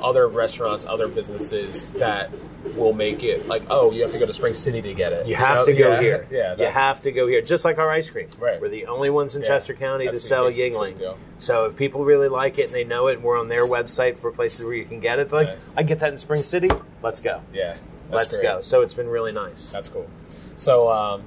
Other 0.00 0.26
restaurants, 0.26 0.84
other 0.84 1.06
businesses 1.06 1.86
that 1.90 2.30
will 2.76 2.92
make 2.92 3.22
it 3.24 3.46
like, 3.48 3.62
oh, 3.70 3.90
you 3.90 4.02
have 4.02 4.12
to 4.12 4.18
go 4.18 4.26
to 4.26 4.32
Spring 4.32 4.54
City 4.54 4.80
to 4.82 4.94
get 4.94 5.12
it. 5.12 5.26
You 5.26 5.34
have 5.34 5.58
know? 5.58 5.66
to 5.66 5.72
go 5.74 5.90
Yeah, 5.94 6.00
here. 6.00 6.26
Yeah, 6.30 6.54
you 6.56 6.64
have 6.66 7.02
to 7.02 7.12
go 7.12 7.26
here. 7.26 7.42
Just 7.42 7.64
like 7.64 7.78
our 7.78 7.90
ice 7.90 8.08
cream. 8.08 8.28
Right. 8.38 8.60
We're 8.60 8.68
the 8.68 8.86
only 8.86 9.10
ones 9.10 9.34
in 9.34 9.42
Yeah. 9.42 9.48
Chester 9.48 9.74
County 9.74 10.04
to 10.06 10.12
That's 10.12 10.22
the 10.22 10.28
sell 10.28 10.44
Yuengling. 10.50 10.98
deal. 10.98 11.18
So 11.38 11.64
if 11.66 11.76
people 11.76 12.04
really 12.04 12.28
like 12.28 12.58
it 12.58 12.66
and 12.66 12.72
they 12.74 12.84
know 12.84 13.08
it, 13.08 13.14
and 13.14 13.22
we're 13.24 13.38
on 13.38 13.48
their 13.48 13.66
website 13.66 14.16
for 14.16 14.30
places 14.30 14.64
where 14.64 14.74
you 14.74 14.84
can 14.84 15.00
get 15.00 15.18
it, 15.18 15.32
like. 15.32 15.56
I 15.76 15.82
get 15.82 15.98
that 16.00 16.12
in 16.12 16.18
Spring 16.18 16.42
City. 16.42 16.70
Let's 17.02 17.20
go. 17.20 17.42
Yeah, 17.52 17.76
Let's 18.10 18.30
great. 18.36 18.42
go. 18.42 18.60
So 18.60 18.82
it's 18.82 18.94
been 18.94 19.08
really 19.08 19.32
nice. 19.32 19.70
That's 19.70 19.88
cool. 19.88 20.08
So, 20.56 20.88
um, 20.90 21.22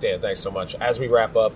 Dan, 0.00 0.20
thanks 0.20 0.40
so 0.40 0.50
much. 0.50 0.74
As 0.76 0.98
we 0.98 1.06
wrap 1.06 1.36
up, 1.36 1.52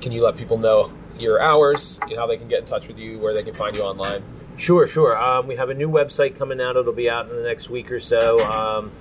can 0.00 0.12
you 0.12 0.22
let 0.24 0.36
people 0.36 0.58
know 0.58 0.92
your 1.18 1.40
hours, 1.40 1.98
you 2.08 2.16
know, 2.16 2.22
how 2.22 2.26
they 2.26 2.36
can 2.36 2.48
get 2.48 2.58
in 2.60 2.64
touch 2.66 2.88
with 2.88 2.98
you, 2.98 3.18
where 3.18 3.32
they 3.32 3.42
can 3.44 3.54
find 3.54 3.76
you 3.76 3.82
online? 3.82 4.22
Sure, 4.62 4.86
sure. 4.86 5.16
Um, 5.18 5.48
we 5.48 5.56
have 5.56 5.70
a 5.70 5.74
new 5.74 5.90
website 5.90 6.38
coming 6.38 6.60
out. 6.60 6.76
It'll 6.76 6.92
be 6.92 7.10
out 7.10 7.28
in 7.28 7.34
the 7.34 7.42
next 7.42 7.68
week 7.68 7.90
or 7.90 7.98
so. 7.98 8.38
Um, 8.48 8.92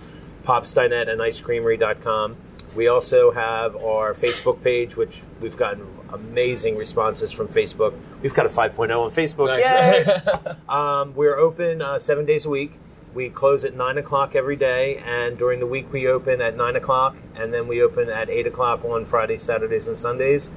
Popsdinette 0.43 1.07
and 1.07 1.21
icecreamery.com. 1.21 2.35
We 2.75 2.87
also 2.87 3.29
have 3.29 3.75
our 3.75 4.15
Facebook 4.15 4.63
page, 4.63 4.95
which 4.95 5.21
we've 5.39 5.55
gotten 5.55 5.85
amazing 6.13 6.77
responses 6.77 7.31
from 7.31 7.47
Facebook. 7.47 7.93
We've 8.23 8.33
got 8.33 8.47
a 8.47 8.49
5.0 8.49 8.99
on 8.99 9.11
Facebook. 9.11 9.55
Yay! 9.59 10.55
Um, 10.67 11.13
we're 11.13 11.37
open 11.37 11.83
uh, 11.83 11.99
seven 11.99 12.25
days 12.25 12.45
a 12.45 12.49
week. 12.49 12.79
We 13.13 13.29
close 13.29 13.63
at 13.63 13.75
nine 13.75 13.99
o'clock 13.99 14.35
every 14.35 14.55
day, 14.55 15.03
and 15.05 15.37
during 15.37 15.59
the 15.59 15.67
week 15.67 15.93
we 15.93 16.07
open 16.07 16.41
at 16.41 16.57
nine 16.57 16.75
o'clock, 16.75 17.15
and 17.35 17.53
then 17.53 17.67
we 17.67 17.83
open 17.83 18.09
at 18.09 18.31
eight 18.31 18.47
o'clock 18.47 18.83
on 18.83 19.05
Fridays, 19.05 19.43
Saturdays, 19.43 19.87
and 19.87 19.97
Sundays. 19.97 20.49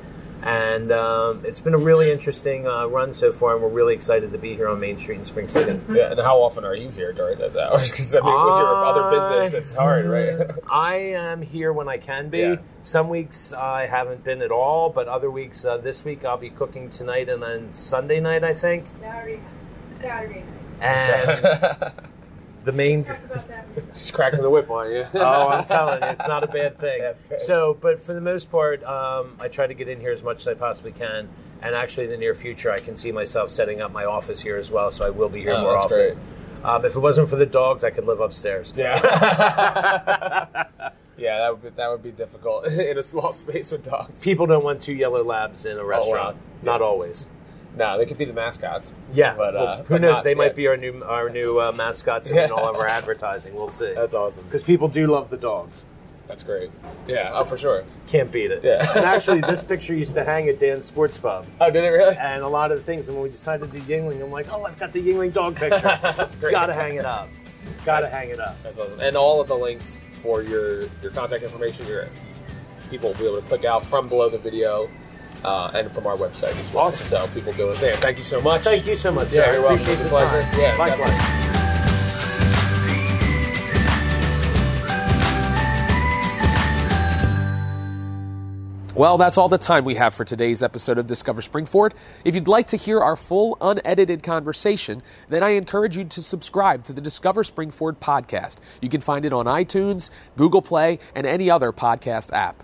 And 0.45 0.93
um, 0.93 1.43
it's 1.47 1.59
been 1.59 1.73
a 1.73 1.79
really 1.79 2.13
interesting 2.13 2.67
uh, 2.67 2.85
run 2.87 3.15
so 3.15 3.33
far, 3.33 3.55
and 3.55 3.63
we're 3.63 3.71
really 3.71 3.95
excited 3.95 4.31
to 4.33 4.37
be 4.37 4.55
here 4.55 4.69
on 4.69 4.79
Main 4.79 4.99
Street 4.99 5.19
in 5.19 5.25
Spring 5.25 5.49
City. 5.49 5.81
yeah, 5.91 6.11
and 6.11 6.21
how 6.21 6.43
often 6.43 6.67
are 6.67 6.75
you 6.75 6.91
here 6.91 7.15
during 7.15 7.39
those 7.39 7.57
hours? 7.57 7.91
Because 7.91 8.15
I 8.15 8.21
mean, 8.21 8.27
with 8.27 8.59
your 8.59 8.85
other 8.85 9.11
business, 9.11 9.55
it's 9.55 9.73
hard, 9.73 10.05
right? 10.05 10.51
I 10.71 10.97
am 10.97 11.41
here 11.41 11.73
when 11.73 11.89
I 11.89 11.97
can 11.97 12.29
be. 12.29 12.41
Yeah. 12.41 12.57
Some 12.83 13.09
weeks 13.09 13.55
I 13.55 13.87
haven't 13.87 14.23
been 14.23 14.43
at 14.43 14.51
all, 14.51 14.91
but 14.91 15.09
other 15.09 15.31
weeks, 15.31 15.65
uh, 15.65 15.79
this 15.79 16.05
week 16.05 16.27
I'll 16.27 16.37
be 16.37 16.51
cooking 16.51 16.91
tonight 16.91 17.31
and 17.31 17.43
then 17.43 17.73
Sunday 17.73 18.21
night, 18.21 18.45
I 18.45 18.53
think. 18.53 18.85
Saturday, 19.01 19.41
Saturday 20.03 20.45
night. 20.81 20.83
And 20.83 21.93
the 22.65 22.73
main 22.73 23.05
Talk 23.05 23.19
about. 23.25 23.45
Just 23.93 24.13
cracking 24.13 24.43
the 24.43 24.51
whip 24.51 24.71
on 24.71 24.91
you. 24.91 25.07
oh, 25.15 25.49
I'm 25.49 25.65
telling 25.65 26.03
you, 26.03 26.09
it's 26.09 26.29
not 26.29 26.45
a 26.45 26.47
bad 26.47 26.79
thing. 26.79 27.01
That's 27.01 27.23
great. 27.23 27.41
So, 27.41 27.77
but 27.81 28.01
for 28.01 28.15
the 28.15 28.21
most 28.21 28.51
part, 28.51 28.83
um, 28.85 29.37
I 29.41 29.49
try 29.49 29.67
to 29.67 29.75
get 29.75 29.89
in 29.89 30.01
here 30.01 30.13
as 30.13 30.23
much 30.23 30.41
as 30.41 30.49
I 30.49 30.55
possibly 30.55 30.93
can. 30.93 31.29
And 31.63 31.75
actually, 31.75 32.05
in 32.05 32.11
the 32.11 32.17
near 32.17 32.35
future, 32.35 32.71
I 32.71 32.79
can 32.79 32.97
see 32.97 33.11
myself 33.11 33.51
setting 33.51 33.81
up 33.81 33.91
my 33.93 34.05
office 34.05 34.41
here 34.41 34.57
as 34.57 34.71
well. 34.71 34.91
So 34.91 35.05
I 35.05 35.11
will 35.11 35.29
be 35.29 35.41
here 35.41 35.53
Oh, 35.55 35.63
more 35.63 35.73
that's 35.73 35.85
often. 35.87 35.99
great. 35.99 36.17
Um, 36.65 36.85
if 36.85 36.95
it 36.97 37.01
wasn't 37.01 37.29
for 37.29 37.37
the 37.37 37.47
dogs, 37.47 37.85
I 37.85 37.91
could 37.91 38.07
live 38.07 38.21
upstairs. 38.21 38.73
Yeah. 38.77 38.95
yeah, 41.19 41.39
that 41.39 41.51
would 41.51 41.63
be, 41.63 41.69
that 41.71 41.89
would 41.91 42.03
be 42.03 42.11
difficult 42.13 42.67
in 42.67 42.97
a 42.97 43.03
small 43.03 43.33
space 43.33 43.71
with 43.71 43.85
dogs. 43.85 44.23
People 44.23 44.47
don't 44.47 44.65
want 44.65 44.81
two 44.81 44.95
yellow 44.95 45.23
labs 45.23 45.67
in 45.67 45.79
a 45.79 45.85
restaurant. 45.85 46.37
Yeah. 46.37 46.67
Not 46.73 46.81
always. 46.83 47.29
No, 47.77 47.99
they 47.99 48.07
could 48.07 48.19
be 48.19 48.25
the 48.25 48.33
mascots. 48.33 48.93
Yeah, 49.13 49.35
but 49.37 49.55
well, 49.55 49.67
uh, 49.67 49.77
who 49.79 49.95
but 49.95 50.01
knows? 50.01 50.23
they 50.23 50.35
might 50.35 50.55
be 50.55 50.67
our 50.69 50.77
new 50.77 51.03
our 51.05 51.29
new 51.29 51.61
uh, 51.61 51.73
mascots 51.73 52.31
in 52.31 52.37
Yeah. 52.37 52.49
all 52.49 52.69
of 52.69 52.77
our 52.77 52.87
advertising. 52.87 53.55
We'll 53.55 53.69
see. 53.69 53.93
That's 53.95 54.15
awesome. 54.15 54.45
Because 54.45 54.63
people 54.63 54.89
do 54.89 55.07
love 55.07 55.31
the 55.31 55.37
dogs. 55.37 55.83
That's 56.29 56.43
great. 56.43 56.71
Yeah, 57.07 57.33
oh 57.35 57.45
for 57.45 57.59
sure. 57.59 57.85
Can't 58.09 58.31
beat 58.33 58.51
it. 58.51 58.63
Yeah. 58.65 58.91
and 58.97 59.05
actually, 59.05 59.41
this 59.43 59.63
picture 59.73 59.95
used 59.95 60.15
to 60.15 60.25
hang 60.25 60.49
at 60.49 60.59
Dan's 60.59 60.87
Sports 60.87 61.19
Pub. 61.19 61.45
Oh, 61.61 61.71
did 61.71 61.85
it 61.85 61.89
really? 61.89 62.17
And 62.17 62.43
a 62.43 62.49
lot 62.49 62.73
of 62.73 62.79
the 62.79 62.85
things, 62.85 63.09
and 63.09 63.17
when 63.17 63.25
we 63.25 63.31
decided 63.31 63.71
to 63.71 63.79
do 63.79 63.85
Yuengling, 63.85 64.23
I'm 64.23 64.31
like, 64.31 64.51
oh, 64.51 64.65
I've 64.65 64.79
got 64.79 64.93
the 64.93 65.03
Yuengling 65.03 65.33
dog 65.35 65.57
picture. 65.65 65.81
That's 65.81 66.35
great. 66.37 66.53
Gotta 66.53 66.73
hang 66.73 66.95
it 66.95 67.05
up. 67.05 67.29
Gotta 67.85 68.09
hang 68.09 68.31
it 68.31 68.41
up. 68.41 68.57
That's 68.63 68.79
awesome. 68.79 69.01
And 69.01 69.17
all 69.17 69.41
of 69.41 69.49
the 69.49 69.57
links 69.57 69.99
for 70.13 70.43
your 70.43 70.83
your 71.03 71.11
contact 71.13 71.43
information, 71.43 71.87
your 71.89 72.09
people 72.89 73.11
will 73.11 73.19
be 73.19 73.27
able 73.27 73.41
to 73.43 73.47
click 73.49 73.65
out 73.67 73.85
from 73.85 74.09
below 74.09 74.29
the 74.31 74.39
video. 74.39 74.89
Uh, 75.45 75.71
and 75.75 75.91
from 75.93 76.07
our 76.07 76.17
website 76.17 76.57
as 76.59 76.73
well. 76.73 76.87
Awesome. 76.87 77.07
So 77.07 77.27
people 77.35 77.53
go 77.53 77.71
in 77.73 77.81
there. 77.81 77.95
Thank 77.95 78.19
you 78.19 78.25
so 78.25 78.41
much. 78.41 78.63
Thank 78.63 78.87
you 78.87 78.97
so 78.97 79.13
much. 79.13 79.31
Yeah, 79.33 79.45
sir. 79.47 79.53
you're 79.53 79.63
welcome. 79.63 79.81
Appreciate 79.83 80.01
It's 80.01 80.11
the 80.11 80.17
a 80.17 80.21
pleasure. 80.21 80.43
time. 80.51 80.61
Yeah, 80.61 80.77
likewise. 80.79 81.41
Well, 88.97 89.19
that's 89.19 89.39
all 89.39 89.49
the 89.49 89.59
time 89.59 89.85
we 89.85 89.97
have 89.97 90.15
for 90.15 90.25
today's 90.25 90.63
episode 90.63 90.99
of 90.99 91.09
Discover 91.09 91.43
Springford. 91.43 91.95
If 92.25 92.37
you'd 92.37 92.47
like 92.47 92.69
to 92.69 92.77
hear 92.77 93.01
our 93.01 93.17
full, 93.17 93.59
unedited 93.61 94.23
conversation, 94.23 95.03
then 95.29 95.43
I 95.43 95.51
encourage 95.51 95.97
you 95.97 96.05
to 96.05 96.23
subscribe 96.23 96.85
to 96.85 96.93
the 96.93 97.01
Discover 97.01 97.43
Springford 97.43 97.97
podcast. 97.97 98.59
You 98.81 98.89
can 98.89 99.01
find 99.01 99.25
it 99.25 99.33
on 99.33 99.47
iTunes, 99.47 100.11
Google 100.37 100.63
Play, 100.63 101.01
and 101.17 101.27
any 101.27 101.51
other 101.51 101.73
podcast 101.73 102.33
app. 102.33 102.63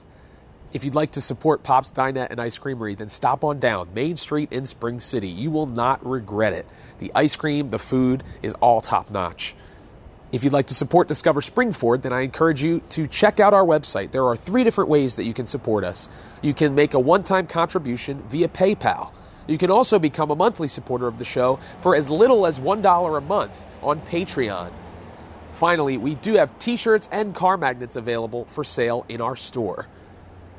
If 0.72 0.84
you'd 0.84 0.94
like 0.94 1.12
to 1.12 1.20
support 1.20 1.64
Pop's 1.64 1.90
Dinette 1.90 2.30
and 2.30 2.40
Ice 2.40 2.56
Creamery, 2.56 2.94
then 2.94 3.08
stop 3.08 3.42
on 3.42 3.58
down 3.58 3.92
Main 3.92 4.16
Street 4.16 4.52
in 4.52 4.66
Spring 4.66 5.00
City. 5.00 5.26
You 5.26 5.50
will 5.50 5.66
not 5.66 6.06
regret 6.06 6.52
it. 6.52 6.64
The 6.98 7.10
ice 7.12 7.34
cream, 7.34 7.70
the 7.70 7.78
food 7.80 8.22
is 8.40 8.52
all 8.60 8.80
top 8.80 9.10
notch. 9.10 9.56
If 10.30 10.44
you'd 10.44 10.52
like 10.52 10.68
to 10.68 10.74
support 10.74 11.08
Discover 11.08 11.40
Springford, 11.40 12.02
then 12.02 12.12
I 12.12 12.20
encourage 12.20 12.62
you 12.62 12.82
to 12.90 13.08
check 13.08 13.40
out 13.40 13.52
our 13.52 13.64
website. 13.64 14.12
There 14.12 14.26
are 14.26 14.36
three 14.36 14.62
different 14.62 14.88
ways 14.88 15.16
that 15.16 15.24
you 15.24 15.34
can 15.34 15.46
support 15.46 15.82
us. 15.82 16.08
You 16.40 16.54
can 16.54 16.76
make 16.76 16.94
a 16.94 17.00
one 17.00 17.24
time 17.24 17.48
contribution 17.48 18.22
via 18.28 18.46
PayPal. 18.46 19.10
You 19.48 19.58
can 19.58 19.72
also 19.72 19.98
become 19.98 20.30
a 20.30 20.36
monthly 20.36 20.68
supporter 20.68 21.08
of 21.08 21.18
the 21.18 21.24
show 21.24 21.58
for 21.80 21.96
as 21.96 22.08
little 22.08 22.46
as 22.46 22.60
$1 22.60 23.18
a 23.18 23.20
month 23.22 23.64
on 23.82 24.00
Patreon. 24.02 24.70
Finally, 25.54 25.96
we 25.96 26.14
do 26.14 26.34
have 26.34 26.56
t 26.60 26.76
shirts 26.76 27.08
and 27.10 27.34
car 27.34 27.56
magnets 27.56 27.96
available 27.96 28.44
for 28.44 28.62
sale 28.62 29.04
in 29.08 29.20
our 29.20 29.34
store. 29.34 29.88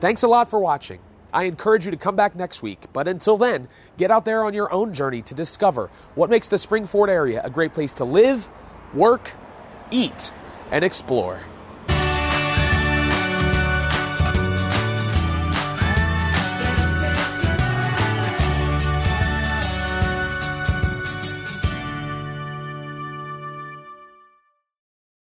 Thanks 0.01 0.23
a 0.23 0.27
lot 0.27 0.49
for 0.49 0.59
watching. 0.59 0.99
I 1.31 1.43
encourage 1.43 1.85
you 1.85 1.91
to 1.91 1.97
come 1.97 2.15
back 2.15 2.35
next 2.35 2.63
week, 2.63 2.85
but 2.91 3.07
until 3.07 3.37
then, 3.37 3.67
get 3.97 4.09
out 4.09 4.25
there 4.25 4.43
on 4.43 4.51
your 4.55 4.73
own 4.73 4.95
journey 4.95 5.21
to 5.21 5.35
discover 5.35 5.91
what 6.15 6.27
makes 6.27 6.47
the 6.47 6.55
Springford 6.55 7.07
area 7.07 7.39
a 7.43 7.51
great 7.51 7.71
place 7.71 7.93
to 7.93 8.03
live, 8.03 8.49
work, 8.95 9.35
eat, 9.91 10.33
and 10.71 10.83
explore. 10.83 11.39